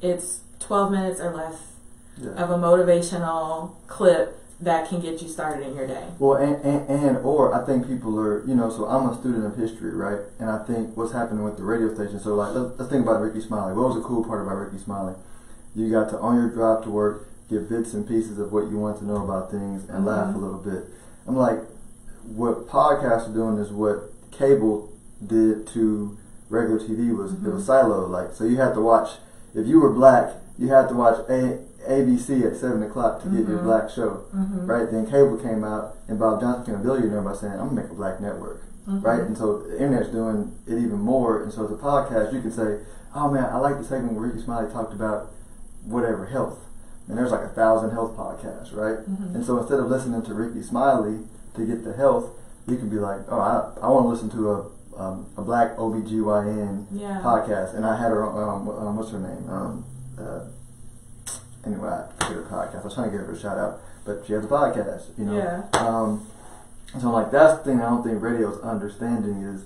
It's 0.00 0.40
12 0.60 0.90
minutes 0.92 1.20
or 1.20 1.34
less 1.34 1.56
Yeah. 2.16 2.30
of 2.32 2.50
a 2.50 2.56
motivational 2.56 3.72
clip 3.88 4.38
that 4.60 4.88
can 4.88 5.00
get 5.00 5.20
you 5.20 5.28
started 5.28 5.66
in 5.66 5.74
your 5.74 5.86
day. 5.86 6.06
Well, 6.18 6.36
and, 6.36 6.56
and, 6.64 6.88
and 6.88 7.16
or 7.18 7.54
I 7.54 7.66
think 7.66 7.86
people 7.86 8.18
are, 8.18 8.46
you 8.46 8.54
know, 8.54 8.70
so 8.70 8.86
I'm 8.86 9.08
a 9.08 9.18
student 9.18 9.44
of 9.44 9.56
history, 9.56 9.94
right? 9.94 10.20
And 10.38 10.48
I 10.48 10.64
think 10.64 10.96
what's 10.96 11.12
happening 11.12 11.44
with 11.44 11.56
the 11.56 11.64
radio 11.64 11.92
station. 11.94 12.20
So, 12.20 12.34
like, 12.34 12.54
let's, 12.54 12.78
let's 12.78 12.90
think 12.90 13.04
about 13.04 13.20
Rickey 13.20 13.40
Smiley. 13.40 13.74
What 13.74 13.88
was 13.88 13.96
the 13.96 14.02
cool 14.02 14.24
part 14.24 14.42
about 14.42 14.56
Rickey 14.56 14.78
Smiley? 14.78 15.14
You 15.74 15.90
got 15.90 16.08
to 16.10 16.18
on 16.18 16.36
your 16.36 16.50
drive 16.50 16.84
to 16.84 16.90
work 16.90 17.28
get 17.50 17.68
bits 17.68 17.94
and 17.94 18.06
pieces 18.08 18.38
of 18.38 18.52
what 18.52 18.70
you 18.70 18.78
want 18.78 18.98
to 18.98 19.04
know 19.04 19.22
about 19.22 19.50
things 19.50 19.82
and 19.88 19.98
mm-hmm. 19.98 20.06
laugh 20.06 20.34
a 20.34 20.38
little 20.38 20.58
bit. 20.58 20.84
I'm 21.26 21.36
like, 21.36 21.58
what 22.24 22.68
podcasts 22.68 23.28
are 23.28 23.34
doing 23.34 23.58
is 23.58 23.70
what 23.70 24.12
cable 24.30 24.92
did 25.24 25.66
to 25.68 26.18
regular 26.48 26.78
TV 26.78 27.16
was 27.16 27.32
it 27.32 27.42
was 27.42 27.66
mm-hmm. 27.66 27.70
siloed. 27.70 28.10
Like, 28.10 28.34
so 28.34 28.44
you 28.44 28.56
had 28.56 28.74
to 28.74 28.80
watch 28.80 29.18
if 29.54 29.66
you 29.66 29.80
were 29.80 29.92
black, 29.92 30.34
you 30.58 30.68
had 30.68 30.88
to 30.88 30.94
watch 30.94 31.18
a, 31.28 31.58
ABC 31.88 32.44
at 32.50 32.56
seven 32.56 32.82
o'clock 32.82 33.22
to 33.22 33.28
get 33.28 33.46
your 33.48 33.58
black 33.62 33.90
show 33.90 34.24
Mm-hmm. 34.34 34.66
right? 34.66 34.90
Then 34.90 35.06
cable 35.06 35.36
came 35.38 35.64
out, 35.64 35.96
and 36.08 36.18
Bob 36.18 36.40
Johnson 36.40 36.62
became 36.64 36.80
a 36.80 36.82
billionaire 36.84 37.22
by 37.22 37.34
saying, 37.34 37.52
"I'm 37.54 37.68
gonna 37.68 37.82
make 37.82 37.90
a 37.90 37.94
black 37.94 38.20
network," 38.20 38.62
Mm-hmm. 38.88 39.00
right? 39.00 39.20
And 39.20 39.36
so 39.36 39.58
the 39.62 39.74
internet's 39.76 40.08
doing 40.10 40.54
it 40.66 40.78
even 40.78 40.98
more. 41.00 41.42
And 41.42 41.52
so 41.52 41.64
as 41.64 41.70
a 41.72 41.76
podcast, 41.76 42.32
you 42.32 42.40
can 42.40 42.50
say, 42.52 42.80
"Oh 43.14 43.30
man, 43.30 43.44
I 43.44 43.56
like 43.58 43.78
the 43.78 43.84
segment 43.84 44.14
where 44.14 44.26
Rickey 44.28 44.42
Smiley 44.42 44.70
talked 44.72 44.92
about 44.92 45.30
whatever 45.84 46.26
health," 46.26 46.58
and 47.08 47.16
there's 47.18 47.30
like 47.32 47.42
a 47.44 47.48
thousand 47.48 47.90
health 47.90 48.16
podcasts, 48.16 48.74
right? 48.74 48.98
Mhm. 49.08 49.34
And 49.36 49.44
so 49.44 49.58
instead 49.58 49.78
of 49.80 49.86
listening 49.88 50.22
to 50.22 50.34
Rickey 50.34 50.62
Smiley 50.62 51.20
to 51.54 51.64
get 51.66 51.84
the 51.84 51.92
health, 51.94 52.30
you 52.66 52.76
can 52.76 52.88
be 52.88 52.96
like, 52.98 53.20
"Oh, 53.28 53.38
I, 53.38 53.72
I 53.82 53.88
want 53.90 54.04
to 54.06 54.08
listen 54.08 54.30
to 54.30 54.50
a 54.52 54.64
um, 54.96 55.26
a 55.36 55.42
black 55.42 55.76
OBGYN 55.76 56.86
Yeah. 56.92 57.20
podcast," 57.22 57.74
and 57.74 57.84
I 57.84 57.96
had 57.96 58.10
her. 58.12 58.24
Um, 58.24 58.68
um, 58.68 58.96
what's 58.96 59.10
her 59.10 59.18
name? 59.18 59.48
Um, 59.50 59.84
uh, 60.18 60.40
anyway, 61.66 61.88
I 61.88 62.24
forget 62.24 62.44
her 62.44 62.48
podcast. 62.50 62.80
I 62.80 62.84
was 62.84 62.94
trying 62.94 63.10
to 63.10 63.16
give 63.18 63.26
her 63.26 63.32
a 63.32 63.38
shout 63.38 63.58
out, 63.58 63.80
but 64.04 64.24
she 64.26 64.32
has 64.32 64.44
a 64.44 64.48
podcast. 64.48 65.04
You 65.18 65.24
know. 65.26 65.36
Yeah. 65.36 65.62
Um, 65.78 66.26
so 67.00 67.10
like 67.10 67.30
that's 67.30 67.58
the 67.58 67.64
thing 67.64 67.80
I 67.80 67.88
don't 67.90 68.02
think 68.04 68.22
radio's 68.22 68.60
understanding 68.60 69.42
is 69.42 69.64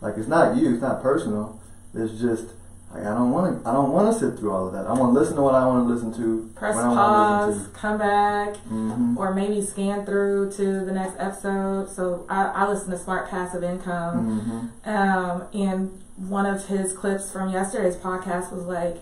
like 0.00 0.16
it's 0.16 0.28
not 0.28 0.56
you, 0.56 0.72
it's 0.72 0.82
not 0.82 1.02
personal. 1.02 1.60
It's 1.94 2.18
just 2.20 2.46
like 2.92 3.02
I 3.02 3.14
don't 3.14 3.30
want 3.30 3.62
to. 3.62 3.68
I 3.68 3.72
don't 3.72 3.92
want 3.92 4.12
to 4.12 4.18
sit 4.18 4.38
through 4.38 4.52
all 4.52 4.66
of 4.66 4.72
that. 4.72 4.86
I 4.86 4.92
want 4.94 5.14
to 5.14 5.20
listen 5.20 5.36
to 5.36 5.42
what 5.42 5.54
I 5.54 5.66
want 5.66 5.86
to 5.86 5.92
listen 5.94 6.12
to. 6.14 6.50
Press 6.56 6.74
when 6.76 6.84
I 6.86 6.94
pause, 6.94 7.56
want 7.58 7.74
come 7.74 7.98
back, 7.98 8.54
to 8.54 8.58
to. 8.68 9.14
or 9.18 9.34
maybe 9.34 9.60
scan 9.62 10.04
through 10.06 10.52
to 10.52 10.84
the 10.84 10.92
next 10.92 11.16
episode. 11.18 11.90
So 11.90 12.24
I, 12.28 12.44
I 12.46 12.68
listen 12.68 12.90
to 12.90 12.98
Smart 12.98 13.28
Passive 13.30 13.62
Income. 13.62 14.70
hmm 14.82 14.88
Um, 14.90 15.44
and 15.52 16.02
one 16.16 16.46
of 16.46 16.66
his 16.66 16.92
clips 16.92 17.30
from 17.30 17.50
yesterday's 17.52 17.96
podcast 17.96 18.52
was 18.52 18.64
like, 18.64 18.96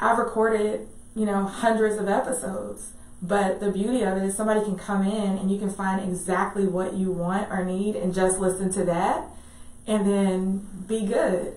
I've 0.00 0.18
recorded, 0.18 0.88
you 1.18 1.26
know, 1.26 1.44
hundreds 1.44 1.96
of 1.96 2.08
episodes. 2.08 2.92
But 3.20 3.58
the 3.58 3.70
beauty 3.72 4.02
of 4.02 4.16
it 4.16 4.22
is 4.22 4.36
somebody 4.36 4.60
can 4.60 4.76
come 4.78 5.02
in 5.02 5.36
and 5.38 5.50
you 5.50 5.58
can 5.58 5.70
find 5.70 6.00
exactly 6.08 6.66
what 6.66 6.94
you 6.94 7.10
want 7.10 7.50
or 7.50 7.64
need 7.64 7.96
and 7.96 8.14
just 8.14 8.38
listen 8.38 8.72
to 8.74 8.84
that 8.84 9.24
and 9.88 10.06
then 10.06 10.66
be 10.86 11.04
good. 11.04 11.54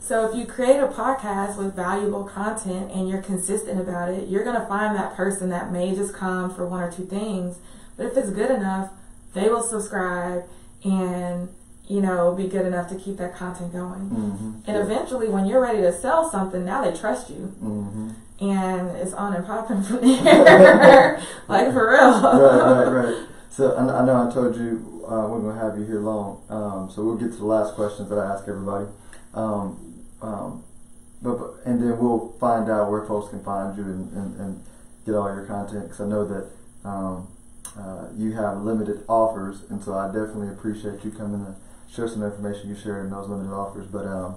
So 0.00 0.28
if 0.28 0.36
you 0.36 0.44
create 0.46 0.78
a 0.78 0.86
podcast 0.86 1.56
with 1.56 1.74
valuable 1.74 2.24
content 2.24 2.92
and 2.92 3.08
you're 3.08 3.22
consistent 3.22 3.80
about 3.80 4.10
it, 4.10 4.28
you're 4.28 4.44
going 4.44 4.60
to 4.60 4.66
find 4.66 4.94
that 4.96 5.16
person 5.16 5.48
that 5.50 5.72
may 5.72 5.94
just 5.94 6.14
come 6.14 6.54
for 6.54 6.66
one 6.66 6.82
or 6.82 6.92
two 6.92 7.06
things. 7.06 7.58
But 7.96 8.06
if 8.06 8.16
it's 8.16 8.30
good 8.30 8.50
enough, 8.50 8.90
they 9.34 9.48
will 9.48 9.62
subscribe 9.62 10.44
and, 10.84 11.48
you 11.88 12.00
know, 12.00 12.34
be 12.34 12.46
good 12.46 12.66
enough 12.66 12.88
to 12.90 12.94
keep 12.96 13.16
that 13.16 13.34
content 13.34 13.72
going. 13.72 14.08
hmm 14.08 14.50
And 14.66 14.76
eventually, 14.76 15.28
when 15.28 15.46
you're 15.46 15.60
ready 15.60 15.80
to 15.82 15.92
sell 15.92 16.30
something, 16.30 16.64
now 16.64 16.84
they 16.88 16.96
trust 16.96 17.30
you. 17.30 17.36
hmm 17.36 18.10
And 18.40 18.96
it's 18.96 19.12
on 19.12 19.34
and 19.34 19.44
popping 19.46 19.82
from 19.82 20.00
there. 20.24 21.22
like 21.48 21.72
for 21.72 21.90
real. 21.90 22.22
right, 22.22 22.84
right, 22.84 23.04
right. 23.04 23.26
So 23.50 23.74
I, 23.74 24.00
I 24.00 24.04
know 24.06 24.28
I 24.28 24.32
told 24.32 24.54
you 24.56 25.04
uh, 25.06 25.26
we're 25.28 25.40
gonna 25.40 25.60
have 25.60 25.76
you 25.78 25.84
here 25.84 25.98
long. 26.00 26.42
Um, 26.48 26.88
so 26.90 27.02
we'll 27.04 27.16
get 27.16 27.32
to 27.32 27.36
the 27.36 27.44
last 27.44 27.74
questions 27.74 28.08
that 28.08 28.16
I 28.18 28.32
ask 28.32 28.46
everybody. 28.48 28.86
Um, 29.34 30.04
um, 30.22 30.64
but, 31.20 31.36
but 31.36 31.50
and 31.66 31.82
then 31.82 31.98
we'll 31.98 32.32
find 32.38 32.70
out 32.70 32.90
where 32.90 33.04
folks 33.06 33.28
can 33.30 33.42
find 33.42 33.76
you 33.76 33.82
and, 33.84 34.12
and, 34.12 34.40
and 34.40 34.64
get 35.04 35.14
all 35.16 35.28
your 35.34 35.44
content 35.46 35.84
because 35.84 36.00
I 36.00 36.06
know 36.06 36.24
that 36.26 36.88
um, 36.88 37.28
uh, 37.76 38.06
you 38.16 38.32
have 38.32 38.58
limited 38.62 39.04
offers, 39.08 39.62
and 39.68 39.82
so 39.82 39.94
I 39.94 40.06
definitely 40.06 40.48
appreciate 40.48 41.04
you 41.04 41.10
coming 41.10 41.44
to 41.44 41.54
share 41.92 42.08
some 42.08 42.22
information 42.22 42.70
you 42.70 42.76
shared 42.76 43.04
in 43.04 43.10
those 43.10 43.28
limited 43.28 43.52
offers. 43.52 43.86
But 43.88 44.06
um, 44.06 44.36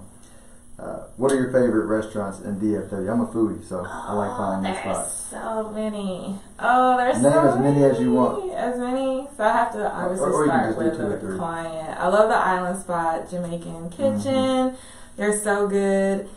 what 1.16 1.30
are 1.32 1.36
your 1.36 1.52
favorite 1.52 1.86
restaurants 1.86 2.40
in 2.40 2.56
DFW? 2.56 3.10
I'm 3.10 3.20
a 3.20 3.26
foodie, 3.26 3.64
so 3.64 3.84
I 3.88 4.12
like 4.14 4.36
finding 4.36 4.72
new 4.72 4.76
There's 4.82 4.96
spots. 4.96 5.12
so 5.30 5.70
many. 5.70 6.38
Oh, 6.58 6.96
there's 6.96 7.22
Name 7.22 7.32
so 7.32 7.48
as 7.52 7.58
many 7.60 7.84
as 7.84 8.00
you 8.00 8.12
want. 8.12 8.52
As 8.52 8.78
many. 8.78 9.28
So 9.36 9.44
I 9.44 9.52
have 9.52 9.72
to 9.72 9.92
obviously 9.92 10.26
Or- 10.26 10.42
or 10.42 10.46
start 10.46 10.76
with 10.78 11.20
the 11.30 11.36
client. 11.36 12.00
I 12.00 12.08
love 12.08 12.28
the 12.28 12.36
Island 12.36 12.78
Spot 12.80 13.28
Jamaican 13.30 13.90
Kitchen. 13.90 14.74
They're 15.16 15.38
so 15.38 15.68
good. 15.68 16.28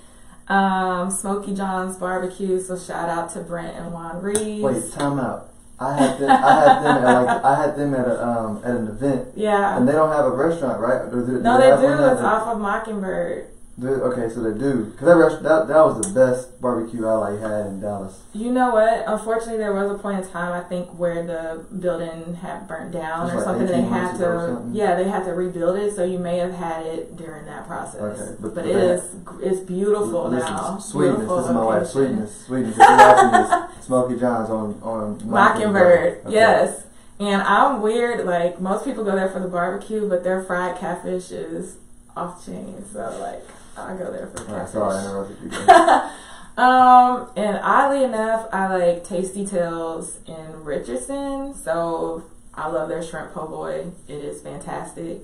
Um, 0.48 1.10
Smokey 1.12 1.54
John's 1.56 1.98
Barbecue. 1.98 2.60
So 2.62 2.78
shout 2.78 3.10
out 3.10 3.32
to 3.34 3.40
Brent 3.40 3.76
and 3.76 3.92
Juan 3.94 4.22
Reeves. 4.22 4.64
Wait, 4.64 4.92
time 4.94 5.20
out. 5.20 5.50
I 5.80 5.94
had 5.94 6.20
them. 6.20 6.30
I 6.32 6.36
had 6.36 6.84
them 6.84 7.06
at 7.06 7.26
like 7.26 7.44
I 7.46 7.56
had 7.62 7.76
them 7.78 7.94
at 7.96 8.08
a 8.08 8.28
um 8.28 8.62
at 8.64 8.72
an 8.72 8.88
event, 8.88 9.28
Yeah. 9.36 9.78
and 9.78 9.88
they 9.88 9.92
don't 9.92 10.12
have 10.12 10.26
a 10.26 10.32
restaurant, 10.32 10.80
right? 10.80 11.10
Do, 11.12 11.18
no, 11.42 11.58
they 11.60 11.68
have 11.68 11.82
do. 11.82 11.88
It's 11.88 12.22
off 12.22 12.48
of 12.48 12.60
Mockingbird. 12.60 13.46
Okay, 13.80 14.28
so 14.34 14.42
they 14.42 14.58
do. 14.58 14.92
Cause 14.98 15.06
that 15.06 15.16
rest, 15.18 15.44
that 15.44 15.68
that 15.68 15.86
was 15.86 16.02
the 16.02 16.12
best 16.12 16.60
barbecue 16.60 17.06
I 17.06 17.14
like 17.14 17.40
had 17.40 17.68
in 17.68 17.80
Dallas. 17.80 18.24
You 18.34 18.52
know 18.52 18.72
what? 18.72 19.04
Unfortunately, 19.06 19.58
there 19.58 19.72
was 19.74 19.92
a 19.92 20.02
point 20.02 20.26
in 20.26 20.32
time 20.32 20.52
I 20.52 20.68
think 20.68 20.90
where 20.98 21.24
the 21.24 21.64
building 21.78 22.34
had 22.36 22.68
burnt 22.68 22.92
down 22.92 23.28
Just 23.28 23.34
or 23.34 23.38
like 23.38 23.46
something. 23.46 23.68
They 23.68 23.82
had 23.88 24.18
to, 24.18 24.68
yeah, 24.74 24.96
they 24.96 25.08
had 25.08 25.26
to 25.26 25.32
rebuild 25.34 25.78
it. 25.78 25.96
So 25.96 26.04
you 26.04 26.18
may 26.18 26.40
have 26.40 26.54
had 26.54 26.88
it 26.88 27.16
during 27.18 27.46
that 27.46 27.68
process. 27.68 28.02
Okay, 28.02 28.36
but, 28.42 28.56
but- 28.56 28.66
it 28.66 28.76
is 28.76 29.16
it's 29.44 29.60
beautiful 29.60 30.28
Listen, 30.28 30.54
now. 30.54 30.80
Sweetness. 30.80 31.18
Beautiful 31.18 31.38
This 31.38 31.46
is 31.46 31.54
my 31.54 31.64
wife. 31.64 31.88
Sweetness. 31.88 32.46
Sweetness. 32.48 32.72
If 32.72 32.78
you're 32.80 32.98
watching 32.98 33.32
this, 33.32 33.86
Smokey 33.86 34.20
John's 34.20 34.50
on 34.50 34.82
on 34.82 35.22
Mockingbird, 35.30 36.22
Okay. 36.26 36.34
yes. 36.34 36.84
And 37.20 37.44
I'm 37.44 37.84
weird. 37.84 38.26
Like 38.26 38.60
most 38.60 38.86
people 38.86 39.04
go 39.04 39.16
there 39.16 39.30
for 39.30 39.40
the 39.40 39.48
barbecue, 39.48 40.10
but 40.10 40.24
their 40.24 40.42
fried 40.42 40.80
catfish 40.80 41.30
is 41.30 41.78
off 42.16 42.44
chain. 42.44 42.84
So 42.92 43.16
like 43.22 43.44
I 43.78 43.96
go 43.96 44.12
there 44.12 44.28
for 44.28 44.44
catfish. 44.44 44.74
sorry, 44.74 44.96
I 44.96 45.06
interrupted 45.06 45.38
you. 45.44 45.50
guys. 45.50 46.12
um, 46.58 47.30
and 47.36 47.60
oddly 47.62 48.04
enough, 48.04 48.48
I 48.52 48.76
like 48.76 49.04
Tasty 49.04 49.46
Tales 49.46 50.20
in 50.26 50.64
Richardson. 50.64 51.54
So 51.54 52.24
I 52.54 52.68
love 52.68 52.90
their 52.90 53.04
shrimp 53.04 53.34
po' 53.34 53.48
boy. 53.48 53.92
It 54.08 54.24
is 54.24 54.42
fantastic. 54.42 55.20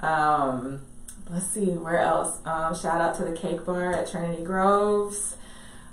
Um, 0.00 0.80
let's 1.28 1.46
see 1.46 1.66
where 1.66 1.98
else. 1.98 2.38
Um, 2.46 2.74
shout 2.74 3.00
out 3.00 3.16
to 3.16 3.24
the 3.24 3.32
Cake 3.36 3.64
Bar 3.64 3.92
at 3.92 4.10
Trinity 4.10 4.42
Groves. 4.42 5.36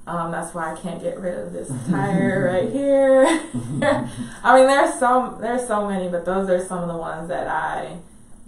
Um, 0.05 0.31
that's 0.31 0.53
why 0.53 0.73
I 0.73 0.79
can't 0.79 1.01
get 1.01 1.19
rid 1.19 1.37
of 1.37 1.51
this 1.51 1.69
tire 1.89 2.45
right 2.53 2.71
here. 2.71 3.25
I 4.43 4.55
mean, 4.55 4.67
there's 4.67 4.97
so 4.97 5.37
there's 5.41 5.67
so 5.67 5.85
many, 5.85 6.07
but 6.07 6.23
those 6.23 6.49
are 6.49 6.63
some 6.65 6.79
of 6.79 6.87
the 6.87 6.95
ones 6.95 7.27
that 7.27 7.47
I 7.47 7.97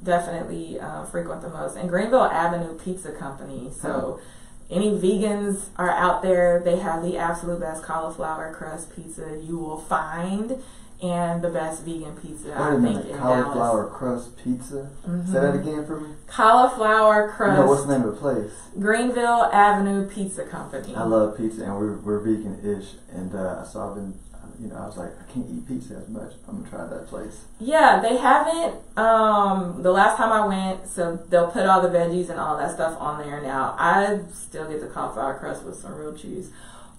definitely 0.04 0.80
uh, 0.80 1.06
frequent 1.06 1.42
the 1.42 1.50
most. 1.50 1.76
And 1.78 1.90
Greenville 1.90 2.24
Avenue 2.24 2.78
Pizza 2.78 3.12
Company. 3.12 3.72
So, 3.72 4.20
any 4.70 4.92
vegans 4.92 5.66
are 5.78 5.90
out 5.90 6.22
there, 6.22 6.62
they 6.64 6.78
have 6.78 7.02
the 7.04 7.18
absolute 7.18 7.60
best 7.60 7.84
cauliflower 7.84 8.54
crust 8.54 8.96
pizza 8.96 9.40
you 9.44 9.58
will 9.58 9.80
find, 9.80 10.62
and 11.02 11.42
the 11.42 11.50
best 11.50 11.84
vegan 11.84 12.16
pizza 12.18 12.50
Wait 12.50 12.56
I 12.58 12.68
a 12.70 12.72
think 12.74 12.82
minute, 12.84 13.08
in 13.08 13.18
cauliflower 13.18 13.88
crust 13.88 14.38
pizza. 14.38 14.90
Dallas. 15.06 15.26
Say 15.28 15.34
that 15.40 15.54
Mhm. 15.56 15.62
again 15.62 15.86
for 15.86 16.00
me. 16.02 16.10
Cauliflower 16.28 17.30
crust. 17.30 17.58
No, 17.60 17.68
what's 17.68 17.86
the 17.86 17.98
name 17.98 18.08
of 18.08 18.16
the 18.16 18.20
place? 18.20 18.52
Greenville 18.80 19.50
Avenue 19.52 20.08
Pizza 20.08 20.44
Company. 20.46 20.94
I 20.96 21.04
love 21.04 21.36
pizza, 21.38 21.64
and 21.64 21.76
we're 21.78 21.94
we're 21.98 22.20
vegan-ish, 22.20 22.96
and 23.14 23.34
uh, 23.34 23.64
so 23.64 23.80
I've 23.90 23.96
been, 23.96 24.14
you 24.60 24.68
know, 24.68 24.76
I 24.76 24.86
was 24.88 24.98
like, 24.98 25.12
I 25.20 25.32
can't 25.32 25.46
eat 25.50 25.68
pizza 25.68 25.96
as 25.96 26.08
much. 26.10 26.34
I'm 26.48 26.58
gonna 26.64 26.70
try 26.70 26.86
that 26.88 27.08
place. 27.08 27.46
Yeah, 27.60 28.00
they 28.02 28.18
haven't. 28.18 28.76
Um, 28.98 29.82
the 29.84 29.92
last 29.92 30.18
time 30.18 30.32
I 30.32 30.46
went, 30.46 30.88
so 30.90 31.16
they'll 31.30 31.50
put 31.52 31.66
all 31.66 31.82
the 31.82 31.90
veggies 31.90 32.30
and 32.30 32.40
all 32.40 32.58
that 32.58 32.72
stuff 32.74 33.00
on 33.00 33.20
there 33.26 33.42
now. 33.42 33.76
I 33.80 34.20
still 34.34 34.68
get 34.70 34.82
the 34.82 34.88
cauliflower 34.88 35.38
crust 35.40 35.64
with 35.64 35.76
some 35.76 35.96
real 35.96 36.14
cheese, 36.16 36.50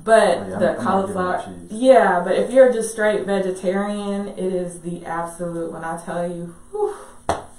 but 0.03 0.39
Oh, 0.39 0.49
yeah, 0.49 0.59
the 0.59 0.79
I'm 0.79 0.85
cauliflower. 0.85 1.43
cheese. 1.45 1.69
Yeah, 1.71 2.21
but 2.25 2.35
if 2.37 2.51
you're 2.51 2.73
just 2.73 2.93
straight 2.93 3.27
vegetarian, 3.27 4.29
it 4.29 4.39
is 4.55 4.81
the 4.81 5.05
absolute. 5.05 5.71
When 5.73 5.85
I 5.85 6.01
tell 6.03 6.27
you, 6.31 6.55
whew, 6.71 6.95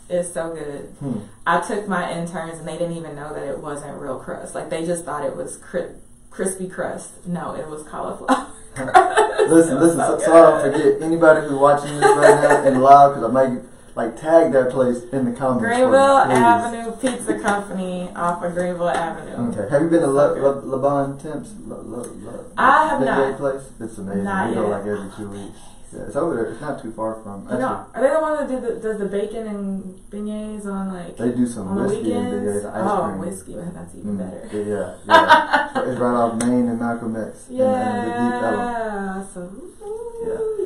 it's 0.10 0.34
so 0.34 0.54
good. 0.54 0.86
Hmm. 1.00 1.20
I 1.46 1.62
took 1.62 1.88
my 1.88 2.12
interns 2.12 2.60
and 2.60 2.68
they 2.68 2.78
didn't 2.78 2.98
even 2.98 3.16
know 3.16 3.34
that 3.34 3.44
it 3.48 3.60
wasn't 3.60 4.00
real 4.02 4.20
crust. 4.20 4.56
Like 4.56 4.70
they 4.70 4.86
just 4.86 5.06
thought 5.06 5.24
it 5.24 5.36
was 5.36 5.58
cri- 5.58 5.94
crispy 6.32 6.68
crust. 6.68 7.26
No, 7.28 7.54
it 7.56 7.68
was 7.68 7.84
cauliflower. 7.84 8.48
Listen, 9.52 9.80
listen, 9.82 9.98
so, 9.98 10.20
so 10.20 10.34
I 10.34 10.50
don't 10.50 10.62
forget 10.62 11.02
anybody 11.02 11.42
who's 11.42 11.60
watching 11.60 11.94
this 12.00 12.04
right 12.04 12.42
now 12.42 12.64
and 12.64 12.82
live, 12.82 13.16
because 13.16 13.30
I 13.30 13.34
might 13.34 13.62
like 13.96 14.16
tag 14.16 14.54
that 14.54 14.72
place 14.72 15.04
in 15.12 15.26
the 15.26 15.34
comments. 15.38 15.64
me, 15.64 15.76
Greenville. 15.76 16.18
Avenue 16.18 16.92
Pizza 16.96 17.38
Company 17.40 18.10
off 18.16 18.42
of 18.44 18.54
Greenville 18.54 18.88
Avenue. 18.88 19.52
Okay. 19.52 19.70
Have 19.70 19.82
you 19.82 19.90
been 19.90 20.02
to 20.02 20.08
Le, 20.08 20.40
Le. 20.40 20.62
Le 20.62 20.78
Bon 20.78 21.18
Temps? 21.18 21.54
Le, 21.68 21.76
Le, 21.76 21.98
Le, 21.98 22.46
I 22.58 22.88
have 22.88 23.02
not. 23.02 23.38
Place? 23.38 23.64
It's 23.80 23.98
amazing. 23.98 24.24
Not 24.24 24.50
we 24.50 24.56
go 24.56 24.70
like 24.70 24.86
every 24.86 25.10
two 25.18 25.30
weeks. 25.30 25.60
Yeah, 25.94 26.04
it's 26.08 26.16
over 26.16 26.36
there. 26.36 26.46
It's 26.52 26.62
not 26.62 26.82
too 26.82 26.92
far 26.92 27.22
from. 27.22 27.48
Actually, 27.48 27.64
are 27.64 28.02
they 28.02 28.10
the 28.10 28.20
one 28.20 28.38
that 28.38 28.48
did 28.48 28.64
the, 28.64 28.80
does 28.80 29.00
the 29.00 29.06
bacon 29.06 29.48
and 29.48 29.84
beignets 30.10 30.66
on 30.66 30.94
like 30.94 31.18
they 31.18 31.32
do 31.32 31.46
some 31.46 31.68
on 31.68 31.84
whiskey 31.84 32.14
and 32.14 32.32
weekends? 32.32 32.66
ice 32.66 32.82
oh, 32.86 33.04
cream. 33.08 33.20
whiskey, 33.20 33.56
that's 33.56 33.96
even 33.96 34.18
Mm, 34.18 34.20
better. 34.20 34.48
Yeah, 34.58 34.96
yeah. 35.06 35.70
it's 35.92 36.00
right 36.00 36.16
off 36.16 36.36
Main 36.44 36.68
and 36.70 36.80
Malcolm 36.80 37.16
X. 37.16 37.50
and- 37.50 37.60
and 37.62 38.08
the 38.08 38.12
Deep 38.12 38.42
Yeah. 38.42 39.26
So 39.34 39.52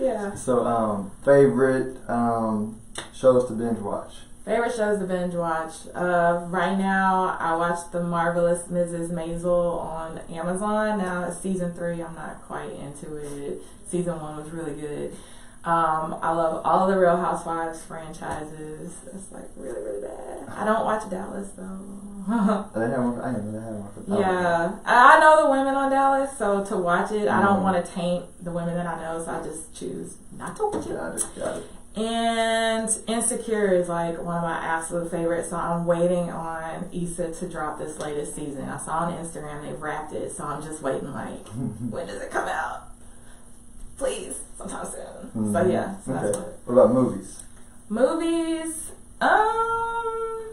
yeah. 0.01 0.35
So, 0.35 0.65
um, 0.65 1.11
favorite 1.23 1.97
um, 2.09 2.79
shows 3.13 3.47
to 3.47 3.53
binge 3.53 3.79
watch. 3.79 4.13
Favorite 4.45 4.75
shows 4.75 4.99
to 4.99 5.05
binge 5.05 5.33
watch. 5.33 5.73
Uh, 5.95 6.45
right 6.49 6.77
now, 6.77 7.35
I 7.39 7.55
watched 7.55 7.91
The 7.91 8.01
Marvelous 8.03 8.63
Mrs. 8.67 9.09
Maisel 9.09 9.79
on 9.81 10.19
Amazon. 10.31 10.99
Now 10.99 11.23
it's 11.27 11.39
season 11.39 11.73
three. 11.73 12.01
I'm 12.03 12.13
not 12.13 12.41
quite 12.43 12.69
into 12.71 13.15
it. 13.17 13.61
Season 13.87 14.19
one 14.21 14.37
was 14.37 14.51
really 14.51 14.79
good. 14.79 15.13
Um, 15.63 16.19
I 16.21 16.31
love 16.31 16.61
all 16.63 16.85
the 16.87 16.95
Real 16.95 17.17
Housewives 17.17 17.81
franchises. 17.83 18.93
It's 19.15 19.31
like 19.31 19.45
really, 19.57 19.81
really 19.81 20.01
bad. 20.01 20.47
I 20.49 20.63
don't 20.63 20.85
watch 20.85 21.09
Dallas 21.09 21.49
though. 21.57 21.63
One. 22.25 23.21
I 23.21 23.31
didn't 23.33 23.51
know 23.51 23.51
they 23.51 23.65
had 23.65 23.73
one. 23.75 23.89
For, 23.93 24.19
yeah, 24.19 24.71
I 24.85 25.15
I 25.17 25.19
know 25.19 25.43
the 25.45 25.51
women 25.51 25.75
on 25.75 25.91
Dallas, 25.91 26.35
so 26.37 26.63
to 26.65 26.77
watch 26.77 27.11
it, 27.11 27.27
I 27.27 27.41
don't 27.41 27.59
Mhm. 27.59 27.63
want 27.63 27.85
to 27.85 27.91
taint 27.91 28.25
the 28.43 28.49
women 28.51 28.73
that 28.75 28.87
I 28.87 28.99
know, 29.01 29.23
so 29.23 29.29
I 29.31 29.43
just 29.43 29.73
choose 29.75 30.17
not 30.37 30.55
to 30.57 30.65
watch 30.67 30.87
it. 30.87 31.63
Got 31.95 32.01
it. 32.01 32.05
Got 32.05 32.05
it. 32.05 32.07
And 32.07 32.97
Insecure 33.07 33.67
is 33.73 33.87
like 33.89 34.21
one 34.21 34.35
of 34.37 34.43
my 34.43 34.57
absolute 34.57 35.09
favorites. 35.11 35.49
So 35.49 35.57
I'm 35.57 35.85
waiting 35.85 36.29
on 36.29 36.89
Issa 36.91 37.31
to 37.33 37.49
drop 37.49 37.79
this 37.79 37.97
latest 37.99 38.35
season. 38.35 38.67
I 38.67 38.77
saw 38.77 38.99
on 38.99 39.13
Instagram 39.13 39.61
they've 39.63 39.81
wrapped 39.81 40.13
it, 40.13 40.31
so 40.31 40.43
I'm 40.43 40.61
just 40.61 40.81
waiting 40.81 41.11
like 41.11 41.47
when 41.89 42.07
does 42.07 42.21
it 42.21 42.31
come 42.31 42.47
out? 42.47 42.89
Please, 43.97 44.35
sometime 44.57 44.85
soon. 44.85 45.53
So 45.53 45.63
Mhm. 45.63 45.71
yeah, 45.71 45.95
so 46.05 46.11
that's 46.13 46.25
Okay. 46.25 46.39
what. 46.39 46.59
What 46.65 46.73
about 46.73 46.93
movies? 46.93 47.43
Movies, 47.87 48.91
um, 49.21 50.49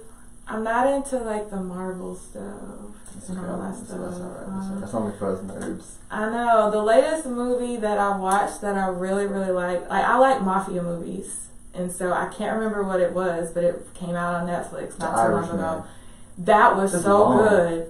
I'm 0.47 0.63
not 0.63 0.87
into 0.87 1.19
like 1.19 1.51
the 1.51 1.57
Marvel 1.57 2.15
stuff 2.15 2.95
and 3.29 3.39
all 3.39 3.59
that 3.59 3.73
That's, 3.75 3.87
stuff. 3.89 4.01
that's 4.01 4.21
all 4.21 4.29
right. 4.29 4.49
Um, 4.49 4.81
that's 4.81 4.95
only 4.95 5.13
nerds. 5.13 5.93
I 6.11 6.31
know 6.31 6.71
the 6.71 6.83
latest 6.83 7.27
movie 7.27 7.77
that 7.77 7.99
I 7.99 8.17
watched 8.17 8.61
that 8.63 8.77
I 8.77 8.87
really 8.89 9.27
really 9.27 9.51
like. 9.53 9.89
Like 9.89 10.05
I 10.05 10.17
like 10.19 10.43
mafia 10.43 10.83
movies, 10.83 11.49
and 11.75 11.91
so 11.91 12.13
I 12.13 12.27
can't 12.27 12.57
remember 12.57 12.83
what 12.83 13.01
it 13.01 13.13
was, 13.13 13.51
but 13.53 13.65
it 13.65 13.87
came 13.95 14.15
out 14.15 14.35
on 14.35 14.47
Netflix 14.49 14.99
not 14.99 15.15
The 15.17 15.23
too 15.25 15.33
long 15.33 15.35
Irishman. 15.35 15.59
ago. 15.61 15.85
That 16.39 16.77
was 16.77 16.93
so 17.03 17.23
long. 17.23 17.49
good. 17.49 17.87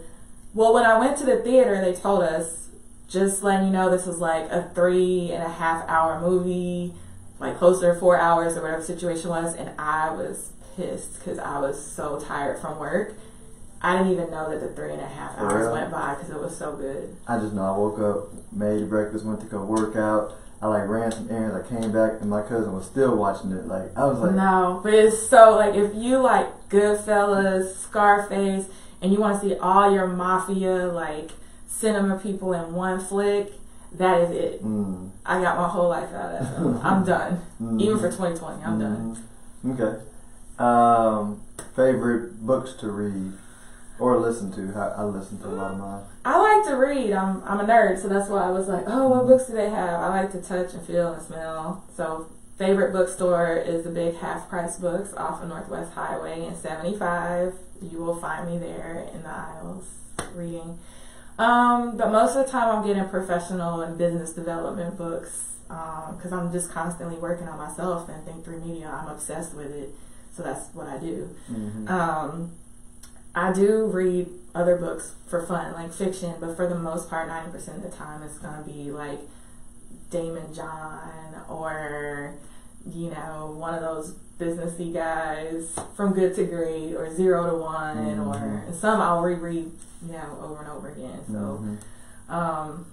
Well, 0.55 0.75
when 0.75 0.85
I 0.85 0.99
went 0.99 1.17
to 1.19 1.25
the 1.25 1.37
theater, 1.37 1.81
they 1.81 1.95
told 1.95 2.23
us 2.23 2.69
just 3.09 3.43
letting 3.43 3.67
you 3.67 3.73
know 3.73 3.91
this 3.91 4.07
was 4.07 4.19
like 4.19 4.51
a 4.51 4.71
three 4.75 5.31
and 5.33 5.43
a 5.43 5.49
half 5.49 5.89
hour 5.89 6.21
movie, 6.21 6.93
like 7.39 7.59
closer 7.59 7.95
to 7.95 7.99
four 8.01 8.19
hours 8.19 8.57
or 8.57 8.63
whatever 8.63 8.81
the 8.81 8.87
situation 8.87 9.31
was, 9.31 9.55
and 9.55 9.71
I 9.79 10.11
was 10.11 10.51
pissed 10.77 11.19
because 11.19 11.39
I 11.39 11.59
was 11.59 11.85
so 11.85 12.19
tired 12.21 12.59
from 12.59 12.79
work. 12.79 13.15
I 13.83 13.97
didn't 13.99 14.13
even 14.13 14.31
know 14.31 14.49
that 14.51 14.61
the 14.61 14.69
three 14.75 14.93
and 14.93 15.01
a 15.01 15.07
half 15.07 15.35
For 15.37 15.41
hours 15.51 15.63
real? 15.67 15.73
went 15.73 15.91
by 15.91 16.15
because 16.15 16.31
it 16.31 16.39
was 16.41 16.57
so 16.57 16.77
good. 16.77 17.17
I 17.27 17.39
just 17.39 17.53
know 17.53 17.63
I 17.65 17.77
woke 17.77 17.99
up, 17.99 18.33
made 18.53 18.89
breakfast, 18.89 19.25
went 19.25 19.41
to 19.41 19.47
go 19.47 19.65
work 19.65 19.97
out. 19.97 20.35
I 20.61 20.69
like 20.69 20.89
ran 20.89 21.11
some 21.11 21.29
errands. 21.29 21.57
I 21.69 21.69
came 21.81 21.91
back 21.91 22.21
and 22.21 22.31
my 22.31 22.43
cousin 22.43 22.73
was 22.73 22.87
still 22.87 23.17
watching 23.17 23.51
it. 23.51 23.67
Like 23.67 23.97
I 23.97 24.05
was 24.07 24.21
like, 24.21 24.33
no, 24.35 24.81
but 24.85 24.95
it's 24.95 25.29
so 25.29 25.57
like 25.57 25.75
if 25.75 25.93
you 25.97 26.19
like 26.19 26.47
Goodfellas, 26.69 27.75
Scarface, 27.77 28.67
and 29.01 29.13
you 29.13 29.19
want 29.19 29.43
to 29.43 29.49
see 29.49 29.55
all 29.57 29.93
your 29.93 30.07
mafia 30.07 30.87
like 30.87 31.31
cinema 31.67 32.17
people 32.19 32.53
in 32.53 32.75
one 32.75 33.01
flick, 33.01 33.53
that 33.95 34.21
is 34.21 34.31
it. 34.31 34.65
mm, 34.65 35.11
I 35.27 35.43
got 35.43 35.57
my 35.57 35.67
whole 35.69 35.89
life 35.89 36.13
out 36.15 36.33
of 36.35 36.39
that 36.39 36.57
film. 36.57 36.81
I'm 36.85 37.05
done. 37.05 37.41
mm, 37.61 37.81
Even 37.83 37.99
for 37.99 38.09
2020, 38.11 38.63
I'm 38.65 38.79
done. 38.79 39.17
mm. 39.67 39.81
Okay. 39.81 40.01
Um, 40.59 41.43
favorite 41.75 42.47
books 42.47 42.75
to 42.75 42.89
read 42.91 43.33
or 43.99 44.19
listen 44.19 44.53
to? 44.53 44.79
I, 44.79 45.03
I 45.03 45.05
listen 45.05 45.39
to 45.41 45.49
a 45.49 45.51
lot 45.51 45.73
of 45.73 45.79
mine. 45.79 46.03
I 46.25 46.39
like 46.39 46.69
to 46.69 46.77
read. 46.77 47.13
I'm 47.13 47.43
I'm 47.45 47.61
a 47.61 47.65
nerd, 47.65 48.01
so 48.01 48.09
that's 48.09 48.29
why 48.29 48.43
I 48.43 48.51
was 48.51 48.69
like, 48.69 48.85
oh, 48.87 49.09
what 49.09 49.27
books 49.27 49.47
do 49.47 49.55
they 49.55 49.71
have? 49.71 50.01
I 50.01 50.09
like 50.09 50.33
to 50.33 50.43
touch 50.43 50.75
and 50.75 50.85
feel 50.87 51.13
and 51.13 51.23
smell. 51.23 51.85
So 51.95 52.31
favorite 52.59 52.93
bookstore 52.93 53.57
is 53.57 53.85
the 53.85 53.91
big 53.91 54.17
half 54.17 54.49
price 54.49 54.79
books 54.79 55.13
off 55.15 55.43
of 55.43 55.49
Northwest 55.49 55.95
Highway 55.95 56.47
in 56.47 56.55
75. 56.57 57.55
You 57.81 57.99
will 57.99 58.17
find 58.17 58.51
me 58.51 58.59
there 58.59 59.09
in 59.13 59.23
the 59.23 59.31
aisles 59.31 59.89
reading. 60.35 60.79
Um, 61.39 61.97
but 61.97 62.13
most 62.13 62.37
of 62.37 62.47
the 62.47 62.53
time, 62.53 62.77
I'm 62.77 62.87
getting 62.87 63.09
professional 63.09 63.81
and 63.81 63.99
business 63.99 64.33
development 64.33 64.97
books 64.97 65.53
because 65.67 66.33
um, 66.33 66.41
I'm 66.41 66.53
just 66.53 66.71
constantly 66.71 67.17
working 67.17 67.49
on 67.49 67.59
myself 67.59 68.09
and 68.09 68.27
Think3 68.27 68.65
Media. 68.65 68.89
I'm 68.89 69.09
obsessed 69.09 69.55
with 69.55 69.73
it, 69.73 69.91
so 70.33 70.43
that's 70.43 70.73
what 70.75 70.87
I 70.87 70.99
do. 70.99 71.35
Mm-hmm. 71.51 71.89
Um, 71.89 72.53
I 73.35 73.53
do 73.53 73.87
read 73.87 74.29
other 74.55 74.77
books 74.77 75.15
for 75.27 75.45
fun, 75.47 75.73
like 75.73 75.93
fiction, 75.93 76.35
but 76.41 76.57
for 76.57 76.69
the 76.69 76.75
most 76.75 77.09
part, 77.09 77.29
90% 77.29 77.77
of 77.77 77.83
the 77.83 77.89
time, 77.89 78.23
it's 78.23 78.39
going 78.39 78.63
to 78.63 78.71
be 78.71 78.91
like 78.91 79.21
Daymond 80.11 80.55
John 80.55 81.35
or, 81.49 82.35
you 82.87 83.11
know, 83.11 83.55
one 83.57 83.75
of 83.75 83.81
those 83.81 84.15
businessy 84.39 84.93
guys 84.93 85.75
from 85.95 86.13
Good 86.13 86.35
to 86.35 86.45
Great 86.45 86.95
or 86.95 87.15
Zero 87.15 87.49
to 87.51 87.57
One, 87.57 87.97
Mhm. 87.97 88.27
or 88.27 88.73
some 88.75 89.01
I'll 89.01 89.23
reread, 89.23 89.71
you 90.05 90.13
know, 90.13 90.39
over 90.43 90.63
and 90.63 90.71
over 90.71 90.89
again. 90.89 91.21
So, 91.27 91.61
Mhm. 91.63 91.79
um, 92.35 92.87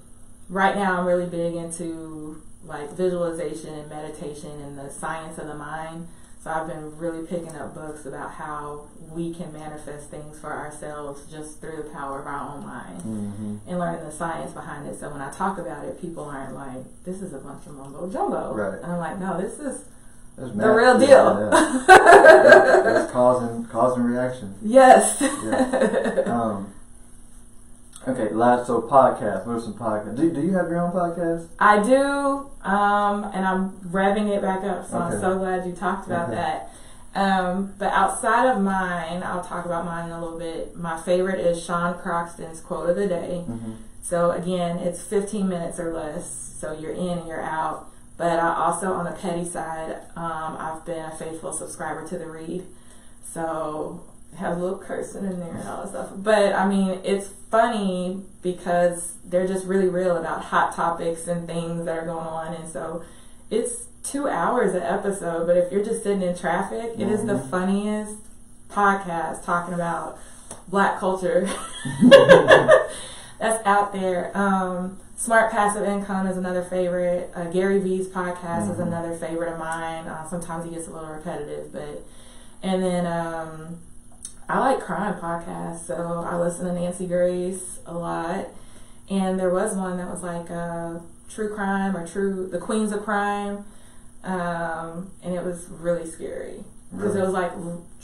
right 0.50 0.76
now, 0.76 1.00
I'm 1.00 1.06
really 1.06 1.26
big 1.26 1.56
into 1.56 2.42
like 2.66 2.92
visualization 2.92 3.74
and 3.74 3.90
meditation 3.90 4.52
and 4.62 4.78
the 4.78 4.90
science 4.90 5.38
of 5.38 5.48
the 5.48 5.56
mind. 5.56 6.08
So 6.44 6.52
I've 6.52 6.68
been 6.68 6.98
really 6.98 7.26
picking 7.26 7.56
up 7.56 7.74
books 7.74 8.06
about 8.06 8.32
how 8.32 8.82
we 9.14 9.34
can 9.34 9.52
manifest 9.54 10.10
things 10.10 10.40
for 10.40 10.52
ourselves 10.54 11.22
just 11.32 11.60
through 11.62 11.78
the 11.78 11.90
power 11.90 12.20
of 12.20 12.28
our 12.28 12.54
own 12.56 12.66
mind 12.66 13.02
Mhm. 13.02 13.60
and 13.68 13.80
learning 13.80 14.06
the 14.06 14.12
science 14.12 14.52
behind 14.52 14.88
it. 14.88 15.00
So 15.00 15.10
when 15.10 15.22
I 15.22 15.30
talk 15.32 15.58
about 15.58 15.84
it, 15.86 16.00
people 16.00 16.26
aren't 16.26 16.56
like, 16.56 16.84
"This 17.04 17.22
is 17.22 17.34
a 17.34 17.38
bunch 17.40 17.66
of 17.68 17.74
mumbo 17.76 18.08
jumbo," 18.10 18.54
Right. 18.54 18.80
and 18.82 18.92
I'm 18.92 19.00
like, 19.00 19.20
"No, 19.20 19.38
this 19.40 19.60
is 19.60 19.84
That's 20.38 20.52
the 20.56 20.72
real 20.72 21.00
yeah, 21.02 21.08
deal." 21.08 21.40
yeah. 21.40 21.50
That- 21.88 22.84
That's 22.86 23.12
causing 23.12 23.66
causing 23.66 24.04
reaction. 24.04 24.56
yes. 24.62 25.22
Um, 26.28 26.68
okay, 28.08 28.30
last 28.34 28.68
so 28.68 28.82
podcast. 28.84 29.46
What 29.46 29.58
are 29.58 29.60
some 29.60 29.74
podcasts? 29.74 30.16
Do, 30.16 30.32
do 30.32 30.42
you 30.42 30.54
have 30.54 30.70
your 30.70 30.80
own 30.80 30.92
podcast? 30.92 31.48
I 31.60 31.82
do, 31.82 32.48
um, 32.64 33.24
and 33.34 33.46
I'm 33.46 33.72
revving 33.92 34.28
it 34.30 34.42
back 34.42 34.64
up. 34.64 34.88
So 34.90 34.98
Okay. 34.98 35.16
I'm 35.16 35.20
so 35.22 35.38
glad 35.38 35.66
you 35.66 35.74
talked 35.74 36.08
about 36.08 36.28
Okay. 36.28 36.36
that. 36.36 36.70
Um, 37.16 37.74
but 37.78 37.92
outside 37.92 38.48
of 38.50 38.62
mine, 38.62 39.24
I'll 39.24 39.44
talk 39.44 39.66
about 39.66 39.86
mine 39.86 40.06
in 40.06 40.12
a 40.12 40.22
little 40.22 40.40
bit. 40.40 40.76
My 40.76 41.02
favorite 41.02 41.40
is 41.40 41.64
Sean 41.64 41.96
Croxton's 41.96 42.62
quote 42.62 42.90
of 42.90 42.96
the 42.96 43.08
day. 43.08 43.44
Mm-hmm. 43.48 43.74
So 44.02 44.32
again, 44.32 44.78
it's 44.78 45.02
15 45.02 45.48
minutes 45.48 45.80
or 45.80 45.94
less. 45.94 46.56
So 46.60 46.74
you're 46.74 46.94
in 46.94 47.20
and 47.20 47.28
you're 47.28 47.42
out. 47.42 47.92
But 48.18 48.40
I 48.40 48.54
also, 48.54 48.94
on 48.94 49.06
the 49.06 49.12
petty 49.12 49.46
side, 49.46 49.96
um, 50.16 50.58
I've 50.60 50.86
been 50.86 51.06
a 51.06 51.16
faithful 51.16 51.54
subscriber 51.54 52.06
to 52.10 52.18
the 52.18 52.28
read. 52.28 52.66
So 53.24 54.04
have 54.38 54.58
a 54.58 54.60
little 54.60 54.78
cursing 54.78 55.26
in 55.26 55.40
there 55.40 55.56
and 55.56 55.68
all 55.68 55.84
that 55.84 55.90
stuff. 55.90 56.10
But 56.16 56.54
I 56.54 56.68
mean, 56.68 57.00
it's 57.04 57.30
funny 57.50 58.24
because 58.42 59.16
they're 59.24 59.48
just 59.48 59.66
really 59.66 59.88
real 59.88 60.18
about 60.18 60.46
hot 60.46 60.76
topics 60.76 61.28
and 61.28 61.48
things 61.48 61.86
that 61.86 61.98
are 61.98 62.06
going 62.06 62.28
on. 62.28 62.54
And 62.54 62.70
so 62.70 63.04
it's 63.50 63.86
two 64.04 64.28
hours 64.28 64.74
an 64.76 64.84
episode. 64.84 65.46
But 65.48 65.58
if 65.58 65.72
you're 65.72 65.84
just 65.84 66.04
sitting 66.04 66.22
in 66.22 66.36
traffic, 66.38 66.94
it 66.98 67.08
is 67.10 67.26
the 67.26 67.34
Mhm. 67.34 67.50
funniest 67.50 68.16
podcast 68.72 69.44
talking 69.44 69.74
about 69.74 70.18
black 70.68 71.00
culture 71.00 71.48
that's 73.40 73.66
out 73.66 73.92
there. 73.94 74.32
Um, 74.36 74.98
Smart 75.16 75.52
Passive 75.52 75.84
Income 75.84 76.28
is 76.28 76.38
another 76.38 76.62
favorite. 76.64 77.32
Uh, 77.36 77.46
Gary 77.46 77.80
Vee's 77.80 78.08
podcast 78.08 78.72
is 78.72 78.78
Mhm. 78.78 78.88
another 78.88 79.14
favorite 79.16 79.52
of 79.52 79.60
mine. 79.60 80.08
Uh, 80.08 80.26
sometimes 80.28 80.64
he 80.66 80.72
gets 80.72 80.88
a 80.88 80.92
little 80.92 81.10
repetitive, 81.10 81.72
but 81.74 82.04
and 82.64 82.84
then 82.84 83.06
um, 83.06 83.78
I 84.50 84.60
like 84.60 84.80
crime 84.82 85.16
podcasts, 85.16 85.86
so 85.88 86.26
I 86.30 86.38
listen 86.38 86.66
to 86.66 86.74
Nancy 86.74 87.06
Grace 87.08 87.80
a 87.86 87.94
lot. 87.94 88.46
And 89.10 89.40
there 89.40 89.50
was 89.50 89.76
one 89.76 89.98
that 89.98 90.10
was 90.10 90.24
like 90.24 90.50
uh, 90.52 91.00
true 91.30 91.54
crime 91.54 91.96
or 91.98 92.06
true 92.08 92.48
the 92.48 92.58
Queens 92.60 92.92
of 92.92 93.04
Crime, 93.04 93.66
um, 94.24 95.12
and 95.24 95.34
it 95.34 95.44
was 95.44 95.68
really 95.70 96.10
scary 96.10 96.64
because 96.92 97.16
it 97.16 97.22
was 97.22 97.34
like 97.34 97.52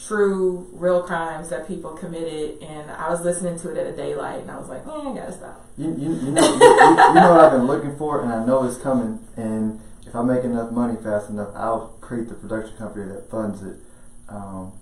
true, 0.07 0.67
real 0.73 1.01
crimes 1.01 1.49
that 1.49 1.67
people 1.67 1.91
committed. 1.91 2.61
And 2.61 2.91
I 2.91 3.09
was 3.09 3.21
listening 3.21 3.57
to 3.59 3.71
it 3.71 3.77
at 3.77 3.87
a 3.87 3.95
daylight, 3.95 4.41
and 4.41 4.51
I 4.51 4.57
was 4.57 4.69
like, 4.69 4.85
eh, 4.85 4.91
I 4.91 5.15
gotta 5.15 5.33
stop. 5.33 5.65
You, 5.77 5.95
you, 5.97 6.13
you, 6.13 6.31
know, 6.31 6.53
you 6.53 6.59
know 6.59 7.31
what 7.31 7.39
I've 7.39 7.51
been 7.51 7.67
looking 7.67 7.97
for, 7.97 8.21
and 8.21 8.31
I 8.31 8.45
know 8.45 8.63
it's 8.63 8.77
coming. 8.77 9.19
And 9.35 9.79
if 10.05 10.15
I 10.15 10.21
make 10.21 10.43
enough 10.43 10.71
money 10.71 10.95
fast 11.01 11.29
enough, 11.29 11.49
I'll 11.55 11.97
create 11.99 12.29
the 12.29 12.35
production 12.35 12.77
company 12.77 13.11
that 13.11 13.29
funds 13.29 13.63
it. 13.63 13.77
Um, 14.29 14.73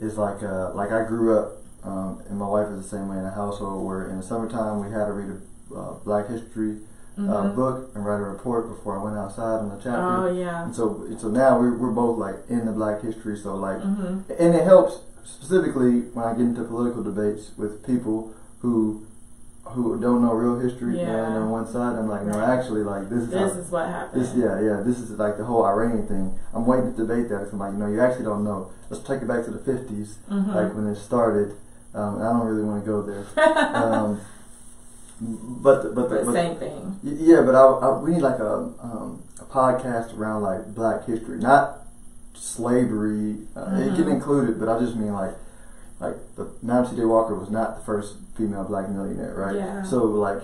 it's 0.00 0.16
like 0.16 0.42
uh, 0.42 0.72
like 0.74 0.90
I 0.92 1.04
grew 1.04 1.38
up, 1.38 1.58
um, 1.84 2.22
and 2.28 2.38
my 2.38 2.46
wife 2.46 2.68
is 2.68 2.82
the 2.82 2.88
same 2.88 3.08
way 3.08 3.18
in 3.18 3.24
a 3.24 3.30
household 3.30 3.86
where 3.86 4.08
in 4.08 4.16
the 4.16 4.22
summertime 4.22 4.80
we 4.80 4.90
had 4.90 5.06
to 5.06 5.12
read 5.12 5.28
a 5.30 5.74
uh, 5.74 5.94
Black 6.04 6.28
History 6.28 6.78
uh, 7.28 7.44
Mhm. 7.44 7.54
book 7.54 7.90
and 7.94 8.04
write 8.06 8.20
a 8.20 8.24
report 8.24 8.68
before 8.68 8.98
I 8.98 9.02
went 9.02 9.16
outside 9.16 9.58
on 9.60 9.68
the 9.70 9.76
chapter. 9.76 10.16
Oh 10.24 10.32
yeah. 10.32 10.64
And 10.64 10.74
so, 10.74 11.04
so 11.18 11.28
now 11.28 11.58
we're, 11.58 11.76
we're 11.76 11.90
both 11.90 12.18
like 12.18 12.36
in 12.48 12.64
the 12.66 12.72
Black 12.72 13.02
History. 13.02 13.36
So 13.36 13.54
like, 13.56 13.80
hmm 13.82 14.18
and 14.38 14.54
it 14.54 14.64
helps 14.64 15.00
specifically 15.24 16.00
when 16.14 16.24
I 16.24 16.32
get 16.32 16.40
into 16.42 16.64
political 16.64 17.02
debates 17.02 17.50
with 17.56 17.84
people 17.86 18.32
who 18.62 19.02
who 19.64 20.00
don't 20.00 20.20
know 20.22 20.32
real 20.32 20.58
history 20.58 20.98
Yeah. 20.98 21.26
and 21.26 21.36
on 21.36 21.50
one 21.50 21.66
side 21.66 21.94
I'm 21.96 22.08
like 22.08 22.24
no 22.24 22.40
actually 22.40 22.82
like 22.82 23.08
this 23.08 23.22
is 23.22 23.30
This 23.30 23.52
how, 23.52 23.58
is 23.60 23.70
what 23.70 23.86
happened. 23.86 24.20
this 24.20 24.34
yeah 24.34 24.58
yeah 24.60 24.80
this 24.84 24.98
is 24.98 25.10
like 25.12 25.36
the 25.36 25.44
whole 25.44 25.64
Iranian 25.64 26.06
thing 26.08 26.34
I'm 26.52 26.66
waiting 26.66 26.90
to 26.92 26.96
debate 26.96 27.28
that 27.28 27.38
because 27.38 27.52
I'm 27.52 27.60
like 27.60 27.72
you 27.74 27.78
know 27.78 27.86
you 27.86 28.00
actually 28.00 28.24
don't 28.24 28.42
know 28.42 28.70
let's 28.88 29.04
take 29.06 29.22
it 29.22 29.28
back 29.28 29.44
to 29.44 29.50
the 29.52 29.58
50s 29.60 30.14
Mhm. 30.28 30.54
like 30.54 30.74
when 30.74 30.86
it 30.88 30.96
started 30.96 31.54
um, 31.94 32.18
I 32.20 32.24
don't 32.32 32.46
really 32.48 32.64
want 32.64 32.84
to 32.84 32.90
go 32.90 33.02
there 33.02 33.24
um, 33.76 34.20
but 35.20 35.82
the, 35.82 35.88
but 35.90 36.08
the, 36.10 36.22
but 36.24 36.32
same 36.32 36.56
thing. 36.56 36.98
Yeah, 37.02 37.42
but 37.42 37.54
I, 37.54 37.60
I, 37.64 37.98
we 37.98 38.12
need 38.12 38.22
like 38.22 38.38
a, 38.38 38.54
um, 38.82 39.22
a 39.40 39.44
podcast 39.44 40.16
around 40.16 40.42
like 40.42 40.74
Black 40.74 41.04
history, 41.06 41.38
not 41.38 41.78
slavery. 42.34 43.36
Uh, 43.56 43.60
It 43.76 43.94
can 43.96 44.04
Mhm. 44.06 44.12
include 44.14 44.50
it, 44.50 44.60
but 44.60 44.68
I 44.68 44.78
just 44.78 44.96
mean 44.96 45.12
like 45.12 45.34
like 46.00 46.16
the 46.36 46.46
C. 46.88 46.96
J. 46.96 47.04
Walker 47.04 47.34
was 47.34 47.50
not 47.50 47.76
the 47.78 47.84
first 47.84 48.14
female 48.34 48.64
black 48.64 48.88
millionaire, 48.88 49.34
right? 49.36 49.54
Yeah. 49.56 49.82
So 49.82 50.04
like, 50.04 50.40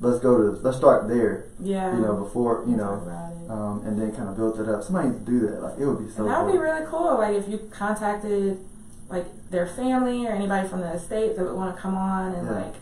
let's 0.00 0.20
go 0.20 0.36
to 0.38 0.60
let's 0.62 0.76
start 0.76 1.08
there, 1.08 1.44
Yeah. 1.58 1.92
you 1.96 2.00
know, 2.02 2.14
before 2.14 2.62
you 2.68 2.76
know, 2.76 3.02
um, 3.48 3.82
and 3.84 4.00
then 4.00 4.12
kind 4.14 4.28
of 4.28 4.36
build 4.36 4.60
it 4.60 4.68
up. 4.68 4.84
Somebody 4.84 5.08
needs 5.08 5.24
to 5.24 5.30
do 5.30 5.40
that. 5.48 5.60
Like 5.62 5.78
it 5.78 5.86
would 5.86 5.98
be 5.98 6.08
so. 6.12 6.22
and 6.22 6.30
that 6.30 6.44
would 6.44 6.52
cool. 6.52 6.60
be 6.60 6.64
really 6.64 6.86
cool. 6.86 7.14
Like 7.18 7.34
if 7.36 7.48
you 7.48 7.58
contacted 7.72 8.58
like 9.10 9.26
their 9.50 9.66
family 9.66 10.24
or 10.26 10.30
anybody 10.30 10.68
from 10.68 10.80
the 10.80 10.92
estate 10.92 11.36
that 11.36 11.44
would 11.44 11.56
want 11.56 11.74
to 11.74 11.82
come 11.82 11.96
on 11.96 12.32
and 12.34 12.46
Yeah. 12.46 12.54
like 12.62 12.74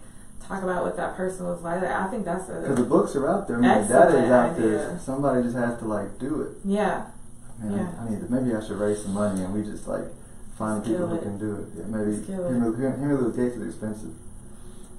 talk 0.50 0.62
about 0.62 0.82
what 0.84 0.96
that 0.96 1.16
person 1.16 1.46
was 1.46 1.62
like. 1.62 1.82
I 1.82 2.06
think 2.08 2.24
that's 2.24 2.46
Because 2.46 2.76
the 2.76 2.82
books 2.84 3.14
are 3.16 3.28
out 3.28 3.46
there. 3.46 3.56
I 3.56 3.60
mean, 3.60 3.88
the 3.88 3.94
data 3.94 4.24
is 4.24 4.30
out 4.30 4.56
there. 4.56 4.90
idea. 4.90 5.00
Somebody 5.00 5.42
just 5.44 5.56
has 5.56 5.78
to 5.78 5.84
like 5.86 6.18
do 6.18 6.42
it. 6.42 6.50
yeah. 6.64 7.06
Man, 7.62 7.72
Yeah. 7.78 7.88
I 8.00 8.10
need 8.10 8.20
to, 8.26 8.32
maybe 8.32 8.54
I 8.56 8.60
should 8.60 8.78
raise 8.78 9.02
some 9.02 9.14
money 9.14 9.42
and 9.42 9.52
we 9.54 9.62
just 9.62 9.86
like 9.86 10.04
find 10.58 10.82
Skill 10.82 10.94
people 10.94 11.08
who 11.08 11.18
can 11.22 11.38
do 11.38 11.56
it. 11.56 11.66
Yeah, 11.78 11.84
maybe 11.86 12.22
Skill. 12.22 12.48
Henry, 12.50 12.90
Henry 12.90 13.16
Louis 13.16 13.36
Gates 13.36 13.56
is 13.56 13.68
expensive. 13.68 14.12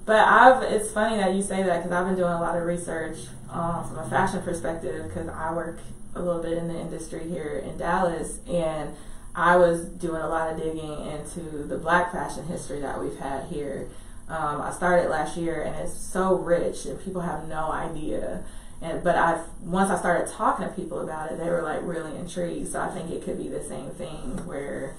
But 0.06 0.26
I've 0.26 0.62
it's 0.64 0.90
funny 0.90 1.16
that 1.18 1.34
you 1.34 1.42
say 1.42 1.62
that 1.62 1.78
because 1.82 1.92
I've 1.92 2.06
been 2.06 2.16
doing 2.16 2.32
a 2.32 2.40
lot 2.40 2.56
of 2.56 2.64
research 2.64 3.18
um, 3.50 3.86
from 3.88 3.98
a 3.98 4.08
fashion 4.08 4.42
perspective 4.42 5.06
because 5.08 5.28
I 5.28 5.52
work 5.52 5.78
a 6.14 6.20
little 6.22 6.42
bit 6.42 6.56
in 6.58 6.68
the 6.68 6.78
industry 6.78 7.28
here 7.28 7.62
in 7.64 7.76
Dallas 7.78 8.38
and 8.48 8.94
I 9.34 9.56
was 9.56 9.84
doing 9.84 10.20
a 10.20 10.28
lot 10.28 10.50
of 10.52 10.56
digging 10.58 11.06
into 11.06 11.40
the 11.66 11.78
black 11.78 12.12
fashion 12.12 12.44
history 12.46 12.80
that 12.80 13.00
we've 13.02 13.18
had 13.18 13.44
here. 13.44 13.88
Um, 14.28 14.62
I 14.62 14.70
started 14.72 15.10
last 15.10 15.36
year 15.36 15.62
and 15.62 15.74
it's 15.76 15.92
so 15.96 16.36
rich 16.36 16.86
and 16.86 17.02
people 17.02 17.20
have 17.22 17.48
no 17.48 17.70
idea. 17.70 18.42
And 18.80 19.02
but 19.04 19.16
I've 19.16 19.40
once 19.62 19.90
I 19.90 19.98
started 19.98 20.32
talking 20.32 20.66
to 20.66 20.72
people 20.72 21.00
about 21.00 21.30
it, 21.30 21.38
they 21.38 21.48
were 21.48 21.62
like 21.62 21.80
really 21.82 22.16
intrigued. 22.16 22.72
So 22.72 22.80
I 22.80 22.88
think 22.88 23.10
it 23.10 23.22
could 23.24 23.38
be 23.38 23.48
the 23.48 23.62
same 23.62 23.90
thing 23.90 24.44
where 24.46 24.94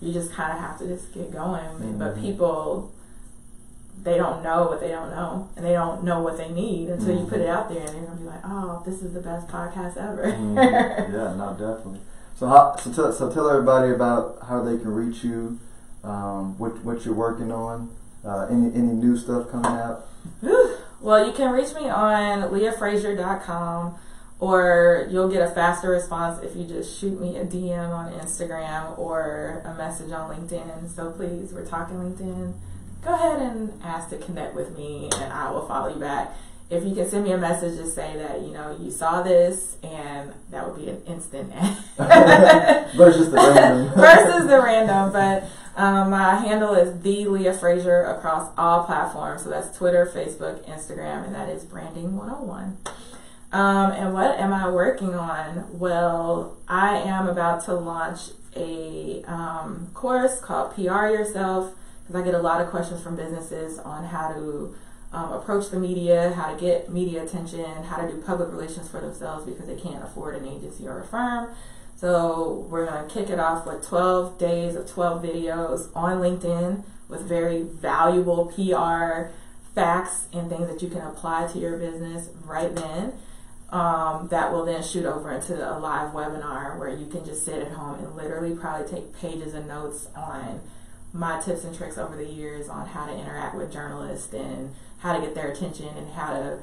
you 0.00 0.12
just 0.12 0.32
kind 0.32 0.52
of 0.52 0.58
have 0.58 0.78
to 0.78 0.86
just 0.86 1.12
get 1.12 1.30
going. 1.32 1.98
But 1.98 2.16
Mhm. 2.16 2.20
people 2.20 2.92
they 4.02 4.16
don't 4.16 4.42
know 4.42 4.64
what 4.64 4.80
they 4.80 4.88
don't 4.88 5.10
know, 5.10 5.46
and 5.56 5.64
they 5.66 5.72
don't 5.74 6.02
know 6.02 6.20
what 6.20 6.38
they 6.38 6.48
need 6.50 6.88
until 6.88 7.14
you 7.18 7.26
put 7.26 7.38
it 7.40 7.48
out 7.48 7.68
there, 7.68 7.80
and 7.80 7.88
they're 7.88 8.02
gonna 8.04 8.16
be 8.20 8.24
like, 8.24 8.40
"Oh, 8.44 8.82
this 8.86 9.02
is 9.02 9.12
the 9.12 9.20
best 9.20 9.46
podcast 9.48 9.98
ever." 9.98 10.22
Mhm. 10.24 10.56
yeah, 11.12 11.34
no, 11.36 11.50
definitely. 11.58 12.00
So, 12.34 12.46
how, 12.46 12.74
so, 12.76 12.90
tell, 12.92 13.12
so 13.12 13.30
tell 13.30 13.50
everybody 13.50 13.92
about 13.92 14.38
how 14.48 14.62
they 14.62 14.78
can 14.78 14.94
reach 14.94 15.22
you, 15.22 15.58
um, 16.02 16.56
what 16.58 16.82
what 16.82 17.04
you're 17.04 17.14
working 17.14 17.52
on, 17.52 17.90
uh, 18.24 18.46
any 18.50 18.66
any 18.74 18.92
new 18.92 19.16
stuff 19.16 19.50
coming 19.50 19.70
out. 19.70 20.06
well, 21.00 21.26
you 21.26 21.32
can 21.32 21.52
reach 21.52 21.74
me 21.74 21.88
on 21.88 22.50
leahfrazier.com 22.50 23.96
or 24.40 25.06
you'll 25.10 25.28
get 25.28 25.42
a 25.42 25.50
faster 25.50 25.90
response 25.90 26.42
if 26.42 26.56
you 26.56 26.64
just 26.64 26.98
shoot 26.98 27.20
me 27.20 27.36
a 27.36 27.44
DM 27.44 27.90
on 27.90 28.12
Instagram 28.14 28.98
or 28.98 29.62
a 29.66 29.74
message 29.74 30.10
on 30.12 30.34
LinkedIn. 30.34 30.88
So 30.88 31.10
please, 31.10 31.52
we're 31.52 31.66
talking 31.66 31.96
LinkedIn. 31.96 32.54
Go 33.02 33.14
ahead 33.14 33.40
and 33.40 33.80
ask 33.82 34.10
to 34.10 34.18
connect 34.18 34.54
with 34.54 34.76
me, 34.76 35.08
and 35.14 35.32
I 35.32 35.50
will 35.50 35.66
follow 35.66 35.92
you 35.92 36.00
back. 36.00 36.34
If 36.70 36.84
you 36.84 36.94
can 36.94 37.08
send 37.08 37.24
me 37.24 37.32
a 37.32 37.38
message, 37.38 37.76
just 37.76 37.96
say 37.96 38.16
that 38.16 38.42
you 38.42 38.52
know 38.52 38.76
you 38.80 38.90
saw 38.90 39.22
this, 39.22 39.76
and 39.82 40.32
that 40.50 40.66
would 40.66 40.80
be 40.80 40.88
an 40.88 41.02
instant. 41.04 41.52
Ad. 41.52 41.76
Versus 42.96 43.30
the 43.30 43.36
random. 43.36 43.94
Versus 43.96 44.48
the 44.48 44.60
random, 44.62 45.12
but 45.12 45.44
um, 45.76 46.10
my 46.10 46.36
handle 46.36 46.74
is 46.74 47.00
the 47.02 47.26
Leah 47.26 47.54
Frazier 47.54 48.04
across 48.04 48.52
all 48.56 48.84
platforms. 48.84 49.42
So 49.42 49.50
that's 49.50 49.76
Twitter, 49.76 50.06
Facebook, 50.06 50.64
Instagram, 50.68 51.24
and 51.26 51.34
that 51.34 51.48
is 51.48 51.64
Branding 51.64 52.16
101. 52.16 52.78
Um, 53.52 53.92
and 53.92 54.14
what 54.14 54.38
am 54.38 54.52
I 54.52 54.70
working 54.70 55.14
on? 55.14 55.66
Well, 55.76 56.56
I 56.68 56.98
am 56.98 57.28
about 57.28 57.64
to 57.64 57.74
launch 57.74 58.30
a 58.54 59.24
um, 59.24 59.90
course 59.94 60.40
called 60.40 60.74
PR 60.74 61.08
Yourself 61.08 61.74
because 62.06 62.20
I 62.20 62.24
get 62.24 62.34
a 62.34 62.42
lot 62.42 62.60
of 62.60 62.68
questions 62.70 63.02
from 63.02 63.16
businesses 63.16 63.78
on 63.78 64.04
how 64.04 64.32
to 64.32 64.74
um, 65.12 65.32
approach 65.32 65.70
the 65.70 65.78
media, 65.78 66.32
how 66.32 66.54
to 66.54 66.60
get 66.60 66.90
media 66.90 67.22
attention, 67.24 67.64
how 67.84 67.96
to 68.04 68.10
do 68.10 68.20
public 68.22 68.50
relations 68.50 68.88
for 68.88 69.00
themselves 69.00 69.44
because 69.44 69.66
they 69.66 69.76
can't 69.76 70.02
afford 70.04 70.36
an 70.36 70.46
agency 70.46 70.86
or 70.86 71.00
a 71.00 71.04
firm. 71.04 71.54
So 71.96 72.66
we're 72.70 72.86
going 72.86 73.06
to 73.06 73.12
kick 73.12 73.28
it 73.28 73.38
off 73.38 73.66
with 73.66 73.86
12 73.86 74.38
days 74.38 74.74
of 74.74 74.88
12 74.88 75.22
videos 75.22 75.90
on 75.94 76.18
LinkedIn 76.18 76.82
with 77.08 77.22
very 77.22 77.62
valuable 77.62 78.46
PR 78.46 79.32
facts 79.74 80.26
and 80.32 80.48
things 80.48 80.68
that 80.68 80.80
you 80.82 80.88
can 80.88 81.02
apply 81.02 81.48
to 81.48 81.58
your 81.58 81.76
business 81.76 82.30
right 82.44 82.74
then. 82.74 83.12
Um, 83.70 84.28
that 84.30 84.50
will 84.52 84.64
then 84.64 84.82
shoot 84.82 85.04
over 85.04 85.30
into 85.30 85.54
a 85.54 85.78
live 85.78 86.12
webinar 86.12 86.76
where 86.78 86.88
you 86.88 87.06
can 87.06 87.24
just 87.24 87.44
sit 87.44 87.62
at 87.62 87.72
home 87.72 88.00
and 88.00 88.16
literally 88.16 88.56
probably 88.56 88.88
take 88.88 89.16
pages 89.20 89.54
of 89.54 89.66
notes 89.66 90.08
on 90.16 90.60
my 91.12 91.40
tips 91.40 91.64
and 91.64 91.76
tricks 91.76 91.98
over 91.98 92.16
the 92.16 92.26
years 92.26 92.68
on 92.68 92.86
how 92.86 93.06
to 93.06 93.12
interact 93.12 93.56
with 93.56 93.72
journalists 93.72 94.32
and 94.32 94.74
how 94.98 95.14
to 95.14 95.20
get 95.20 95.34
their 95.34 95.50
attention 95.50 95.88
and 95.96 96.12
how 96.12 96.32
to 96.32 96.58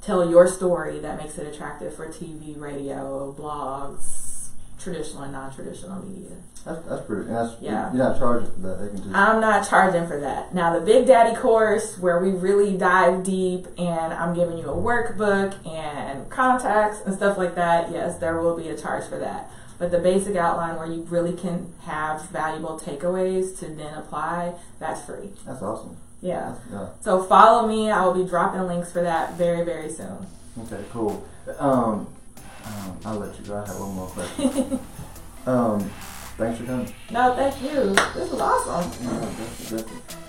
tell 0.00 0.28
your 0.28 0.46
story 0.46 0.98
that 0.98 1.16
makes 1.16 1.38
it 1.38 1.52
attractive 1.52 1.94
for 1.94 2.06
TV, 2.08 2.58
radio, 2.60 3.34
blogs, 3.38 4.50
traditional 4.78 5.22
and 5.22 5.32
non-traditional 5.32 6.04
media. 6.04 6.36
That's, 6.64 6.84
that's 6.86 7.06
pretty. 7.06 7.28
That's, 7.28 7.54
Yeah. 7.60 7.92
You're 7.92 8.08
not 8.08 8.18
charging 8.18 8.50
for 8.52 8.60
that. 8.60 8.92
They 8.92 9.00
can. 9.00 9.14
I'm 9.14 9.40
not 9.40 9.68
charging 9.68 10.06
for 10.06 10.18
that. 10.20 10.54
Now, 10.54 10.78
the 10.78 10.84
Big 10.84 11.06
Daddy 11.06 11.36
course, 11.36 11.98
where 11.98 12.20
we 12.20 12.30
really 12.30 12.76
dive 12.76 13.24
deep 13.24 13.66
and 13.78 14.12
I'm 14.12 14.34
giving 14.34 14.58
you 14.58 14.64
a 14.64 14.76
workbook 14.76 15.66
and 15.66 16.28
contacts 16.30 17.00
and 17.04 17.14
stuff 17.14 17.38
like 17.38 17.54
that, 17.56 17.90
yes, 17.90 18.18
there 18.18 18.40
will 18.40 18.56
be 18.56 18.68
a 18.68 18.76
charge 18.76 19.04
for 19.08 19.18
that. 19.18 19.50
But 19.82 19.90
the 19.90 19.98
basic 19.98 20.36
outline 20.36 20.76
where 20.76 20.86
you 20.86 21.02
really 21.10 21.32
can 21.32 21.74
have 21.86 22.28
valuable 22.28 22.78
takeaways 22.78 23.58
to 23.58 23.66
then 23.66 23.92
apply, 23.94 24.54
that's 24.78 25.04
free. 25.04 25.30
that's 25.44 25.60
awesome. 25.60 25.96
Yeah. 26.20 26.54
Yeah. 26.70 26.90
So 27.00 27.24
follow 27.24 27.66
me. 27.66 27.90
I 27.90 28.06
will 28.06 28.14
be 28.14 28.22
dropping 28.24 28.62
links 28.68 28.92
for 28.92 29.02
that 29.02 29.36
very, 29.36 29.64
very 29.64 29.90
soon. 29.90 30.24
Okay. 30.56 30.84
Cool. 30.92 31.26
Um, 31.58 32.06
um, 32.64 33.00
I'll 33.04 33.18
let 33.18 33.36
you 33.40 33.44
go. 33.44 33.56
I 33.56 33.66
have 33.66 33.80
one 33.80 33.94
more 33.96 34.06
question. 34.06 34.78
um, 35.46 35.90
thanks 36.38 36.60
for 36.60 36.64
coming. 36.64 36.94
No, 37.10 37.34
thank 37.34 37.60
you. 37.60 37.92
This 38.14 38.30
was 38.30 38.40
awesome. 38.40 39.04
Yeah, 39.04 39.18
definitely, 39.18 39.78
definitely. 39.78 40.21